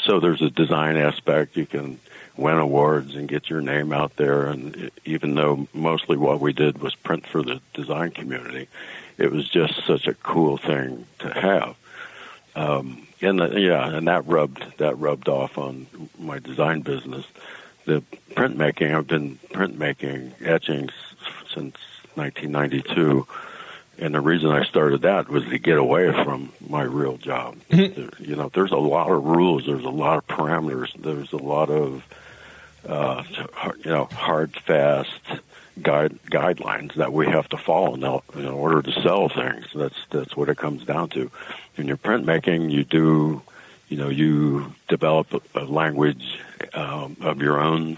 so 0.02 0.20
there's 0.20 0.42
a 0.42 0.50
design 0.50 0.98
aspect. 0.98 1.58
You 1.58 1.66
can 1.66 2.00
win 2.38 2.58
awards 2.58 3.16
and 3.16 3.28
get 3.28 3.50
your 3.50 3.62
name 3.62 3.92
out 3.94 4.16
there. 4.16 4.48
And 4.48 4.90
even 5.06 5.36
though 5.36 5.68
mostly 5.74 6.18
what 6.18 6.40
we 6.40 6.54
did 6.54 6.80
was 6.82 6.96
print 6.96 7.28
for 7.28 7.44
the 7.44 7.62
design 7.74 8.12
community, 8.12 8.68
it 9.22 9.32
was 9.32 9.48
just 9.48 9.86
such 9.86 10.08
a 10.08 10.14
cool 10.14 10.58
thing 10.58 11.06
to 11.20 11.30
have. 11.30 11.76
Um, 12.56 13.08
and 13.22 13.40
the, 13.40 13.60
yeah, 13.60 13.88
and 13.88 14.08
that 14.08 14.28
rubbed 14.28 14.64
that 14.78 14.98
rubbed 14.98 15.30
off 15.30 15.58
on 15.58 15.88
my 16.20 16.40
design 16.40 16.82
business. 16.82 17.26
The 17.86 18.04
printmaking, 18.32 18.96
I've 18.96 19.08
been 19.08 19.38
printmaking 19.52 20.34
etching 20.46 20.90
since 21.54 21.76
1992 22.16 23.28
and 24.02 24.16
the 24.16 24.20
reason 24.20 24.50
I 24.50 24.64
started 24.64 25.04
that 25.04 25.30
was 25.30 25.46
to 25.46 25.60
get 25.60 25.78
away 25.78 26.12
from 26.12 26.52
my 26.68 26.82
real 26.82 27.18
job. 27.18 27.58
Mm-hmm. 27.72 28.24
You 28.24 28.36
know, 28.36 28.50
there's 28.54 28.72
a 28.72 28.78
lot 28.78 29.10
of 29.10 29.24
rules, 29.24 29.66
there's 29.66 29.84
a 29.84 29.90
lot 29.90 30.18
of 30.18 30.28
parameters, 30.28 30.94
there's 31.02 31.34
a 31.34 31.38
lot 31.38 31.70
of 31.70 32.04
uh, 32.88 33.24
you 33.84 33.92
know 33.92 34.06
hard, 34.06 34.56
fast 34.56 35.10
guide 35.82 36.20
guidelines 36.26 36.94
that 36.96 37.14
we 37.14 37.28
have 37.28 37.48
to 37.50 37.58
follow 37.58 37.96
now 37.96 38.24
in 38.34 38.46
order 38.46 38.82
to 38.82 39.02
sell 39.02 39.30
things. 39.30 39.66
That's 39.74 39.98
that's 40.10 40.36
what 40.36 40.50
it 40.50 40.58
comes 40.58 40.86
down 40.86 41.10
to. 41.10 41.32
In 41.78 41.88
your 41.88 41.98
printmaking, 41.98 42.72
you 42.72 42.84
do, 42.84 43.42
you 43.90 43.98
know, 43.98 44.10
you 44.10 44.74
develop 44.88 45.34
a, 45.34 45.62
a 45.62 45.66
language 45.66 46.40
um, 46.74 47.18
of 47.22 47.42
your 47.42 47.60
own 47.60 47.98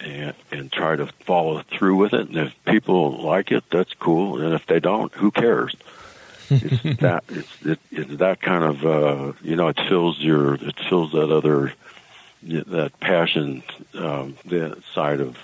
and, 0.00 0.34
and 0.50 0.72
try 0.72 0.96
to 0.96 1.06
follow 1.24 1.62
through 1.62 1.96
with 1.96 2.12
it. 2.12 2.28
And 2.28 2.36
if 2.36 2.64
people 2.64 3.22
like 3.22 3.50
it, 3.50 3.64
that's 3.70 3.94
cool. 3.94 4.40
And 4.40 4.54
if 4.54 4.66
they 4.66 4.80
don't, 4.80 5.12
who 5.14 5.30
cares? 5.30 5.74
it's 6.50 6.82
that 7.00 7.24
it's 7.28 7.66
it, 7.66 7.80
it's 7.90 8.16
that 8.16 8.40
kind 8.42 8.64
of 8.64 8.84
uh, 8.84 9.32
you 9.42 9.56
know 9.56 9.68
it 9.68 9.80
fills 9.88 10.18
your 10.20 10.54
it 10.54 10.78
fills 10.88 11.12
that 11.12 11.30
other 11.30 11.72
that 12.42 12.92
passion 13.00 13.62
um, 13.94 14.36
the 14.44 14.80
side 14.92 15.20
of 15.20 15.38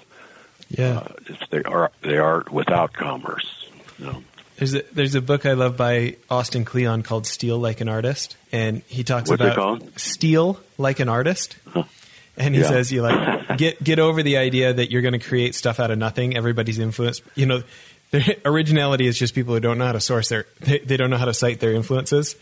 yeah 0.71 0.99
uh, 0.99 1.13
it's 1.27 1.49
they 1.51 1.63
are 1.63 1.91
they 2.03 2.19
are 2.19 2.45
without 2.51 2.93
commerce. 2.93 3.69
You 3.99 4.07
know? 4.07 4.23
There's 4.57 4.75
a, 4.75 4.83
there's 4.93 5.15
a 5.15 5.23
book 5.23 5.47
I 5.47 5.55
love 5.55 5.79
by 5.79 6.17
Austin 6.29 6.67
Kleon 6.67 7.03
called 7.03 7.27
Steal 7.27 7.59
Like 7.59 7.81
an 7.81 7.89
Artist, 7.89 8.37
and 8.53 8.83
he 8.89 9.05
talks 9.05 9.31
What's 9.31 9.41
about 9.41 9.83
Steal 9.99 10.61
Like 10.77 11.01
an 11.01 11.09
Artist. 11.09 11.57
Huh. 11.67 11.85
And 12.37 12.55
he 12.55 12.61
yeah. 12.61 12.69
says, 12.69 12.93
"You 12.93 13.01
like 13.01 13.57
get 13.57 13.83
get 13.83 13.99
over 13.99 14.23
the 14.23 14.37
idea 14.37 14.73
that 14.73 14.91
you're 14.91 15.01
going 15.01 15.19
to 15.19 15.19
create 15.19 15.55
stuff 15.55 15.81
out 15.81 15.91
of 15.91 15.97
nothing. 15.97 16.37
Everybody's 16.37 16.79
influence. 16.79 17.23
You 17.35 17.47
know, 17.47 17.63
their 18.11 18.37
originality 18.45 19.07
is 19.07 19.19
just 19.19 19.35
people 19.35 19.55
who 19.55 19.61
don't 19.61 19.79
know 19.79 19.87
how 19.87 19.93
to 19.93 20.01
source 20.01 20.29
their. 20.29 20.47
They, 20.61 20.79
they 20.81 20.97
don't 20.99 21.09
know 21.09 21.17
how 21.17 21.25
to 21.25 21.35
cite 21.35 21.61
their 21.61 21.73
influences. 21.73 22.37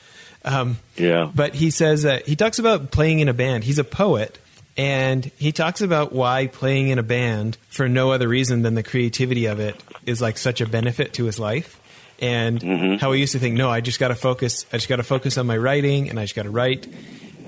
Um, 0.45 0.79
yeah. 0.97 1.31
But 1.33 1.55
he 1.55 1.71
says 1.71 2.03
that 2.03 2.27
he 2.27 2.35
talks 2.37 2.59
about 2.59 2.91
playing 2.91 3.21
in 3.21 3.29
a 3.29 3.35
band. 3.35 3.65
He's 3.65 3.79
a 3.79 3.85
poet, 3.85 4.39
and 4.79 5.25
he 5.37 5.51
talks 5.51 5.81
about 5.81 6.13
why 6.13 6.47
playing 6.47 6.89
in 6.89 7.01
a 7.01 7.03
band 7.03 7.59
for 7.69 7.89
no 7.89 8.13
other 8.13 8.29
reason 8.29 8.63
than 8.63 8.77
the 8.77 8.85
creativity 8.85 9.47
of 9.47 9.59
it 9.59 9.83
is 10.07 10.23
like 10.23 10.39
such 10.39 10.61
a 10.61 10.67
benefit 10.67 11.15
to 11.15 11.25
his 11.25 11.41
life. 11.41 11.81
And 12.21 12.61
mm-hmm. 12.61 12.95
how 12.97 13.11
he 13.13 13.21
used 13.21 13.33
to 13.33 13.41
think, 13.41 13.57
no, 13.57 13.69
I 13.69 13.81
just 13.81 13.99
got 13.99 14.09
to 14.09 14.15
focus. 14.15 14.67
I 14.73 14.77
just 14.77 14.89
got 14.89 14.97
to 14.97 15.03
focus 15.03 15.37
on 15.37 15.47
my 15.47 15.57
writing, 15.57 16.09
and 16.09 16.19
I 16.19 16.25
just 16.25 16.35
got 16.35 16.45
to 16.45 16.51
write, 16.51 16.87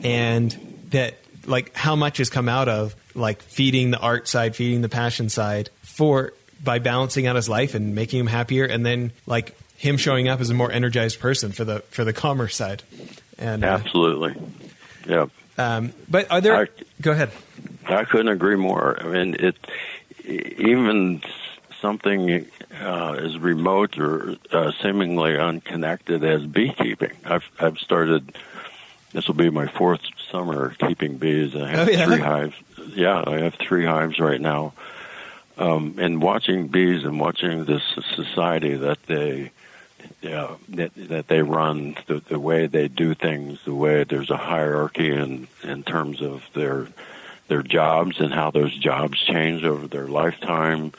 and 0.05 0.53
that 0.91 1.14
like 1.47 1.74
how 1.74 1.97
much 1.97 2.18
has 2.18 2.31
come 2.31 2.49
out 2.49 2.68
of 2.68 2.95
like 3.16 3.43
feeding 3.43 3.91
the 3.91 3.99
art 3.99 4.28
side, 4.28 4.55
feeding 4.55 4.81
the 4.83 4.89
passion 4.89 5.28
side 5.28 5.70
for 5.83 6.33
by 6.62 6.78
balancing 6.78 7.26
out 7.26 7.35
his 7.35 7.49
life 7.49 7.74
and 7.74 7.97
making 7.97 8.20
him 8.20 8.28
happier, 8.28 8.64
and 8.64 8.87
then 8.87 9.11
like 9.26 9.57
him 9.76 9.97
showing 9.97 10.28
up 10.28 10.41
as 10.41 10.51
a 10.51 10.55
more 10.55 10.70
energized 10.70 11.18
person 11.18 11.51
for 11.51 11.64
the 11.64 11.81
for 11.91 12.05
the 12.05 12.12
commerce 12.12 12.55
side. 12.55 12.85
And 13.39 13.64
uh, 13.64 13.68
absolutely, 13.68 14.37
yeah. 15.05 15.26
Um, 15.59 15.93
but 16.09 16.31
are 16.31 16.41
there? 16.41 16.68
Go 17.01 17.12
ahead. 17.12 17.30
I 17.86 18.05
couldn't 18.05 18.28
agree 18.28 18.57
more. 18.57 18.98
I 19.01 19.05
mean, 19.05 19.36
it 19.38 19.57
even 20.24 21.22
something 21.80 22.46
uh, 22.80 23.12
as 23.12 23.38
remote 23.38 23.98
or 23.98 24.36
uh, 24.53 24.72
seemingly 24.82 25.38
unconnected 25.38 26.22
as 26.24 26.44
beekeeping. 26.46 27.12
I've 27.24 27.44
I've 27.59 27.78
started 27.78 28.36
this 29.12 29.26
will 29.26 29.34
be 29.34 29.51
my 29.51 29.66
fourth 29.66 30.03
summer 30.30 30.74
keeping 30.78 31.18
bees. 31.18 31.57
I 31.57 31.68
have 31.68 31.88
oh, 31.88 31.90
yeah? 31.90 32.07
three 32.07 32.20
hives. 32.20 32.55
Yeah, 32.94 33.24
I 33.26 33.38
have 33.40 33.55
three 33.55 33.84
hives 33.84 34.18
right 34.20 34.40
now. 34.40 34.72
Um, 35.59 35.96
and 35.98 36.22
watching 36.22 36.68
bees 36.68 37.05
and 37.05 37.20
watching 37.20 37.64
this 37.64 37.82
society 38.14 38.76
that 38.76 39.03
they 39.07 39.51
yeah, 40.20 40.55
that 40.70 40.92
that 41.09 41.28
they 41.28 41.42
run, 41.42 41.96
the, 42.07 42.20
the 42.28 42.38
way 42.38 42.66
they 42.66 42.88
do 42.88 43.14
things, 43.14 43.59
the 43.64 43.74
way 43.74 44.05
there's 44.05 44.30
a 44.30 44.36
hierarchy 44.36 45.12
in 45.12 45.48
in 45.62 45.82
terms 45.82 46.20
of 46.20 46.42
their 46.55 46.88
their 47.51 47.62
jobs 47.62 48.20
and 48.20 48.32
how 48.32 48.51
those 48.51 48.74
jobs 48.76 49.18
change 49.20 49.64
over 49.64 49.86
their 49.86 50.09
lifetime. 50.09 50.92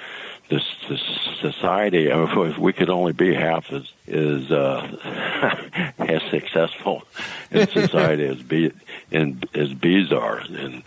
This, 0.50 0.66
this 0.90 1.02
society, 1.40 2.08
if 2.12 2.58
we 2.58 2.74
could 2.74 2.90
only 2.90 3.14
be 3.14 3.34
half 3.34 3.72
as 3.72 3.90
is 4.06 4.52
uh, 4.52 5.92
as 5.98 6.22
successful 6.30 7.04
in 7.52 7.68
society 7.72 8.26
as 8.26 8.44
bee 8.44 8.74
and 9.12 9.48
as 9.54 9.74
bees 9.74 10.12
are, 10.12 10.40
and 10.40 10.84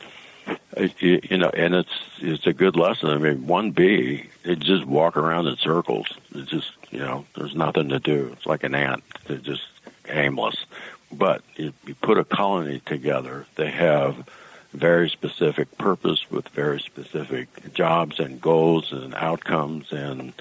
you, 0.99 1.21
you 1.31 1.39
know, 1.39 1.51
and 1.51 1.75
it's 1.75 2.01
it's 2.19 2.47
a 2.47 2.53
good 2.53 2.77
lesson. 2.77 3.11
I 3.11 3.19
mean, 3.19 3.47
one 3.47 3.71
bee, 3.71 4.29
it 4.45 4.61
just 4.61 4.85
walk 4.85 5.17
around 5.17 5.47
in 5.47 5.57
circles. 5.57 6.07
It 6.35 6.47
just 6.47 6.71
you 6.91 6.99
know, 7.01 7.25
there's 7.37 7.55
nothing 7.55 7.89
to 7.91 7.99
do. 7.99 8.31
It's 8.33 8.47
like 8.47 8.65
an 8.65 8.75
ant. 8.75 9.03
They're 9.27 9.37
just 9.39 9.67
aimless. 10.09 10.65
But 11.13 11.43
you, 11.57 11.73
you 11.87 11.95
put 11.95 12.19
a 12.19 12.25
colony 12.25 12.81
together, 12.81 13.47
they 13.57 13.71
have 13.71 14.29
very 14.73 15.09
specific 15.09 15.79
purpose 15.79 16.31
with 16.31 16.49
very 16.49 16.81
specific 16.81 17.73
jobs 17.73 18.19
and 18.19 18.41
goals 18.41 18.93
and 18.93 19.15
outcomes 19.15 19.93
and 19.93 20.33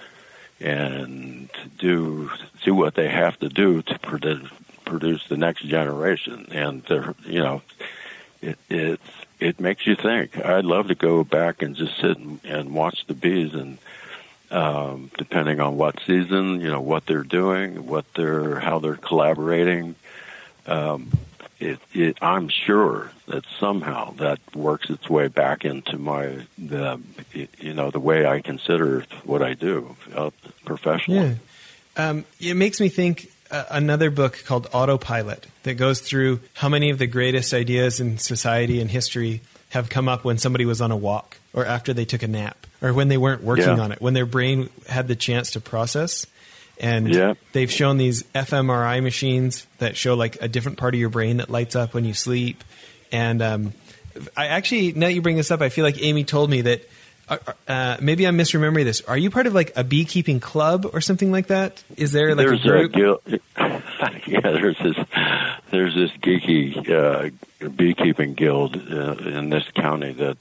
and 0.60 1.49
do 1.78 2.32
do 2.64 2.74
what 2.74 2.95
they 2.95 3.10
have 3.10 3.38
to 3.39 3.49
do 3.49 3.84
to 3.84 3.99
produce 3.99 4.49
produce 4.86 5.28
the 5.28 5.38
next 5.38 5.66
generation 5.66 6.47
and 6.51 6.84
they're 6.84 7.14
you 7.26 7.39
know 7.39 7.62
it 8.44 8.60
it's 8.70 9.10
it 9.39 9.60
makes 9.60 9.88
you 9.88 9.96
think. 9.96 10.38
I'd 10.44 10.66
love 10.66 10.88
to 10.88 10.96
go 10.96 11.24
back 11.24 11.62
and 11.62 11.76
just 11.76 12.00
sit 12.00 12.18
and, 12.18 12.39
and 12.44 12.74
watch 12.74 13.06
the 13.08 13.14
bees 13.14 13.54
and 13.54 13.78
um, 14.52 15.10
depending 15.18 15.60
on 15.60 15.78
what 15.78 16.00
season 16.06 16.62
you 16.62 16.70
know 16.70 16.82
what 16.82 17.06
they're 17.06 17.24
doing 17.24 17.88
what 17.88 18.06
they're 18.16 18.60
how 18.60 18.80
they're 18.80 18.96
collaborating. 18.96 19.96
Um, 20.66 21.12
it, 21.60 21.80
it, 21.94 22.18
I'm 22.22 22.50
sure 22.50 23.12
that 23.28 23.46
somehow 23.60 24.12
that 24.14 24.39
works 24.54 24.89
its 24.89 25.10
way 25.10 25.28
back 25.28 25.66
into 25.66 25.98
my 25.98 26.46
the 26.58 27.00
you 27.60 27.74
know 27.74 27.89
the 27.89 28.00
way 28.00 28.26
I 28.26 28.41
consider 28.41 29.06
what 29.24 29.41
I 29.41 29.54
do 29.54 29.96
uh, 30.14 30.32
professionally. 30.66 31.38
Yeah, 31.96 32.10
um, 32.10 32.26
it 32.39 32.56
makes 32.56 32.82
me 32.82 32.89
think 32.89 33.32
uh, 33.54 33.66
another 33.70 34.10
book 34.10 34.43
called 34.45 34.68
Autopilot 34.74 35.47
that 35.64 35.76
goes 35.76 36.01
through 36.01 36.41
how 36.54 36.68
many 36.68 36.89
of 36.89 36.97
the 36.97 37.08
greatest 37.08 37.54
ideas 37.54 37.99
in 37.99 38.18
society 38.18 38.82
and 38.82 38.89
history 38.89 39.41
have 39.70 39.89
come 39.89 40.10
up 40.10 40.24
when 40.24 40.38
somebody 40.38 40.66
was 40.66 40.82
on 40.82 40.91
a 40.91 40.97
walk 40.97 41.38
or 41.54 41.66
after 41.66 41.93
they 41.93 42.06
took 42.06 42.24
a 42.24 42.28
nap 42.28 42.68
or 42.82 42.93
when 42.93 43.08
they 43.08 43.18
weren't 43.18 43.43
working 43.43 43.78
yeah. 43.78 43.80
on 43.80 43.91
it 43.91 44.01
when 44.01 44.14
their 44.14 44.26
brain 44.26 44.70
had 44.88 45.08
the 45.08 45.16
chance 45.16 45.51
to 45.51 45.62
process 45.62 46.26
and 46.80 47.14
yeah. 47.14 47.36
they've 47.51 47.72
shown 47.72 47.97
these 47.97 48.24
fMRI 48.24 49.01
machines 49.04 49.68
that 49.78 49.95
show 49.95 50.16
like 50.16 50.41
a 50.41 50.47
different 50.47 50.78
part 50.78 50.93
of 50.93 50.99
your 50.99 51.10
brain 51.10 51.38
that 51.38 51.49
lights 51.49 51.76
up 51.76 51.93
when 51.93 52.06
you 52.06 52.14
sleep. 52.14 52.64
And 53.12 53.41
um, 53.41 53.74
I 54.36 54.47
actually, 54.47 54.93
now 54.93 55.08
you 55.08 55.22
bring 55.22 55.38
this 55.38 55.51
up, 55.51 55.62
I 55.62 55.70
feel 55.70 55.86
like 55.86 56.01
Amy 56.01 56.24
told 56.24 56.49
me 56.49 56.62
that 56.62 56.82
uh, 57.67 57.97
maybe 58.01 58.25
I'm 58.25 58.38
misremembering 58.38 58.84
this. 58.84 59.01
Are 59.01 59.17
you 59.17 59.29
part 59.29 59.47
of 59.47 59.53
like 59.53 59.71
a 59.75 59.84
beekeeping 59.84 60.39
club 60.39 60.89
or 60.93 61.01
something 61.01 61.31
like 61.31 61.47
that? 61.47 61.84
Is 61.97 62.11
there 62.11 62.36
like 62.36 62.47
there's 62.47 62.65
a 62.65 62.67
group? 62.67 62.95
A 62.95 62.97
guild, 62.97 63.21
yeah, 64.27 64.41
there's 64.41 64.77
this 64.79 64.97
there's 65.71 65.95
this 65.95 66.11
geeky 66.21 66.89
uh, 66.89 67.67
beekeeping 67.69 68.34
guild 68.34 68.75
uh, 68.75 69.15
in 69.17 69.49
this 69.49 69.69
county 69.75 70.13
that, 70.13 70.38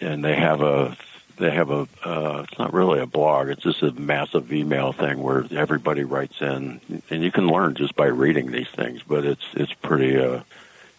and 0.00 0.24
they 0.24 0.34
have 0.34 0.60
a 0.60 0.96
they 1.38 1.50
have 1.50 1.70
a 1.70 1.86
uh, 2.04 2.44
it's 2.48 2.58
not 2.58 2.72
really 2.72 3.00
a 3.00 3.06
blog 3.06 3.48
it's 3.48 3.62
just 3.62 3.82
a 3.82 3.92
massive 3.92 4.52
email 4.52 4.92
thing 4.92 5.22
where 5.22 5.44
everybody 5.50 6.02
writes 6.02 6.40
in 6.40 6.80
and 7.10 7.22
you 7.22 7.30
can 7.30 7.46
learn 7.46 7.74
just 7.74 7.94
by 7.94 8.06
reading 8.06 8.50
these 8.50 8.68
things 8.68 9.02
but 9.06 9.24
it's 9.24 9.44
it's 9.54 9.72
pretty 9.74 10.18
uh 10.18 10.40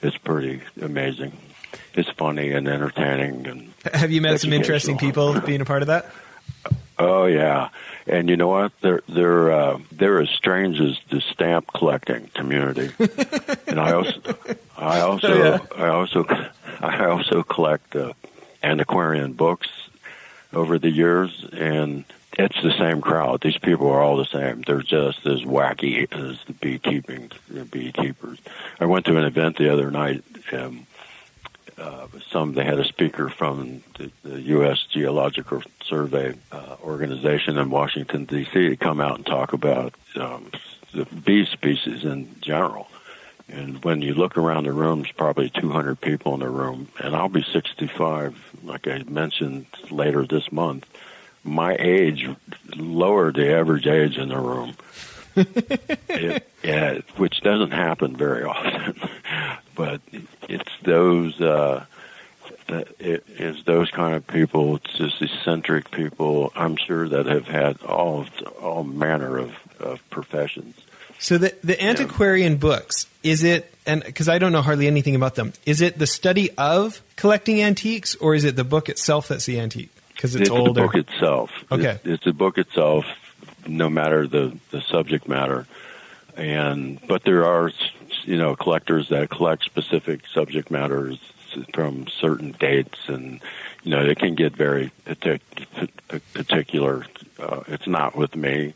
it's 0.02 0.18
pretty 0.18 0.62
amazing 0.82 1.36
it's 1.94 2.10
funny 2.12 2.52
and 2.52 2.68
entertaining 2.68 3.48
and 3.48 3.74
have 3.94 4.12
you 4.12 4.22
met 4.22 4.40
some 4.40 4.54
interesting 4.54 4.98
people 4.98 5.40
being 5.42 5.62
a 5.62 5.66
part 5.66 5.82
of 5.82 5.88
that 5.88 6.10
oh 7.00 7.26
yeah 7.26 7.70
and 8.06 8.30
you 8.30 8.38
know 8.38 8.48
what 8.48 8.72
they're 8.82 9.02
they're 9.08 9.52
uh, 9.52 9.80
they're 9.92 10.22
as 10.22 10.30
strange 10.30 10.80
as 10.80 10.98
the 11.10 11.22
stamp 11.22 11.68
collecting 11.74 12.28
community 12.34 12.92
and 13.68 13.80
i 13.80 13.92
also 13.92 14.20
i 14.78 15.00
also 15.02 15.28
oh, 15.28 15.38
yeah. 15.38 15.84
i 15.84 15.88
also 15.88 16.26
i 16.82 17.06
also 17.06 17.44
collect 17.44 17.96
uh, 17.96 18.14
antiquarian 18.64 19.34
books 19.34 19.68
over 20.54 20.80
the 20.80 20.90
years, 20.90 21.46
and 21.52 22.06
it's 22.38 22.62
the 22.62 22.72
same 22.78 23.02
crowd. 23.02 23.42
These 23.42 23.58
people 23.58 23.90
are 23.90 24.02
all 24.02 24.18
the 24.18 24.26
same. 24.26 24.62
They're 24.62 24.82
just 24.82 25.26
as 25.26 25.42
wacky 25.42 26.12
as 26.12 26.38
the 26.46 26.54
beekeeping 26.54 27.32
the 27.50 27.66
beekeepers. 27.66 28.40
I 28.80 28.86
went 28.86 29.06
to 29.06 29.18
an 29.18 29.26
event 29.26 29.58
the 29.58 29.72
other 29.72 29.92
night, 29.92 30.24
um, 30.54 30.88
uh, 31.78 32.08
some 32.32 32.54
they 32.54 32.64
had 32.64 32.80
a 32.80 32.86
speaker 32.86 33.30
from 33.30 33.84
the, 33.98 34.12
the 34.24 34.42
U.S. 34.42 34.86
Geological 34.92 35.62
Survey 35.86 36.36
uh, 36.52 36.76
organization 36.84 37.58
in 37.58 37.70
Washington 37.70 38.26
D.C. 38.26 38.70
to 38.70 38.78
come 38.78 39.00
out 39.00 39.16
and 39.16 39.26
talk 39.26 39.54
about 39.54 39.94
um, 40.16 40.52
the 40.94 41.06
bee 41.06 41.46
species 41.46 42.04
in 42.04 42.36
general. 42.42 42.88
And 43.50 43.84
when 43.84 44.02
you 44.02 44.14
look 44.14 44.38
around 44.38 44.66
the 44.66 44.74
room, 44.74 45.04
there's 45.04 45.14
probably 45.14 45.50
200 45.50 46.02
people 46.02 46.34
in 46.34 46.42
the 46.42 46.50
room, 46.50 46.90
and 47.00 47.16
I'll 47.16 47.30
be 47.30 47.44
65, 47.44 48.36
like 48.64 48.88
I 48.88 49.04
mentioned 49.04 49.68
later 49.90 50.26
this 50.26 50.52
month. 50.52 50.86
My 51.46 51.78
age 51.80 52.28
lowered 52.76 53.36
the 53.36 53.54
average 53.54 53.88
age 53.88 54.18
in 54.18 54.30
the 54.30 54.40
room, 54.40 54.76
it, 56.10 56.50
yeah, 56.62 57.00
which 57.16 57.40
doesn't 57.40 57.72
happen 57.72 58.18
very 58.18 58.44
often. 58.44 59.00
But 59.78 60.02
it's 60.50 60.72
those 60.84 61.40
uh, 61.40 61.86
it 62.68 63.24
is 63.30 63.64
those 63.64 63.90
kind 63.92 64.16
of 64.16 64.28
people, 64.28 64.78
it's 64.78 64.98
just 64.98 65.22
eccentric 65.22 65.92
people. 65.92 66.52
I'm 66.56 66.76
sure 66.76 67.08
that 67.08 67.28
have 67.28 67.48
had 67.48 67.82
all 67.84 68.26
all 68.62 68.84
manner 68.84 69.38
of, 69.38 69.56
of 69.80 70.10
professions. 70.10 70.76
So 71.20 71.38
the 71.38 71.56
the 71.64 71.82
antiquarian 71.82 72.54
yeah. 72.54 72.58
books 72.58 73.08
is 73.24 73.44
it 73.44 73.74
and 73.86 74.04
because 74.04 74.28
I 74.28 74.40
don't 74.40 74.52
know 74.52 74.62
hardly 74.62 74.88
anything 74.88 75.16
about 75.16 75.36
them. 75.36 75.54
Is 75.66 75.82
it 75.82 75.98
the 75.98 76.08
study 76.08 76.50
of 76.58 77.02
collecting 77.16 77.62
antiques, 77.62 78.16
or 78.16 78.36
is 78.36 78.44
it 78.44 78.56
the 78.56 78.66
book 78.66 78.90
itself 78.90 79.30
that's 79.30 79.46
the 79.46 79.60
antique? 79.60 79.92
Because 80.14 80.36
it's, 80.36 80.44
it's 80.44 80.50
older. 80.50 80.74
the 80.74 80.88
book 80.88 80.96
itself. 80.96 81.52
Okay, 81.72 81.92
it's, 81.92 82.06
it's 82.06 82.24
the 82.26 82.34
book 82.34 82.58
itself, 82.58 83.06
no 83.68 83.90
matter 83.90 84.28
the 84.28 84.58
the 84.72 84.82
subject 84.82 85.28
matter, 85.28 85.68
and 86.36 87.00
but 87.08 87.24
there 87.24 87.46
are 87.46 87.72
you 88.28 88.38
know 88.38 88.56
collectors 88.56 89.10
that 89.10 89.30
collect 89.30 89.64
specific 89.64 90.22
subject 90.28 90.70
matters 90.70 91.18
from 91.74 92.08
certain 92.08 92.52
dates, 92.52 93.00
and 93.08 93.42
you 93.84 93.92
know 93.92 94.04
it 94.04 94.20
can 94.20 94.36
get 94.36 94.56
very 94.56 94.92
particular. 96.34 97.06
Uh, 97.40 97.64
it's 97.68 97.88
not 97.88 98.16
with 98.16 98.36
me. 98.36 98.74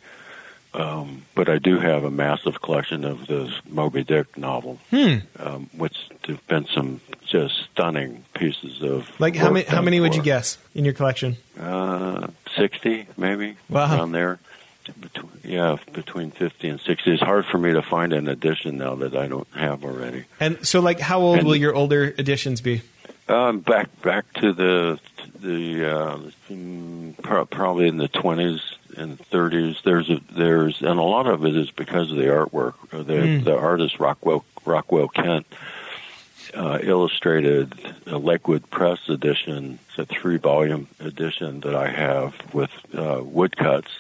Um, 0.74 1.24
but 1.36 1.49
I 1.49 1.58
do 1.58 1.80
have 1.80 2.06
a 2.06 2.12
massive 2.12 2.62
collection 2.62 3.04
of 3.04 3.28
this 3.28 3.52
Moby 3.68 4.06
Dick 4.06 4.38
novel, 4.38 4.80
hmm. 4.89 5.18
um, 5.38 5.70
which 5.76 5.97
have 6.28 6.47
been 6.47 6.66
some 6.68 7.02
just 7.26 7.66
stunning 7.72 8.24
pieces 8.34 8.82
of. 8.82 9.10
Like 9.20 9.36
how 9.36 9.49
many? 9.49 9.66
How 9.66 9.82
many 9.82 9.99
would 9.99 10.16
you 10.16 10.24
guess 10.24 10.58
in 10.74 10.86
your 10.86 10.93
collection? 10.93 11.36
Uh, 11.60 12.28
sixty, 12.56 13.06
maybe 13.18 13.58
wow. 13.70 13.97
around 13.97 14.14
there. 14.14 14.39
Between, 14.99 15.32
yeah, 15.43 15.77
between 15.93 16.32
fifty 16.32 16.69
and 16.69 16.79
sixty. 16.79 17.11
It's 17.11 17.21
hard 17.21 17.45
for 17.45 17.57
me 17.57 17.73
to 17.73 17.82
find 17.82 18.13
an 18.13 18.27
edition 18.27 18.77
now 18.77 18.95
that 18.95 19.15
I 19.15 19.27
don't 19.27 19.47
have 19.55 19.84
already. 19.84 20.25
And 20.39 20.65
so, 20.65 20.79
like, 20.79 20.99
how 20.99 21.19
old 21.19 21.39
and, 21.39 21.47
will 21.47 21.55
your 21.55 21.75
older 21.75 22.13
editions 22.17 22.61
be? 22.61 22.82
Um, 23.27 23.59
back 23.59 24.01
back 24.01 24.32
to 24.34 24.53
the 24.53 24.99
the 25.39 26.25
uh, 26.47 27.43
probably 27.49 27.88
in 27.88 27.97
the 27.97 28.07
twenties 28.07 28.61
and 28.97 29.17
30s. 29.17 29.82
There's 29.84 30.09
a 30.09 30.19
there's 30.32 30.82
and 30.82 30.99
a 30.99 31.03
lot 31.03 31.27
of 31.27 31.45
it 31.45 31.55
is 31.55 31.71
because 31.71 32.11
of 32.11 32.17
the 32.17 32.25
artwork. 32.25 32.75
The 32.89 32.97
mm. 32.97 33.43
the 33.43 33.57
artist 33.57 33.99
Rockwell 33.99 34.43
Rockwell 34.65 35.07
Kent 35.07 35.45
uh, 36.53 36.79
illustrated 36.82 37.73
a 38.07 38.17
Lakeside 38.17 38.69
Press 38.69 38.99
edition. 39.07 39.79
It's 39.89 39.99
a 39.99 40.05
three 40.05 40.38
volume 40.38 40.88
edition 40.99 41.61
that 41.61 41.75
I 41.75 41.89
have 41.89 42.36
with 42.53 42.71
uh, 42.93 43.21
woodcuts. 43.23 43.91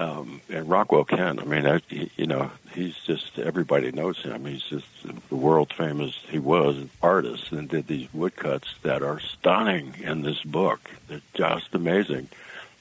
Um, 0.00 0.40
and 0.48 0.66
Rockwell 0.66 1.04
Kent, 1.04 1.40
I 1.40 1.44
mean, 1.44 1.66
I, 1.66 1.82
you 1.90 2.26
know, 2.26 2.50
he's 2.72 2.96
just 3.06 3.38
everybody 3.38 3.92
knows 3.92 4.16
him. 4.16 4.46
He's 4.46 4.62
just 4.62 4.86
the 5.28 5.36
world 5.36 5.74
famous. 5.76 6.14
He 6.30 6.38
was 6.38 6.86
artist 7.02 7.52
and 7.52 7.68
did 7.68 7.86
these 7.86 8.08
woodcuts 8.14 8.76
that 8.80 9.02
are 9.02 9.20
stunning 9.20 9.96
in 10.02 10.22
this 10.22 10.42
book. 10.42 10.90
They're 11.06 11.20
just 11.34 11.74
amazing. 11.74 12.30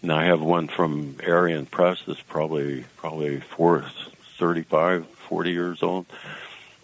And 0.01 0.13
I 0.13 0.27
have 0.27 0.39
one 0.39 0.69
from 0.69 1.17
Arion 1.21 1.65
Press 1.65 2.01
that's 2.07 2.21
probably 2.21 2.85
probably 2.95 3.41
four, 3.41 3.83
35, 4.37 5.05
40 5.05 5.51
years 5.51 5.83
old. 5.83 6.05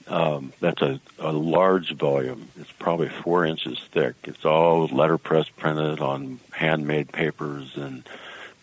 Um, 0.08 0.52
that's 0.60 0.82
a, 0.82 1.00
a 1.18 1.32
large 1.32 1.94
volume. 1.94 2.50
It's 2.60 2.74
probably 2.74 3.08
four 3.08 3.46
inches 3.46 3.80
thick. 3.94 4.16
It's 4.26 4.44
all 4.44 4.88
letterpress 4.88 5.48
printed 5.48 6.02
on 6.02 6.42
handmade 6.52 7.14
papers, 7.14 7.78
and 7.78 8.04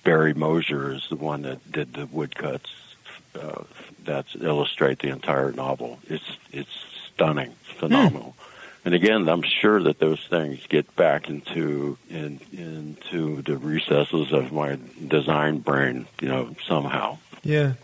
Barry 0.05 0.35
Moser 0.35 0.93
is 0.93 1.07
the 1.09 1.17
one 1.17 1.43
that 1.43 1.71
did 1.71 1.95
the 1.95 2.07
woodcuts 2.07 2.71
uh, 3.39 3.63
that 4.05 4.27
illustrate 4.41 4.99
the 4.99 5.09
entire 5.09 5.53
novel. 5.53 5.99
It's 6.09 6.37
it's 6.51 6.85
stunning, 7.15 7.55
phenomenal. 7.79 8.35
Hmm. 8.39 8.53
And 8.85 8.95
again, 8.95 9.29
I'm 9.29 9.43
sure 9.43 9.81
that 9.85 10.01
those 10.01 10.21
things 10.29 10.67
get 10.67 10.95
back 10.97 11.29
into 11.29 11.99
in, 12.11 12.41
into 12.53 13.43
the 13.43 13.57
recesses 13.57 14.33
of 14.33 14.53
my 14.53 14.77
design 15.07 15.59
brain, 15.59 16.07
you 16.21 16.29
know, 16.29 16.57
somehow. 16.67 17.19
Yeah. 17.45 17.75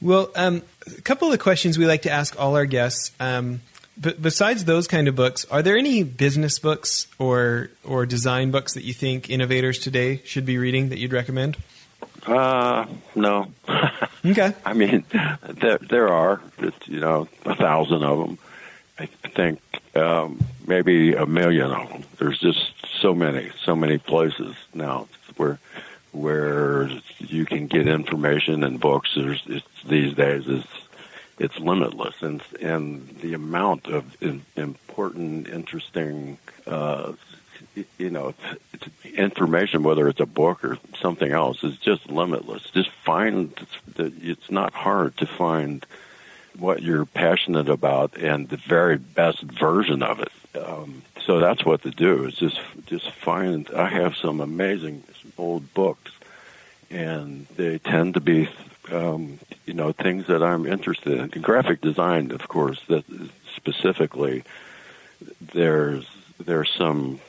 Well, 0.00 0.30
um, 0.34 0.62
a 0.86 1.00
couple 1.02 1.32
of 1.32 1.38
questions 1.38 1.78
we 1.78 1.86
like 1.86 2.02
to 2.02 2.10
ask 2.10 2.40
all 2.40 2.56
our 2.56 2.66
guests. 2.66 3.12
Um, 3.20 3.60
but 3.96 4.20
besides 4.20 4.64
those 4.64 4.86
kind 4.86 5.08
of 5.08 5.16
books, 5.16 5.44
are 5.50 5.62
there 5.62 5.76
any 5.76 6.02
business 6.02 6.58
books 6.58 7.06
or 7.18 7.70
or 7.84 8.06
design 8.06 8.50
books 8.50 8.74
that 8.74 8.84
you 8.84 8.92
think 8.92 9.30
innovators 9.30 9.78
today 9.78 10.22
should 10.24 10.46
be 10.46 10.58
reading 10.58 10.88
that 10.88 10.98
you'd 10.98 11.12
recommend? 11.12 11.56
Uh, 12.26 12.86
no. 13.14 13.52
okay. 14.24 14.54
I 14.64 14.72
mean, 14.72 15.04
there 15.42 15.78
there 15.78 16.08
are, 16.08 16.40
you 16.86 17.00
know, 17.00 17.28
a 17.44 17.54
thousand 17.54 18.04
of 18.04 18.18
them. 18.18 18.38
I 18.98 19.06
think 19.06 19.60
um, 19.96 20.44
maybe 20.66 21.14
a 21.14 21.26
million 21.26 21.70
of 21.70 21.88
them. 21.88 22.04
There's 22.18 22.38
just 22.38 22.72
so 23.00 23.14
many, 23.14 23.50
so 23.64 23.74
many 23.74 23.98
places 23.98 24.54
now 24.74 25.08
where 25.36 25.58
where 26.12 26.90
you 27.18 27.46
can 27.46 27.66
get 27.66 27.86
information 27.86 28.64
and 28.64 28.80
books. 28.80 29.12
There's 29.14 29.42
it's, 29.46 29.66
these 29.86 30.14
days 30.14 30.46
is 30.46 30.64
it's 31.40 31.58
limitless, 31.58 32.14
and 32.20 32.42
and 32.60 33.08
the 33.20 33.34
amount 33.34 33.86
of 33.86 34.04
in, 34.22 34.44
important, 34.56 35.48
interesting, 35.48 36.38
uh, 36.66 37.12
you 37.98 38.10
know, 38.10 38.34
information, 39.14 39.82
whether 39.82 40.06
it's 40.08 40.20
a 40.20 40.26
book 40.26 40.62
or 40.64 40.78
something 41.00 41.32
else, 41.32 41.64
is 41.64 41.76
just 41.78 42.08
limitless. 42.10 42.62
Just 42.70 42.90
find 42.90 43.54
that 43.96 44.12
it's 44.22 44.50
not 44.50 44.72
hard 44.72 45.16
to 45.16 45.26
find 45.26 45.84
what 46.58 46.82
you're 46.82 47.06
passionate 47.06 47.68
about 47.68 48.16
and 48.16 48.48
the 48.48 48.56
very 48.56 48.98
best 48.98 49.42
version 49.42 50.02
of 50.02 50.20
it. 50.20 50.32
Um, 50.54 51.02
so 51.24 51.38
that's 51.38 51.64
what 51.64 51.82
to 51.82 51.90
do 51.90 52.26
is 52.26 52.34
just 52.34 52.60
just 52.86 53.10
find. 53.12 53.68
I 53.74 53.88
have 53.88 54.14
some 54.16 54.40
amazing 54.40 55.04
old 55.38 55.72
books, 55.72 56.12
and 56.90 57.46
they 57.56 57.78
tend 57.78 58.14
to 58.14 58.20
be, 58.20 58.48
um, 58.92 59.38
you 59.66 59.74
know, 59.74 59.92
things 59.92 60.26
that 60.26 60.42
I'm 60.42 60.66
interested 60.66 61.18
in. 61.34 61.42
Graphic 61.42 61.80
design, 61.80 62.30
of 62.32 62.48
course, 62.48 62.80
that 62.88 63.04
specifically. 63.56 64.44
There's 65.52 66.08
there's 66.38 66.70
some, 66.70 67.20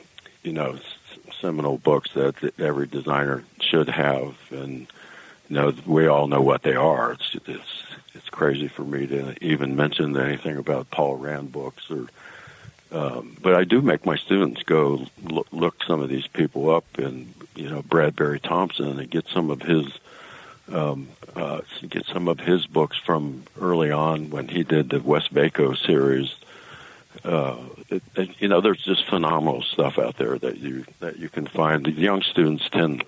you 0.44 0.54
know, 0.54 0.80
seminal 1.42 1.78
books 1.78 2.12
that 2.14 2.36
every 2.60 2.88
designer 2.88 3.44
should 3.60 3.90
have, 3.90 4.36
and 4.50 4.88
you 5.50 5.56
know, 5.56 5.74
we 5.86 6.08
all 6.08 6.28
know 6.28 6.42
what 6.42 6.64
they 6.64 6.76
are. 6.76 7.14
It's 7.14 7.36
it's 7.46 7.84
it's 8.14 8.30
crazy 8.30 8.68
for 8.68 8.84
me 8.84 9.08
to 9.08 9.44
even 9.44 9.76
mention 9.76 10.16
anything 10.18 10.58
about 10.58 10.92
Paul 10.92 11.18
Rand 11.18 11.52
books 11.52 11.90
or. 11.90 12.08
Um, 12.94 13.38
but 13.42 13.56
I 13.56 13.64
do 13.64 13.82
make 13.82 14.06
my 14.06 14.18
students 14.18 14.64
go 14.64 15.06
look, 15.24 15.48
look 15.54 15.82
some 15.86 16.02
of 16.02 16.10
these 16.10 16.28
people 16.28 16.70
up 16.70 16.98
and 16.98 17.34
you 17.56 17.70
know 17.70 17.82
Bradbury 17.82 18.42
Thompson 18.42 19.00
and 19.00 19.10
get 19.10 19.30
some 19.30 19.50
of 19.50 19.62
his 19.62 19.86
um, 20.70 21.10
uh, 21.36 21.62
get 21.90 22.06
some 22.06 22.28
of 22.28 22.40
his 22.40 22.66
books 22.68 22.98
from 22.98 23.44
early 23.60 23.92
on 23.92 24.30
when 24.30 24.48
he 24.48 24.64
did 24.64 24.90
the 24.90 25.00
Westvaco 25.00 25.78
series. 25.78 26.36
Uh, 27.24 27.58
it, 27.90 28.04
it, 28.16 28.42
you 28.42 28.48
know, 28.48 28.62
there's 28.62 28.84
just 28.84 29.06
phenomenal 29.08 29.62
stuff 29.62 30.00
out 30.00 30.18
there 30.18 30.38
that 30.40 30.58
you 30.58 30.86
that 31.00 31.20
you 31.20 31.30
can 31.30 31.46
find. 31.46 31.86
The 31.86 31.92
young 31.92 32.22
students 32.22 32.70
tend 32.70 33.04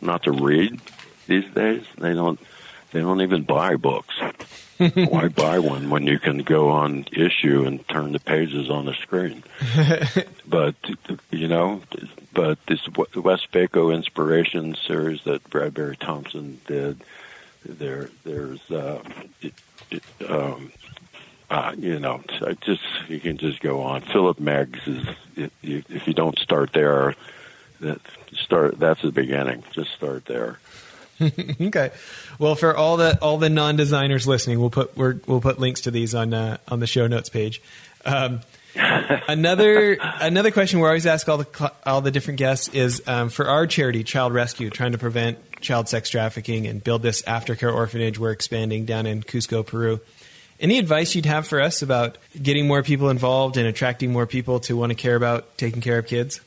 not 0.00 0.24
to 0.24 0.32
read 0.32 0.80
these 1.26 1.46
days. 1.52 1.84
They 1.96 2.14
don't 2.14 2.38
they 2.92 3.00
don't 3.00 3.20
even 3.20 3.42
buy 3.42 3.76
books. 3.76 4.14
Why 4.78 5.28
buy 5.28 5.58
one 5.58 5.90
when 5.90 6.06
you 6.06 6.18
can 6.18 6.38
go 6.38 6.68
on 6.68 7.04
Issuu 7.04 7.66
and 7.66 7.86
turn 7.88 8.12
the 8.12 8.20
pages 8.20 8.70
on 8.70 8.86
the 8.86 8.94
screen? 8.94 9.42
but 10.46 10.76
you 11.30 11.48
know, 11.48 11.82
but 12.32 12.64
this 12.66 12.80
Westvaco 12.86 13.92
Inspiration 13.94 14.76
series 14.86 15.24
that 15.24 15.48
Bradbury 15.50 15.96
Thompson 15.96 16.60
did, 16.66 17.02
there, 17.64 18.10
there's, 18.24 18.70
uh, 18.70 19.02
it, 19.42 19.54
it, 19.90 20.04
um, 20.28 20.70
uh, 21.50 21.74
you 21.76 21.98
know, 21.98 22.22
I 22.40 22.52
just 22.52 22.82
you 23.08 23.18
can 23.18 23.38
just 23.38 23.60
go 23.60 23.82
on. 23.82 24.02
Philip 24.02 24.38
Meggs 24.38 24.86
is 24.86 25.06
if 25.34 25.50
you, 25.62 25.82
if 25.88 26.06
you 26.06 26.14
don't 26.14 26.38
start 26.38 26.72
there, 26.72 27.16
that 27.80 28.00
start 28.34 28.78
that's 28.78 29.02
the 29.02 29.12
beginning. 29.12 29.64
Just 29.72 29.92
start 29.94 30.26
there. 30.26 30.58
okay. 31.60 31.90
Well, 32.38 32.54
for 32.54 32.76
all 32.76 32.96
the 32.96 33.18
all 33.20 33.38
the 33.38 33.50
non 33.50 33.76
designers 33.76 34.26
listening, 34.26 34.60
we'll 34.60 34.70
put 34.70 34.96
we 34.96 35.14
will 35.26 35.40
put 35.40 35.58
links 35.58 35.82
to 35.82 35.90
these 35.90 36.14
on 36.14 36.32
uh, 36.32 36.58
on 36.68 36.80
the 36.80 36.86
show 36.86 37.06
notes 37.06 37.28
page. 37.28 37.60
Um, 38.04 38.40
another 38.76 39.98
another 40.00 40.50
question 40.50 40.80
we 40.80 40.86
always 40.86 41.06
ask 41.06 41.28
all 41.28 41.38
the 41.38 41.72
all 41.84 42.00
the 42.00 42.10
different 42.10 42.38
guests 42.38 42.68
is 42.68 43.02
um, 43.06 43.28
for 43.28 43.48
our 43.48 43.66
charity, 43.66 44.04
Child 44.04 44.32
Rescue, 44.32 44.70
trying 44.70 44.92
to 44.92 44.98
prevent 44.98 45.38
child 45.60 45.88
sex 45.88 46.08
trafficking 46.08 46.66
and 46.66 46.82
build 46.82 47.02
this 47.02 47.22
aftercare 47.22 47.74
orphanage 47.74 48.18
we're 48.18 48.30
expanding 48.30 48.84
down 48.84 49.06
in 49.06 49.22
Cusco, 49.22 49.66
Peru. 49.66 50.00
Any 50.60 50.78
advice 50.78 51.14
you'd 51.14 51.26
have 51.26 51.46
for 51.46 51.60
us 51.60 51.82
about 51.82 52.18
getting 52.40 52.66
more 52.66 52.82
people 52.82 53.10
involved 53.10 53.56
and 53.56 53.66
attracting 53.66 54.12
more 54.12 54.26
people 54.26 54.60
to 54.60 54.76
want 54.76 54.90
to 54.90 54.96
care 54.96 55.14
about 55.14 55.56
taking 55.56 55.80
care 55.80 55.98
of 55.98 56.06
kids? 56.06 56.40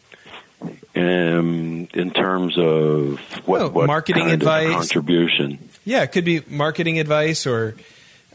Um, 0.96 1.88
in 1.94 2.12
terms 2.12 2.58
of 2.58 3.20
what, 3.48 3.62
oh, 3.62 3.70
what 3.70 3.88
marketing 3.88 4.24
kind 4.24 4.34
advice, 4.34 4.68
of 4.68 4.74
contribution. 4.74 5.70
Yeah, 5.86 6.04
it 6.04 6.12
could 6.12 6.26
be 6.26 6.42
marketing 6.48 7.00
advice 7.00 7.48
or 7.48 7.76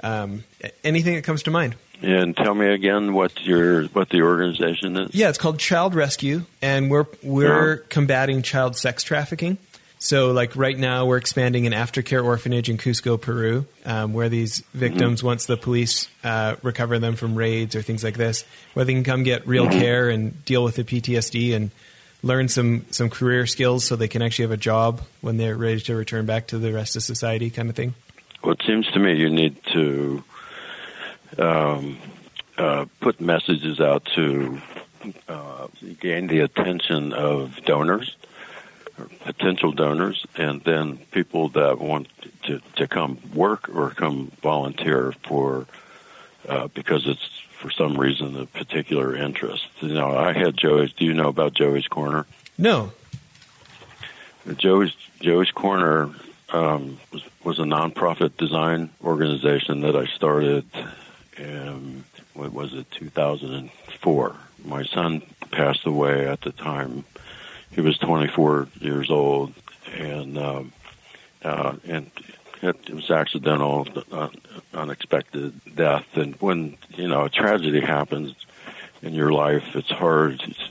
um, 0.03 0.43
anything 0.83 1.15
that 1.15 1.23
comes 1.23 1.43
to 1.45 1.51
mind. 1.51 1.77
And 2.03 2.37
tell 2.37 2.55
me 2.55 2.67
again 2.67 3.13
what 3.15 3.45
your 3.47 3.85
what 3.89 4.11
the 4.11 4.23
organization 4.23 4.97
is. 4.97 5.15
Yeah, 5.15 5.29
it's 5.29 5.39
called 5.39 5.59
Child 5.59 5.95
Rescue, 5.95 6.43
and 6.61 6.91
we're 6.91 7.07
we're 7.23 7.75
Uh-huh. 7.75 7.83
combating 7.89 8.43
child 8.43 8.77
sex 8.77 9.03
trafficking. 9.03 9.59
So, 9.99 10.33
like 10.33 10.55
right 10.57 10.79
now, 10.79 11.07
we're 11.07 11.17
expanding 11.17 11.67
an 11.67 11.73
aftercare 11.73 12.23
orphanage 12.23 12.69
in 12.69 12.77
Cusco, 12.77 13.19
Peru, 13.19 13.65
um, 13.87 14.13
where 14.13 14.29
these 14.29 14.63
victims, 14.75 15.23
once 15.23 15.47
the 15.47 15.57
police 15.57 16.09
uh, 16.23 16.57
recover 16.63 16.99
them 16.99 17.17
from 17.17 17.35
raids 17.35 17.75
or 17.75 17.81
things 17.81 18.05
like 18.05 18.19
this, 18.19 18.45
where 18.75 18.85
they 18.85 18.93
can 18.93 19.05
come 19.05 19.23
get 19.23 19.47
real 19.49 19.67
care 19.71 20.11
and 20.11 20.45
deal 20.45 20.63
with 20.63 20.77
the 20.77 20.85
PTSD 20.85 21.55
and 21.57 21.71
learn 22.27 22.49
some 22.49 22.85
some 22.91 23.09
career 23.09 23.47
skills, 23.47 23.85
so 23.85 23.97
they 23.97 24.09
can 24.09 24.23
actually 24.23 24.45
have 24.45 24.53
a 24.53 24.57
job 24.57 25.03
when 25.21 25.37
they're 25.37 25.57
ready 25.57 25.81
to 25.81 25.95
return 25.95 26.27
back 26.27 26.49
to 26.49 26.59
the 26.59 26.73
rest 26.73 26.97
of 26.97 27.03
society, 27.03 27.51
kind 27.51 27.71
of 27.71 27.77
thing. 27.77 27.95
Well, 28.43 28.55
it 28.55 28.63
seems 28.67 28.87
to 28.93 28.99
me 28.99 29.15
you 29.15 29.31
need 29.31 29.57
to 29.73 30.25
um, 31.39 31.99
uh, 32.59 32.87
put 33.01 33.21
messages 33.21 33.81
out 33.81 34.05
to 34.15 34.61
uh, 35.29 35.69
gain 36.01 36.27
the 36.27 36.41
attention 36.41 37.13
of 37.13 37.57
donors, 37.65 38.17
or 38.99 39.09
potential 39.21 39.73
donors, 39.73 40.27
and 40.37 40.63
then 40.63 40.99
people 41.11 41.49
that 41.51 41.79
want 41.79 42.09
to, 42.45 42.61
to 42.77 42.87
come 42.87 43.19
work 43.35 43.69
or 43.75 43.91
come 43.91 44.33
volunteer 44.43 45.13
for 45.23 45.67
uh, 46.49 46.69
because 46.69 47.07
it's 47.07 47.36
for 47.67 47.73
some 47.73 47.99
reason 47.99 48.37
a 48.37 48.47
particular 48.47 49.17
interest. 49.17 49.67
You 49.81 49.95
know, 49.95 50.17
I 50.17 50.33
had 50.33 50.57
Joey's. 50.57 50.93
Do 50.93 51.05
you 51.05 51.15
know 51.15 51.29
about 51.29 51.53
Joey's 51.53 51.89
Corner? 51.89 52.25
No, 52.57 52.93
Joey's 54.57 54.95
Joey's 55.19 55.51
Corner 55.51 56.11
um, 56.51 57.01
was, 57.13 57.25
was 57.43 57.59
a 57.59 57.65
nonprofit 57.65 58.37
design 58.37 58.91
organization 59.03 59.81
that 59.81 59.97
I 59.97 60.07
started. 60.07 60.65
In, 61.37 62.05
what 62.35 62.53
was 62.53 62.73
it? 62.73 62.89
2004. 62.93 64.37
My 64.65 64.85
son 64.85 65.23
passed 65.51 65.87
away 65.87 66.29
at 66.29 66.43
the 66.43 66.53
time. 66.53 67.05
He 67.73 67.81
was 67.81 67.99
24 67.99 68.69
years 68.79 69.11
old, 69.11 69.53
and 69.93 70.39
um, 70.39 70.73
uh, 71.43 71.75
and 71.85 72.13
it, 72.69 72.91
was 72.91 73.11
accidental, 73.11 73.87
uh, 74.13 74.29
unexpected 74.75 75.61
death. 75.75 76.07
And 76.15 76.35
when 76.37 76.77
you 76.91 77.09
know 77.09 77.25
a 77.25 77.31
tragedy 77.31 77.81
happens 77.81 78.35
in 79.03 79.15
your 79.15 79.33
life, 79.33 79.75
it's 79.75 79.91
hard. 79.91 80.43
It's, 80.47 80.71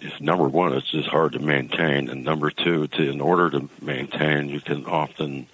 it's, 0.00 0.20
number 0.20 0.46
one, 0.46 0.74
it's 0.74 0.90
just 0.90 1.08
hard 1.08 1.32
to 1.32 1.38
maintain, 1.38 2.08
and 2.10 2.24
number 2.24 2.50
two, 2.50 2.86
to 2.88 3.10
in 3.10 3.20
order 3.20 3.50
to 3.50 3.68
maintain, 3.80 4.48
you 4.48 4.60
can 4.60 4.84
often 4.86 5.46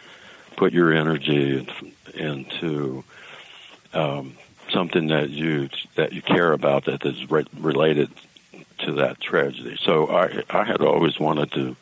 put 0.56 0.72
your 0.72 0.92
energy 0.92 1.68
into 2.14 3.04
um, 3.92 4.36
something 4.70 5.08
that 5.08 5.30
you 5.30 5.68
that 5.94 6.12
you 6.12 6.22
care 6.22 6.52
about 6.52 6.86
that 6.86 7.04
is 7.04 7.30
re- 7.30 7.44
related 7.58 8.10
to 8.78 8.92
that 8.94 9.20
tragedy. 9.20 9.76
So 9.80 10.08
I 10.08 10.42
I 10.50 10.64
had 10.64 10.80
always 10.80 11.20
wanted 11.20 11.52
to 11.52 11.76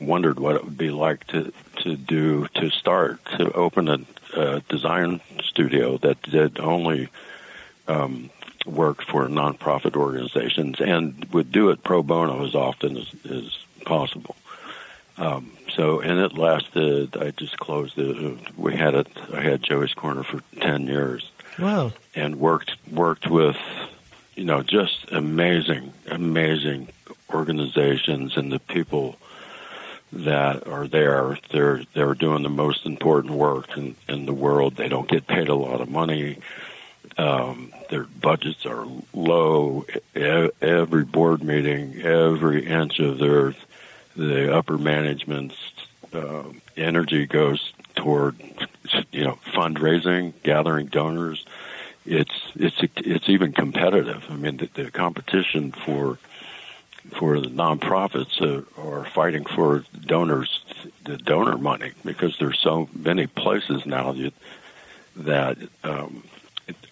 wondered 0.00 0.38
what 0.38 0.56
it 0.56 0.64
would 0.64 0.76
be 0.76 0.90
like 0.90 1.26
to 1.28 1.52
to 1.86 1.96
do 1.96 2.46
to 2.54 2.70
start 2.70 3.24
to 3.38 3.50
open 3.52 3.88
a, 3.88 3.98
a 4.34 4.60
design 4.68 5.20
studio 5.42 5.98
that 5.98 6.20
did 6.22 6.58
only 6.60 7.08
um, 7.88 8.30
work 8.66 9.02
for 9.02 9.28
nonprofit 9.28 9.96
organizations 9.96 10.80
and 10.80 11.24
would 11.32 11.52
do 11.52 11.70
it 11.70 11.82
pro 11.82 12.02
bono 12.02 12.44
as 12.44 12.54
often 12.54 12.96
as, 12.96 13.08
as 13.30 13.58
possible. 13.84 14.36
Um, 15.16 15.52
so, 15.70 16.00
and 16.00 16.18
it 16.18 16.36
lasted. 16.36 17.16
I 17.16 17.30
just 17.30 17.56
closed 17.58 17.96
it. 17.96 18.38
We 18.56 18.76
had 18.76 18.94
it. 18.94 19.08
I 19.32 19.40
had 19.40 19.62
Joey's 19.62 19.94
Corner 19.94 20.24
for 20.24 20.42
ten 20.60 20.86
years. 20.86 21.30
Wow! 21.58 21.92
And 22.14 22.36
worked 22.36 22.76
worked 22.90 23.26
with, 23.30 23.56
you 24.34 24.44
know, 24.44 24.62
just 24.62 25.10
amazing, 25.12 25.92
amazing 26.08 26.88
organizations 27.30 28.36
and 28.36 28.52
the 28.52 28.58
people 28.58 29.16
that 30.12 30.66
are 30.66 30.86
there. 30.86 31.38
They're 31.50 31.82
they're 31.94 32.14
doing 32.14 32.42
the 32.42 32.48
most 32.48 32.86
important 32.86 33.34
work 33.34 33.76
in, 33.76 33.96
in 34.08 34.26
the 34.26 34.32
world. 34.32 34.76
They 34.76 34.88
don't 34.88 35.08
get 35.08 35.26
paid 35.26 35.48
a 35.48 35.54
lot 35.54 35.80
of 35.80 35.90
money. 35.90 36.38
Um, 37.18 37.72
their 37.90 38.04
budgets 38.04 38.66
are 38.66 38.86
low. 39.14 39.86
Every 40.14 41.04
board 41.04 41.42
meeting, 41.42 42.02
every 42.02 42.66
inch 42.66 42.98
of 42.98 43.18
their 43.18 43.54
the 44.16 44.54
upper 44.56 44.78
management's 44.78 45.56
uh, 46.12 46.44
energy 46.76 47.26
goes 47.26 47.72
toward 47.94 48.36
you 49.12 49.24
know 49.24 49.38
fundraising, 49.52 50.32
gathering 50.42 50.86
donors. 50.86 51.44
It's 52.04 52.52
it's 52.54 52.76
it's 52.96 53.28
even 53.28 53.52
competitive. 53.52 54.24
I 54.30 54.36
mean, 54.36 54.58
the, 54.58 54.68
the 54.74 54.90
competition 54.90 55.72
for 55.72 56.18
for 57.18 57.40
the 57.40 57.48
nonprofits 57.48 58.40
uh, 58.40 58.62
are 58.80 59.04
fighting 59.06 59.44
for 59.44 59.84
donors, 60.06 60.64
the 61.04 61.16
donor 61.16 61.56
money, 61.58 61.92
because 62.04 62.36
there's 62.38 62.58
so 62.58 62.88
many 62.94 63.26
places 63.26 63.86
now 63.86 64.12
that, 64.12 64.34
that 65.16 65.58
um, 65.84 66.24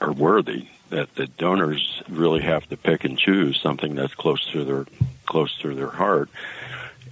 are 0.00 0.12
worthy 0.12 0.68
that 0.90 1.14
the 1.16 1.26
donors 1.26 2.02
really 2.08 2.42
have 2.42 2.68
to 2.68 2.76
pick 2.76 3.04
and 3.04 3.18
choose 3.18 3.60
something 3.60 3.94
that's 3.94 4.14
close 4.14 4.44
to 4.52 4.64
their 4.64 4.86
close 5.26 5.56
to 5.58 5.74
their 5.74 5.90
heart 5.90 6.28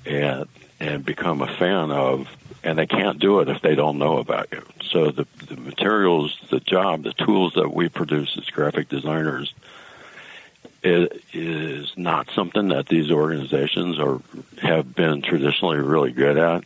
and 0.07 0.47
and 0.79 1.05
become 1.05 1.43
a 1.43 1.57
fan 1.57 1.91
of 1.91 2.29
and 2.63 2.79
they 2.79 2.87
can't 2.87 3.19
do 3.19 3.41
it 3.41 3.49
if 3.49 3.61
they 3.61 3.75
don't 3.75 3.99
know 3.99 4.19
about 4.19 4.49
you. 4.53 4.63
So 4.85 5.11
the 5.11 5.27
the 5.49 5.57
materials 5.57 6.39
the 6.51 6.61
job 6.61 7.03
the 7.03 7.13
tools 7.13 7.55
that 7.55 7.75
we 7.75 7.89
produce 7.89 8.37
as 8.37 8.45
graphic 8.51 8.89
designers 8.89 9.53
is 10.83 11.93
not 11.97 12.29
something 12.35 12.69
that 12.69 12.89
these 12.89 13.11
organizations 13.11 13.99
are 13.99 14.21
have 14.61 14.95
been 14.95 15.23
traditionally 15.23 15.79
really 15.79 16.13
good 16.13 16.37
at. 16.37 16.65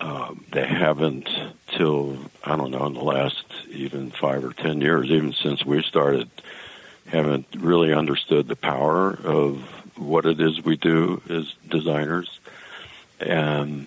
Um, 0.00 0.44
they 0.50 0.66
haven't 0.66 1.28
till 1.68 2.18
I 2.44 2.56
don't 2.56 2.72
know 2.72 2.86
in 2.86 2.94
the 2.94 3.04
last 3.04 3.44
even 3.70 4.10
five 4.10 4.44
or 4.44 4.52
ten 4.52 4.80
years, 4.80 5.08
even 5.10 5.32
since 5.32 5.64
we 5.64 5.82
started, 5.82 6.28
haven't 7.06 7.46
really 7.56 7.92
understood 7.92 8.48
the 8.48 8.56
power 8.56 9.10
of 9.24 9.60
what 9.96 10.26
it 10.26 10.40
is 10.40 10.64
we 10.64 10.76
do 10.76 11.22
as 11.30 11.52
designers, 11.68 12.40
and 13.20 13.86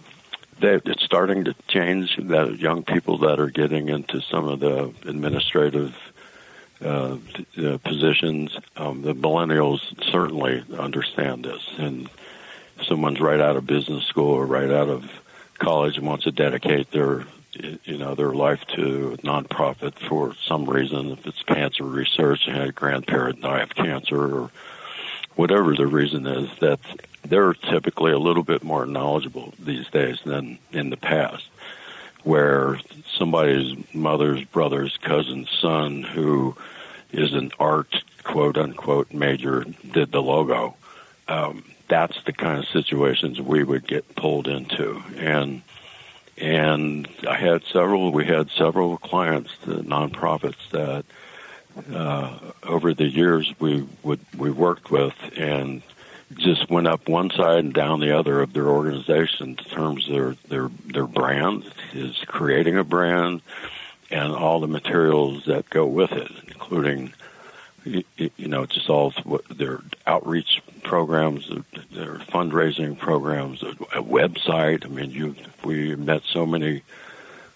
they, 0.59 0.75
it's 0.75 1.03
starting 1.03 1.43
to 1.45 1.55
change. 1.67 2.15
That 2.17 2.59
young 2.59 2.83
people 2.83 3.17
that 3.19 3.39
are 3.41 3.49
getting 3.49 3.89
into 3.89 4.21
some 4.21 4.47
of 4.47 4.61
the 4.61 4.93
administrative 5.05 5.93
uh, 6.85 7.17
uh, 7.57 7.77
positions. 7.79 8.55
Um, 8.75 9.01
the 9.01 9.13
millennials 9.13 9.79
certainly 10.11 10.63
understand 10.77 11.45
this, 11.45 11.63
and 11.77 12.09
someone's 12.83 13.19
right 13.19 13.39
out 13.39 13.57
of 13.57 13.65
business 13.65 14.05
school 14.05 14.33
or 14.33 14.45
right 14.45 14.71
out 14.71 14.89
of 14.89 15.09
college 15.57 15.97
and 15.97 16.05
wants 16.05 16.25
to 16.25 16.31
dedicate 16.31 16.91
their 16.91 17.25
you 17.85 17.97
know 17.97 18.15
their 18.15 18.33
life 18.33 18.63
to 18.75 19.13
a 19.13 19.17
nonprofit 19.17 19.93
for 20.07 20.35
some 20.45 20.69
reason, 20.69 21.11
if 21.11 21.25
it's 21.25 21.43
cancer 21.43 21.83
research, 21.83 22.47
and 22.47 22.55
had 22.55 22.69
a 22.69 22.73
grandparent 22.73 23.41
die 23.41 23.61
of 23.61 23.73
cancer, 23.73 24.35
or 24.35 24.51
whatever 25.35 25.75
the 25.75 25.87
reason 25.87 26.27
is, 26.27 26.49
that 26.59 26.79
they're 27.23 27.53
typically 27.53 28.11
a 28.11 28.19
little 28.19 28.43
bit 28.43 28.63
more 28.63 28.85
knowledgeable 28.85 29.53
these 29.57 29.87
days 29.89 30.19
than 30.25 30.59
in 30.71 30.89
the 30.89 30.97
past 30.97 31.47
where 32.25 32.79
somebody's 33.17 33.77
mother's 33.93 34.43
brother's 34.45 34.97
cousin's 34.97 35.49
son 35.61 36.01
who 36.01 36.57
is 37.17 37.33
an 37.33 37.51
art 37.59 38.03
quote 38.23 38.57
unquote 38.57 39.13
major 39.13 39.63
did 39.63 40.11
the 40.11 40.21
logo. 40.21 40.75
Um, 41.27 41.63
that's 41.87 42.21
the 42.25 42.33
kind 42.33 42.59
of 42.59 42.67
situations 42.69 43.39
we 43.39 43.63
would 43.63 43.87
get 43.87 44.15
pulled 44.15 44.47
into, 44.47 45.01
and 45.17 45.61
and 46.37 47.07
I 47.27 47.35
had 47.35 47.63
several. 47.65 48.11
We 48.11 48.25
had 48.25 48.49
several 48.51 48.97
clients, 48.97 49.51
the 49.65 49.75
nonprofits 49.75 50.69
that 50.71 51.05
uh, 51.93 52.37
over 52.63 52.93
the 52.93 53.07
years 53.07 53.53
we 53.59 53.87
would 54.03 54.19
we 54.35 54.49
worked 54.49 54.91
with, 54.91 55.13
and 55.37 55.81
just 56.37 56.69
went 56.69 56.87
up 56.87 57.07
one 57.07 57.29
side 57.29 57.59
and 57.59 57.73
down 57.73 57.99
the 57.99 58.17
other 58.17 58.41
of 58.41 58.53
their 58.53 58.67
organization 58.67 59.49
in 59.49 59.55
terms 59.55 60.07
of 60.07 60.13
their 60.13 60.35
their 60.47 60.69
their 60.85 61.07
brand 61.07 61.71
is 61.93 62.17
creating 62.25 62.77
a 62.77 62.83
brand 62.83 63.41
and 64.11 64.33
all 64.33 64.59
the 64.59 64.67
materials 64.67 65.45
that 65.45 65.69
go 65.69 65.85
with 65.85 66.11
it, 66.11 66.31
including 66.55 67.13
you, 67.83 68.03
you 68.17 68.47
know, 68.47 68.65
just 68.65 68.89
all 68.89 69.13
their 69.49 69.79
outreach 70.07 70.61
programs, 70.83 71.47
their 71.91 72.15
fundraising 72.15 72.97
programs, 72.97 73.61
a, 73.61 74.01
website. 74.01 74.85
I 74.85 74.89
mean, 74.89 75.11
you 75.11 75.35
we 75.63 75.95
met 75.95 76.23
so 76.23 76.45
many 76.45 76.81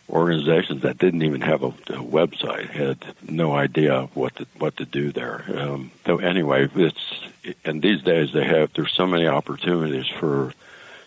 organizations 0.10 0.82
that 0.84 0.98
didn't 0.98 1.24
even 1.24 1.42
have 1.42 1.64
a, 1.64 1.68
a 1.68 2.04
website, 2.04 2.70
had 2.70 2.98
no 3.28 3.56
idea 3.56 4.10
what 4.14 4.36
to 4.36 4.46
what 4.58 4.78
to 4.78 4.86
do 4.86 5.12
there. 5.12 5.46
Um, 5.56 5.92
so 6.06 6.18
anyway, 6.18 6.70
it's 6.76 7.30
and 7.66 7.82
these 7.82 8.02
days 8.04 8.32
they 8.34 8.46
have 8.46 8.72
there's 8.74 8.94
so 8.94 9.08
many 9.08 9.28
opportunities 9.28 10.08
for 10.08 10.54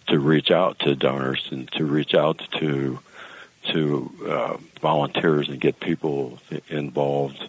to 0.08 0.18
reach 0.18 0.50
out 0.50 0.80
to 0.80 0.96
donors 0.96 1.46
and 1.50 1.70
to 1.72 1.84
reach 1.84 2.14
out 2.14 2.42
to 2.58 2.98
to 3.68 4.10
uh, 4.28 4.56
volunteers 4.80 5.48
and 5.48 5.60
get 5.60 5.78
people 5.78 6.40
involved. 6.68 7.48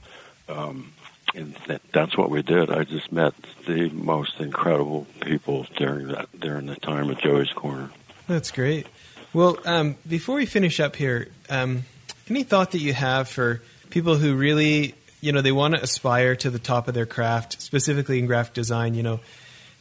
Um, 0.49 0.93
and 1.35 1.55
th- 1.65 1.81
that's 1.91 2.17
what 2.17 2.29
we 2.29 2.41
did. 2.41 2.69
I 2.69 2.83
just 2.83 3.11
met 3.11 3.33
the 3.65 3.89
most 3.89 4.39
incredible 4.39 5.07
people 5.21 5.65
during 5.77 6.07
that 6.09 6.27
during 6.39 6.67
the 6.67 6.75
time 6.75 7.09
of 7.09 7.17
Joey's 7.19 7.51
Corner. 7.51 7.89
That's 8.27 8.51
great. 8.51 8.87
Well, 9.33 9.57
um, 9.65 9.95
before 10.07 10.35
we 10.35 10.45
finish 10.45 10.79
up 10.79 10.95
here, 10.95 11.29
um, 11.49 11.83
any 12.29 12.43
thought 12.43 12.71
that 12.71 12.79
you 12.79 12.93
have 12.93 13.27
for 13.27 13.61
people 13.89 14.15
who 14.15 14.35
really, 14.35 14.93
you 15.21 15.31
know, 15.31 15.41
they 15.41 15.51
want 15.51 15.73
to 15.73 15.81
aspire 15.81 16.35
to 16.37 16.49
the 16.49 16.59
top 16.59 16.87
of 16.87 16.93
their 16.93 17.07
craft, 17.07 17.61
specifically 17.61 18.19
in 18.19 18.27
graphic 18.27 18.53
design, 18.53 18.93
you 18.93 19.03
know, 19.03 19.19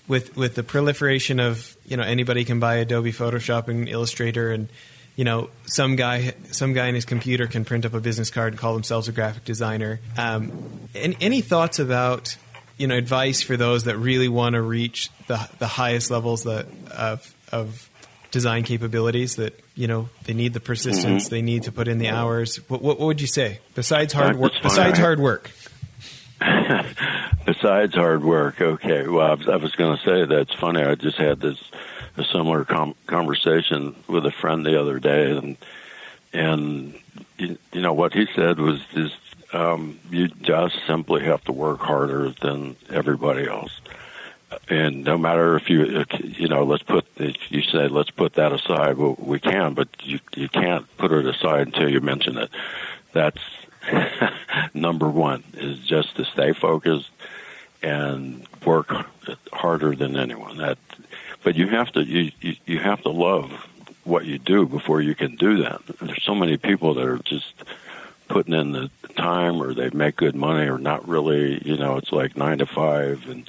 with 0.09 0.37
with 0.37 0.55
the 0.55 0.63
proliferation 0.63 1.39
of, 1.39 1.77
you 1.85 1.97
know, 1.97 2.03
anybody 2.03 2.45
can 2.45 2.61
buy 2.61 2.77
Adobe 2.77 3.13
Photoshop 3.13 3.69
and 3.69 3.89
Illustrator 3.89 4.51
and 4.51 4.69
you 5.17 5.25
know, 5.25 5.51
some 5.65 5.97
guy, 5.97 6.35
some 6.51 6.73
guy 6.73 6.87
in 6.87 6.95
his 6.95 7.05
computer 7.05 7.47
can 7.47 7.65
print 7.65 7.85
up 7.85 7.95
a 7.95 8.01
business 8.01 8.31
card 8.31 8.53
and 8.53 8.61
call 8.61 8.75
themselves 8.75 9.09
a 9.09 9.13
graphic 9.13 9.45
designer. 9.45 10.01
Um, 10.17 10.89
and 10.95 11.17
any 11.21 11.43
thoughts 11.43 11.79
about, 11.79 12.37
you 12.79 12.87
know, 12.87 12.97
advice 12.97 13.43
for 13.43 13.57
those 13.57 13.85
that 13.85 13.97
really 13.99 14.29
want 14.29 14.55
to 14.55 14.63
reach 14.63 15.11
the 15.27 15.49
the 15.59 15.67
highest 15.67 16.11
levels 16.11 16.45
that 16.45 16.67
of 16.97 17.35
of 17.53 17.91
design 18.31 18.65
capabilities 18.65 19.37
that 19.37 19.63
you 19.75 19.87
know 19.87 20.09
they 20.25 20.33
need 20.33 20.55
the 20.55 20.61
persistence 20.61 21.25
mm-hmm. 21.25 21.35
they 21.35 21.43
need 21.43 21.63
to 21.65 21.73
put 21.73 21.87
in 21.87 21.99
the 21.99 22.09
hours? 22.09 22.57
What, 22.69 22.83
what, 22.83 22.99
what 22.99 23.07
would 23.07 23.21
you 23.21 23.27
say? 23.27 23.61
Besides 23.75 24.13
hard 24.13 24.37
work 24.37 24.53
besides 24.63 24.99
hard 24.99 25.21
work. 25.21 25.51
Besides 27.45 27.95
hard 27.95 28.25
work 28.25 28.61
okay. 28.61 29.07
Well 29.07 29.33
i 29.33 29.35
was, 29.35 29.49
I 29.49 29.57
was 29.57 29.73
going 29.77 29.97
to 29.97 30.03
say 30.03 30.25
that's 30.25 30.55
funny. 30.55 30.83
I 30.83 30.95
just 30.95 31.19
had 31.19 31.41
this 31.41 31.59
a 32.17 32.25
similar 32.25 32.65
com- 32.65 32.95
conversation 33.07 33.95
with 34.07 34.27
a 34.27 34.31
friend 34.31 34.65
the 34.67 34.81
other 34.81 34.99
day 34.99 35.37
and 35.37 35.57
and 36.33 36.95
you, 37.39 37.59
you 37.73 37.81
know 37.81 37.93
what 37.93 38.15
he 38.15 38.27
said 38.35 38.59
was 38.59 38.81
just 38.95 39.17
um, 39.53 39.99
you 40.11 40.29
just 40.29 40.77
simply 40.87 41.25
have 41.25 41.45
to 41.45 41.53
work 41.53 41.81
harder 41.81 42.31
than 42.41 42.77
everybody 42.89 43.47
else. 43.47 43.81
And 44.69 45.05
no 45.05 45.19
matter 45.19 45.57
if 45.57 45.69
you 45.69 46.05
you 46.21 46.49
know 46.49 46.65
let's 46.65 46.83
put 46.83 47.07
you 47.17 47.63
say 47.63 47.89
let's 47.89 48.11
put 48.11 48.35
that 48.35 48.53
aside 48.53 48.97
well 48.99 49.17
we 49.19 49.41
can 49.41 49.75
but 49.75 49.89
you 50.03 50.21
you 50.35 50.49
can't 50.49 50.87
put 50.99 51.13
it 51.13 51.27
aside 51.27 51.69
until 51.69 51.89
you 51.89 52.01
mention 52.01 52.37
it. 52.39 52.51
That's 53.13 53.41
number 54.75 55.09
one 55.09 55.43
is 55.55 55.79
just 55.81 56.17
to 56.17 56.25
stay 56.25 56.53
focused 56.53 57.11
and 57.83 58.47
work 58.65 58.93
harder 59.53 59.95
than 59.97 60.17
anyone. 60.17 60.59
That 60.59 60.79
but 61.43 61.55
you 61.55 61.68
have 61.68 61.90
to 61.93 62.03
you 62.03 62.30
you, 62.40 62.57
you 62.66 62.78
have 62.78 63.03
to 63.03 63.11
love 63.11 63.51
what 64.05 64.24
you 64.24 64.38
do 64.38 64.66
before 64.66 65.01
you 65.01 65.14
can 65.14 65.36
do 65.36 65.62
that 65.62 65.80
there's 66.01 66.22
so 66.24 66.34
many 66.34 66.57
people 66.57 66.95
that 66.95 67.05
are 67.05 67.18
just 67.18 67.53
putting 68.28 68.55
in 68.55 68.72
the 68.72 68.90
time 69.16 69.62
or 69.62 69.74
they 69.74 69.90
make 69.90 70.16
good 70.16 70.34
money 70.34 70.66
or 70.66 70.78
not 70.78 71.07
really 71.07 71.62
you 71.64 71.76
know 71.76 71.97
it's 71.97 72.12
like 72.12 72.36
nine 72.36 72.59
to 72.59 72.66
five 72.66 73.28
and 73.28 73.49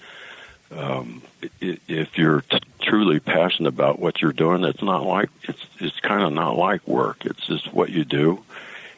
um, 0.78 1.22
if 1.62 2.18
you're 2.18 2.42
t- 2.42 2.60
truly 2.82 3.20
passionate 3.20 3.70
about 3.70 4.00
what 4.00 4.22
you're 4.22 4.34
doing, 4.34 4.64
it's 4.64 4.82
not 4.82 5.04
like 5.04 5.30
it's 5.44 5.66
it's 5.80 6.00
kind 6.00 6.24
of 6.24 6.34
not 6.34 6.58
like 6.58 6.88
work. 6.88 7.26
It's 7.26 7.46
just 7.46 7.74
what 7.74 7.90
you 7.90 8.06
do, 8.06 8.44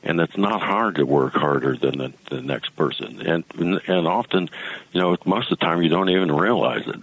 and 0.03 0.19
it's 0.19 0.37
not 0.37 0.61
hard 0.61 0.95
to 0.95 1.05
work 1.05 1.33
harder 1.33 1.75
than 1.75 1.97
the, 1.97 2.13
the 2.29 2.41
next 2.41 2.75
person. 2.75 3.21
And 3.21 3.43
and 3.87 4.07
often, 4.07 4.49
you 4.91 5.01
know, 5.01 5.17
most 5.25 5.51
of 5.51 5.59
the 5.59 5.65
time 5.65 5.81
you 5.81 5.89
don't 5.89 6.09
even 6.09 6.31
realize 6.31 6.87
it. 6.87 7.01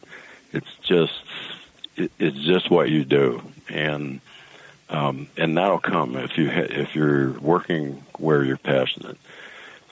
It's 0.53 0.75
just 0.83 1.13
it, 1.97 2.11
it's 2.19 2.39
just 2.39 2.71
what 2.71 2.89
you 2.89 3.05
do, 3.05 3.43
and 3.69 4.21
um, 4.89 5.29
and 5.37 5.57
that'll 5.57 5.79
come 5.79 6.17
if 6.17 6.37
you 6.37 6.51
ha- 6.51 6.67
if 6.69 6.95
you're 6.95 7.33
working 7.41 8.05
where 8.19 8.45
you're 8.45 8.57
passionate. 8.59 9.19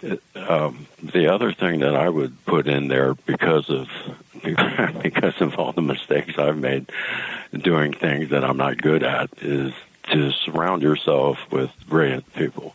It, 0.03 0.23
um, 0.35 0.87
the 1.03 1.33
other 1.33 1.53
thing 1.53 1.81
that 1.81 1.95
I 1.95 2.09
would 2.09 2.45
put 2.47 2.67
in 2.67 2.89
there 2.89 3.15
because 3.15 3.69
of 3.69 3.89
because 5.03 5.41
of 5.41 5.57
all 5.59 5.73
the 5.73 5.83
mistakes 5.83 6.39
I've 6.39 6.57
made 6.57 6.91
doing 7.53 7.93
things 7.93 8.31
that 8.31 8.45
I'm 8.45 8.57
not 8.57 8.81
good 8.81 9.03
at 9.03 9.31
is 9.43 9.73
to 10.11 10.31
surround 10.33 10.83
yourself 10.83 11.39
with 11.51 11.71
brilliant 11.87 12.33
people 12.35 12.75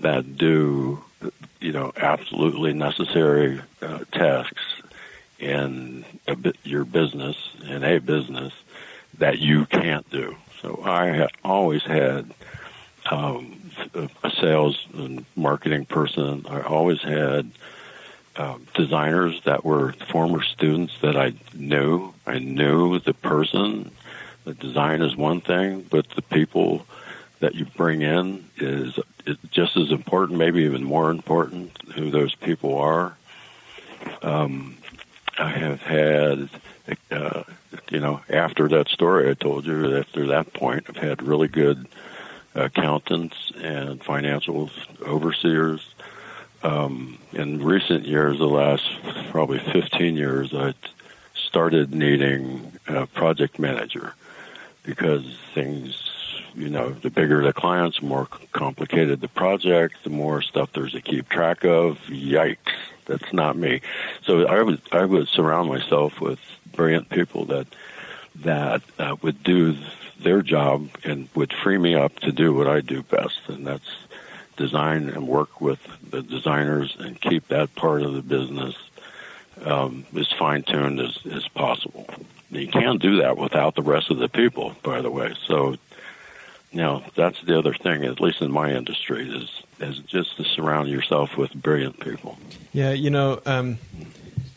that 0.00 0.36
do 0.36 1.02
you 1.60 1.72
know 1.72 1.92
absolutely 1.96 2.72
necessary 2.72 3.60
uh, 3.80 4.00
tasks 4.12 4.73
in 5.38 6.04
bit, 6.40 6.56
your 6.64 6.84
business 6.84 7.36
in 7.66 7.84
a 7.84 7.98
business 7.98 8.52
that 9.18 9.38
you 9.38 9.66
can't 9.66 10.08
do. 10.10 10.36
So 10.60 10.82
I 10.84 11.28
always 11.44 11.82
had 11.82 12.32
um, 13.10 13.60
a 13.94 14.30
sales 14.30 14.86
and 14.94 15.24
marketing 15.36 15.84
person. 15.84 16.46
I 16.48 16.62
always 16.62 17.02
had 17.02 17.50
um, 18.36 18.66
designers 18.74 19.40
that 19.44 19.64
were 19.64 19.92
former 20.10 20.42
students 20.42 20.94
that 21.02 21.16
I 21.16 21.34
knew. 21.54 22.14
I 22.26 22.38
knew 22.38 22.98
the 22.98 23.14
person. 23.14 23.90
The 24.44 24.54
design 24.54 25.02
is 25.02 25.16
one 25.16 25.40
thing, 25.40 25.86
but 25.90 26.08
the 26.10 26.22
people 26.22 26.86
that 27.40 27.54
you 27.54 27.66
bring 27.76 28.02
in 28.02 28.44
is, 28.56 28.98
is 29.26 29.36
just 29.50 29.76
as 29.76 29.90
important, 29.90 30.38
maybe 30.38 30.62
even 30.62 30.82
more 30.82 31.10
important. 31.10 31.76
Who 31.94 32.10
those 32.10 32.34
people 32.34 32.78
are. 32.78 33.16
Um, 34.22 34.76
I 35.38 35.50
have 35.50 35.80
had, 35.80 36.48
uh, 37.10 37.42
you 37.90 38.00
know, 38.00 38.20
after 38.28 38.68
that 38.68 38.88
story 38.88 39.30
I 39.30 39.34
told 39.34 39.66
you, 39.66 39.96
after 39.96 40.26
that 40.28 40.52
point, 40.52 40.86
I've 40.88 40.96
had 40.96 41.22
really 41.22 41.48
good 41.48 41.86
accountants 42.54 43.52
and 43.56 44.02
financial 44.02 44.70
overseers. 45.02 45.94
Um, 46.62 47.18
in 47.32 47.62
recent 47.62 48.06
years, 48.06 48.38
the 48.38 48.46
last 48.46 48.88
probably 49.30 49.58
15 49.58 50.16
years, 50.16 50.54
I 50.54 50.74
started 51.34 51.92
needing 51.92 52.72
a 52.86 53.06
project 53.06 53.58
manager 53.58 54.14
because 54.82 55.24
things, 55.52 56.10
you 56.54 56.68
know, 56.68 56.90
the 56.90 57.10
bigger 57.10 57.42
the 57.42 57.52
clients, 57.52 58.00
the 58.00 58.06
more 58.06 58.28
complicated 58.52 59.20
the 59.20 59.28
project, 59.28 59.96
the 60.04 60.10
more 60.10 60.42
stuff 60.42 60.70
there's 60.74 60.92
to 60.92 61.00
keep 61.00 61.28
track 61.28 61.64
of. 61.64 61.98
Yikes, 62.08 62.56
that's 63.06 63.32
not 63.32 63.56
me. 63.56 63.80
So 64.22 64.46
I 64.46 64.62
would 64.62 64.80
I 64.92 65.04
would 65.04 65.28
surround 65.28 65.68
myself 65.68 66.20
with 66.20 66.38
brilliant 66.72 67.08
people 67.08 67.46
that 67.46 67.66
that 68.36 68.82
uh, 68.98 69.16
would 69.22 69.42
do 69.42 69.76
their 70.20 70.42
job 70.42 70.88
and 71.04 71.28
would 71.34 71.52
free 71.52 71.78
me 71.78 71.94
up 71.94 72.18
to 72.20 72.32
do 72.32 72.52
what 72.54 72.68
I 72.68 72.80
do 72.80 73.02
best, 73.02 73.40
and 73.48 73.66
that's 73.66 73.90
design 74.56 75.08
and 75.08 75.26
work 75.26 75.60
with 75.60 75.80
the 76.08 76.22
designers 76.22 76.96
and 76.98 77.20
keep 77.20 77.48
that 77.48 77.74
part 77.74 78.02
of 78.02 78.14
the 78.14 78.22
business 78.22 78.74
um, 79.64 80.06
as 80.16 80.30
fine 80.38 80.62
tuned 80.62 81.00
as, 81.00 81.18
as 81.32 81.48
possible. 81.48 82.06
You 82.50 82.68
can't 82.68 83.00
do 83.00 83.16
that 83.16 83.36
without 83.36 83.74
the 83.74 83.82
rest 83.82 84.10
of 84.10 84.18
the 84.18 84.28
people, 84.28 84.76
by 84.82 85.00
the 85.00 85.10
way. 85.10 85.34
So, 85.46 85.76
you 86.74 86.80
know, 86.80 87.04
that's 87.14 87.40
the 87.42 87.56
other 87.56 87.72
thing, 87.72 88.04
at 88.04 88.20
least 88.20 88.42
in 88.42 88.50
my 88.50 88.72
industry, 88.72 89.30
is 89.30 89.62
is 89.80 90.00
just 90.00 90.36
to 90.38 90.44
surround 90.44 90.88
yourself 90.88 91.36
with 91.36 91.54
brilliant 91.54 92.00
people. 92.00 92.36
Yeah, 92.72 92.90
you 92.90 93.10
know, 93.10 93.40
um, 93.46 93.78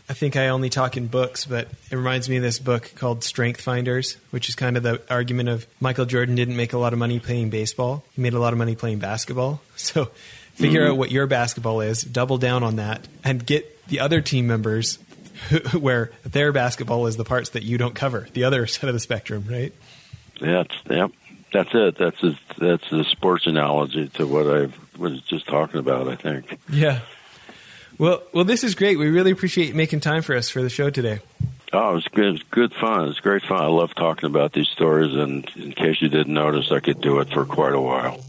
I 0.09 0.13
think 0.13 0.35
I 0.35 0.47
only 0.47 0.71
talk 0.71 0.97
in 0.97 1.07
books, 1.07 1.45
but 1.45 1.67
it 1.91 1.95
reminds 1.95 2.27
me 2.27 2.37
of 2.37 2.41
this 2.41 2.57
book 2.57 2.91
called 2.95 3.23
Strength 3.23 3.61
Finders, 3.61 4.17
which 4.31 4.49
is 4.49 4.55
kind 4.55 4.77
of 4.77 4.83
the 4.83 4.99
argument 5.11 5.49
of 5.49 5.67
Michael 5.79 6.05
Jordan 6.05 6.33
didn't 6.33 6.55
make 6.55 6.73
a 6.73 6.79
lot 6.79 6.91
of 6.91 6.97
money 6.97 7.19
playing 7.19 7.51
baseball. 7.51 8.03
He 8.13 8.21
made 8.23 8.33
a 8.33 8.39
lot 8.39 8.51
of 8.51 8.57
money 8.57 8.75
playing 8.75 8.99
basketball. 8.99 9.61
So 9.77 10.05
figure 10.55 10.81
mm-hmm. 10.81 10.93
out 10.93 10.97
what 10.97 11.11
your 11.11 11.27
basketball 11.27 11.81
is, 11.81 12.01
double 12.01 12.39
down 12.39 12.63
on 12.63 12.77
that, 12.77 13.07
and 13.23 13.45
get 13.45 13.87
the 13.89 13.99
other 13.99 14.21
team 14.21 14.47
members 14.47 14.97
who, 15.49 15.59
where 15.79 16.11
their 16.23 16.51
basketball 16.51 17.05
is 17.05 17.15
the 17.15 17.23
parts 17.23 17.51
that 17.51 17.61
you 17.61 17.77
don't 17.77 17.93
cover, 17.93 18.27
the 18.33 18.43
other 18.45 18.65
side 18.67 18.87
of 18.87 18.95
the 18.95 18.99
spectrum, 18.99 19.45
right? 19.47 19.71
Yeah, 20.41 20.63
yep. 20.89 21.11
That's 21.53 21.69
it. 21.73 21.97
That's 21.97 22.21
a, 22.23 22.37
that's 22.57 22.89
the 22.89 23.03
sports 23.05 23.47
analogy 23.47 24.09
to 24.09 24.27
what 24.27 24.47
I 24.47 24.69
was 24.97 25.21
just 25.21 25.47
talking 25.47 25.79
about. 25.79 26.07
I 26.07 26.15
think. 26.15 26.59
Yeah. 26.69 27.01
Well, 27.97 28.21
well, 28.31 28.43
this 28.43 28.63
is 28.63 28.75
great. 28.75 28.99
We 28.99 29.09
really 29.09 29.31
appreciate 29.31 29.73
making 29.73 30.01
time 30.01 30.21
for 30.21 30.35
us 30.35 30.49
for 30.49 30.61
the 30.61 30.69
show 30.69 30.89
today. 30.89 31.19
Oh, 31.73 31.91
it 31.91 31.95
was 31.95 32.07
good. 32.07 32.25
It 32.25 32.31
was 32.31 32.43
good 32.43 32.73
fun. 32.73 33.09
It's 33.09 33.19
great 33.19 33.43
fun. 33.43 33.61
I 33.61 33.67
love 33.67 33.93
talking 33.95 34.27
about 34.27 34.53
these 34.53 34.69
stories, 34.69 35.13
and 35.15 35.49
in 35.55 35.73
case 35.73 36.01
you 36.01 36.07
didn't 36.07 36.33
notice, 36.33 36.71
I 36.71 36.79
could 36.79 37.01
do 37.01 37.19
it 37.19 37.29
for 37.29 37.45
quite 37.45 37.73
a 37.73 37.81
while. 37.81 38.23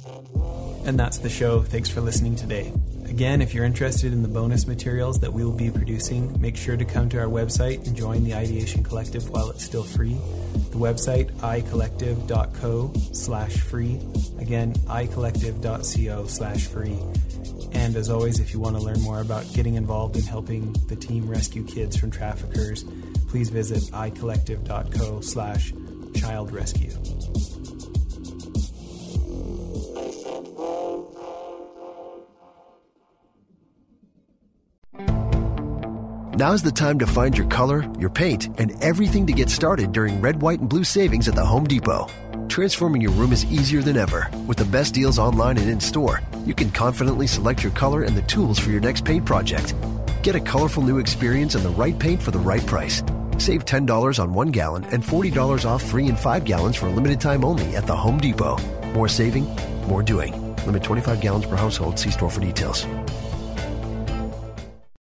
And 0.87 0.99
that's 0.99 1.19
the 1.19 1.29
show. 1.29 1.63
Thanks 1.63 1.89
for 1.89 2.01
listening 2.01 2.35
today. 2.35 2.73
Again, 3.09 3.41
if 3.41 3.55
you're 3.55 3.65
interested 3.65 4.13
in 4.13 4.23
the 4.23 4.29
bonus 4.29 4.67
materials 4.67 5.19
that 5.21 5.33
we 5.33 5.45
will 5.45 5.53
be 5.57 5.71
producing, 5.71 6.41
make 6.41 6.57
sure 6.57 6.77
to 6.77 6.85
come 6.85 7.09
to 7.09 7.19
our 7.19 7.27
website 7.27 7.87
and 7.87 7.97
join 7.97 8.23
the 8.23 8.35
Ideation 8.35 8.85
Collective 8.85 9.29
while 9.31 9.51
it's 9.51 9.65
still 9.65 9.83
free. 9.83 10.15
The 10.71 10.77
website 10.77 11.31
icollective.co 11.39 12.93
slash 13.13 13.57
free. 13.57 13.99
Again, 14.39 14.75
icollective.co 14.75 16.27
slash 16.27 16.67
free. 16.67 16.99
And 17.73 17.97
as 17.97 18.11
always, 18.11 18.41
if 18.41 18.53
you 18.53 18.61
want 18.61 18.77
to 18.77 18.83
learn 18.83 19.01
more 19.01 19.21
about 19.21 19.51
getting 19.55 19.75
involved 19.75 20.17
in 20.17 20.23
helping 20.23 20.75
the 20.89 20.97
team 20.97 21.29
rescue 21.29 21.65
kids 21.65 21.97
from 21.97 22.11
traffickers, 22.11 22.85
please 23.29 23.49
visit 23.49 23.83
icollective.co 23.93 25.21
slash 25.23 25.73
child 26.15 26.53
rescue. 26.53 26.93
Now's 36.39 36.63
the 36.63 36.71
time 36.71 37.01
to 37.01 37.07
find 37.09 37.37
your 37.37 37.49
color, 37.49 37.85
your 37.99 38.11
paint, 38.11 38.47
and 38.61 38.73
everything 38.81 39.27
to 39.27 39.33
get 39.33 39.51
started 39.51 39.91
during 39.91 40.21
red, 40.21 40.41
white, 40.41 40.61
and 40.61 40.69
blue 40.69 40.85
savings 40.85 41.27
at 41.27 41.35
the 41.35 41.45
Home 41.45 41.65
Depot. 41.65 42.07
Transforming 42.47 43.03
your 43.03 43.11
room 43.11 43.33
is 43.33 43.45
easier 43.47 43.83
than 43.83 43.97
ever. 43.97 44.31
With 44.47 44.57
the 44.57 44.65
best 44.65 44.95
deals 44.95 45.19
online 45.19 45.59
and 45.59 45.69
in 45.69 45.81
store, 45.81 46.23
you 46.47 46.55
can 46.55 46.71
confidently 46.71 47.27
select 47.27 47.65
your 47.65 47.73
color 47.73 48.05
and 48.05 48.17
the 48.17 48.23
tools 48.23 48.57
for 48.57 48.71
your 48.71 48.79
next 48.81 49.05
paint 49.05 49.27
project. 49.27 49.75
Get 50.23 50.37
a 50.37 50.41
colorful 50.41 50.85
new 50.85 50.99
experience 50.99 51.57
and 51.57 51.65
the 51.65 51.71
right 51.71 51.99
paint 51.99 52.23
for 52.23 52.31
the 52.31 52.39
right 52.39 52.65
price. 52.67 53.03
Save 53.39 53.65
$10 53.65 54.23
on 54.23 54.33
one 54.33 54.53
gallon 54.53 54.85
and 54.93 55.03
$40 55.03 55.65
off 55.65 55.83
three 55.83 56.07
and 56.07 56.17
five 56.17 56.45
gallons 56.45 56.77
for 56.77 56.87
a 56.87 56.91
limited 56.93 57.21
time 57.21 57.45
only 57.45 57.75
at 57.75 57.89
the 57.89 57.97
Home 57.97 58.21
Depot. 58.21 58.59
More 58.93 59.09
saving, 59.09 59.49
more 59.89 60.05
doing. 60.05 60.55
Limit 60.65 60.85
25 60.85 61.21
gallons 61.21 61.47
per 61.47 61.57
household. 61.57 61.99
See 61.99 62.13
store 62.13 62.31
for 62.31 62.41
details. 62.41 62.87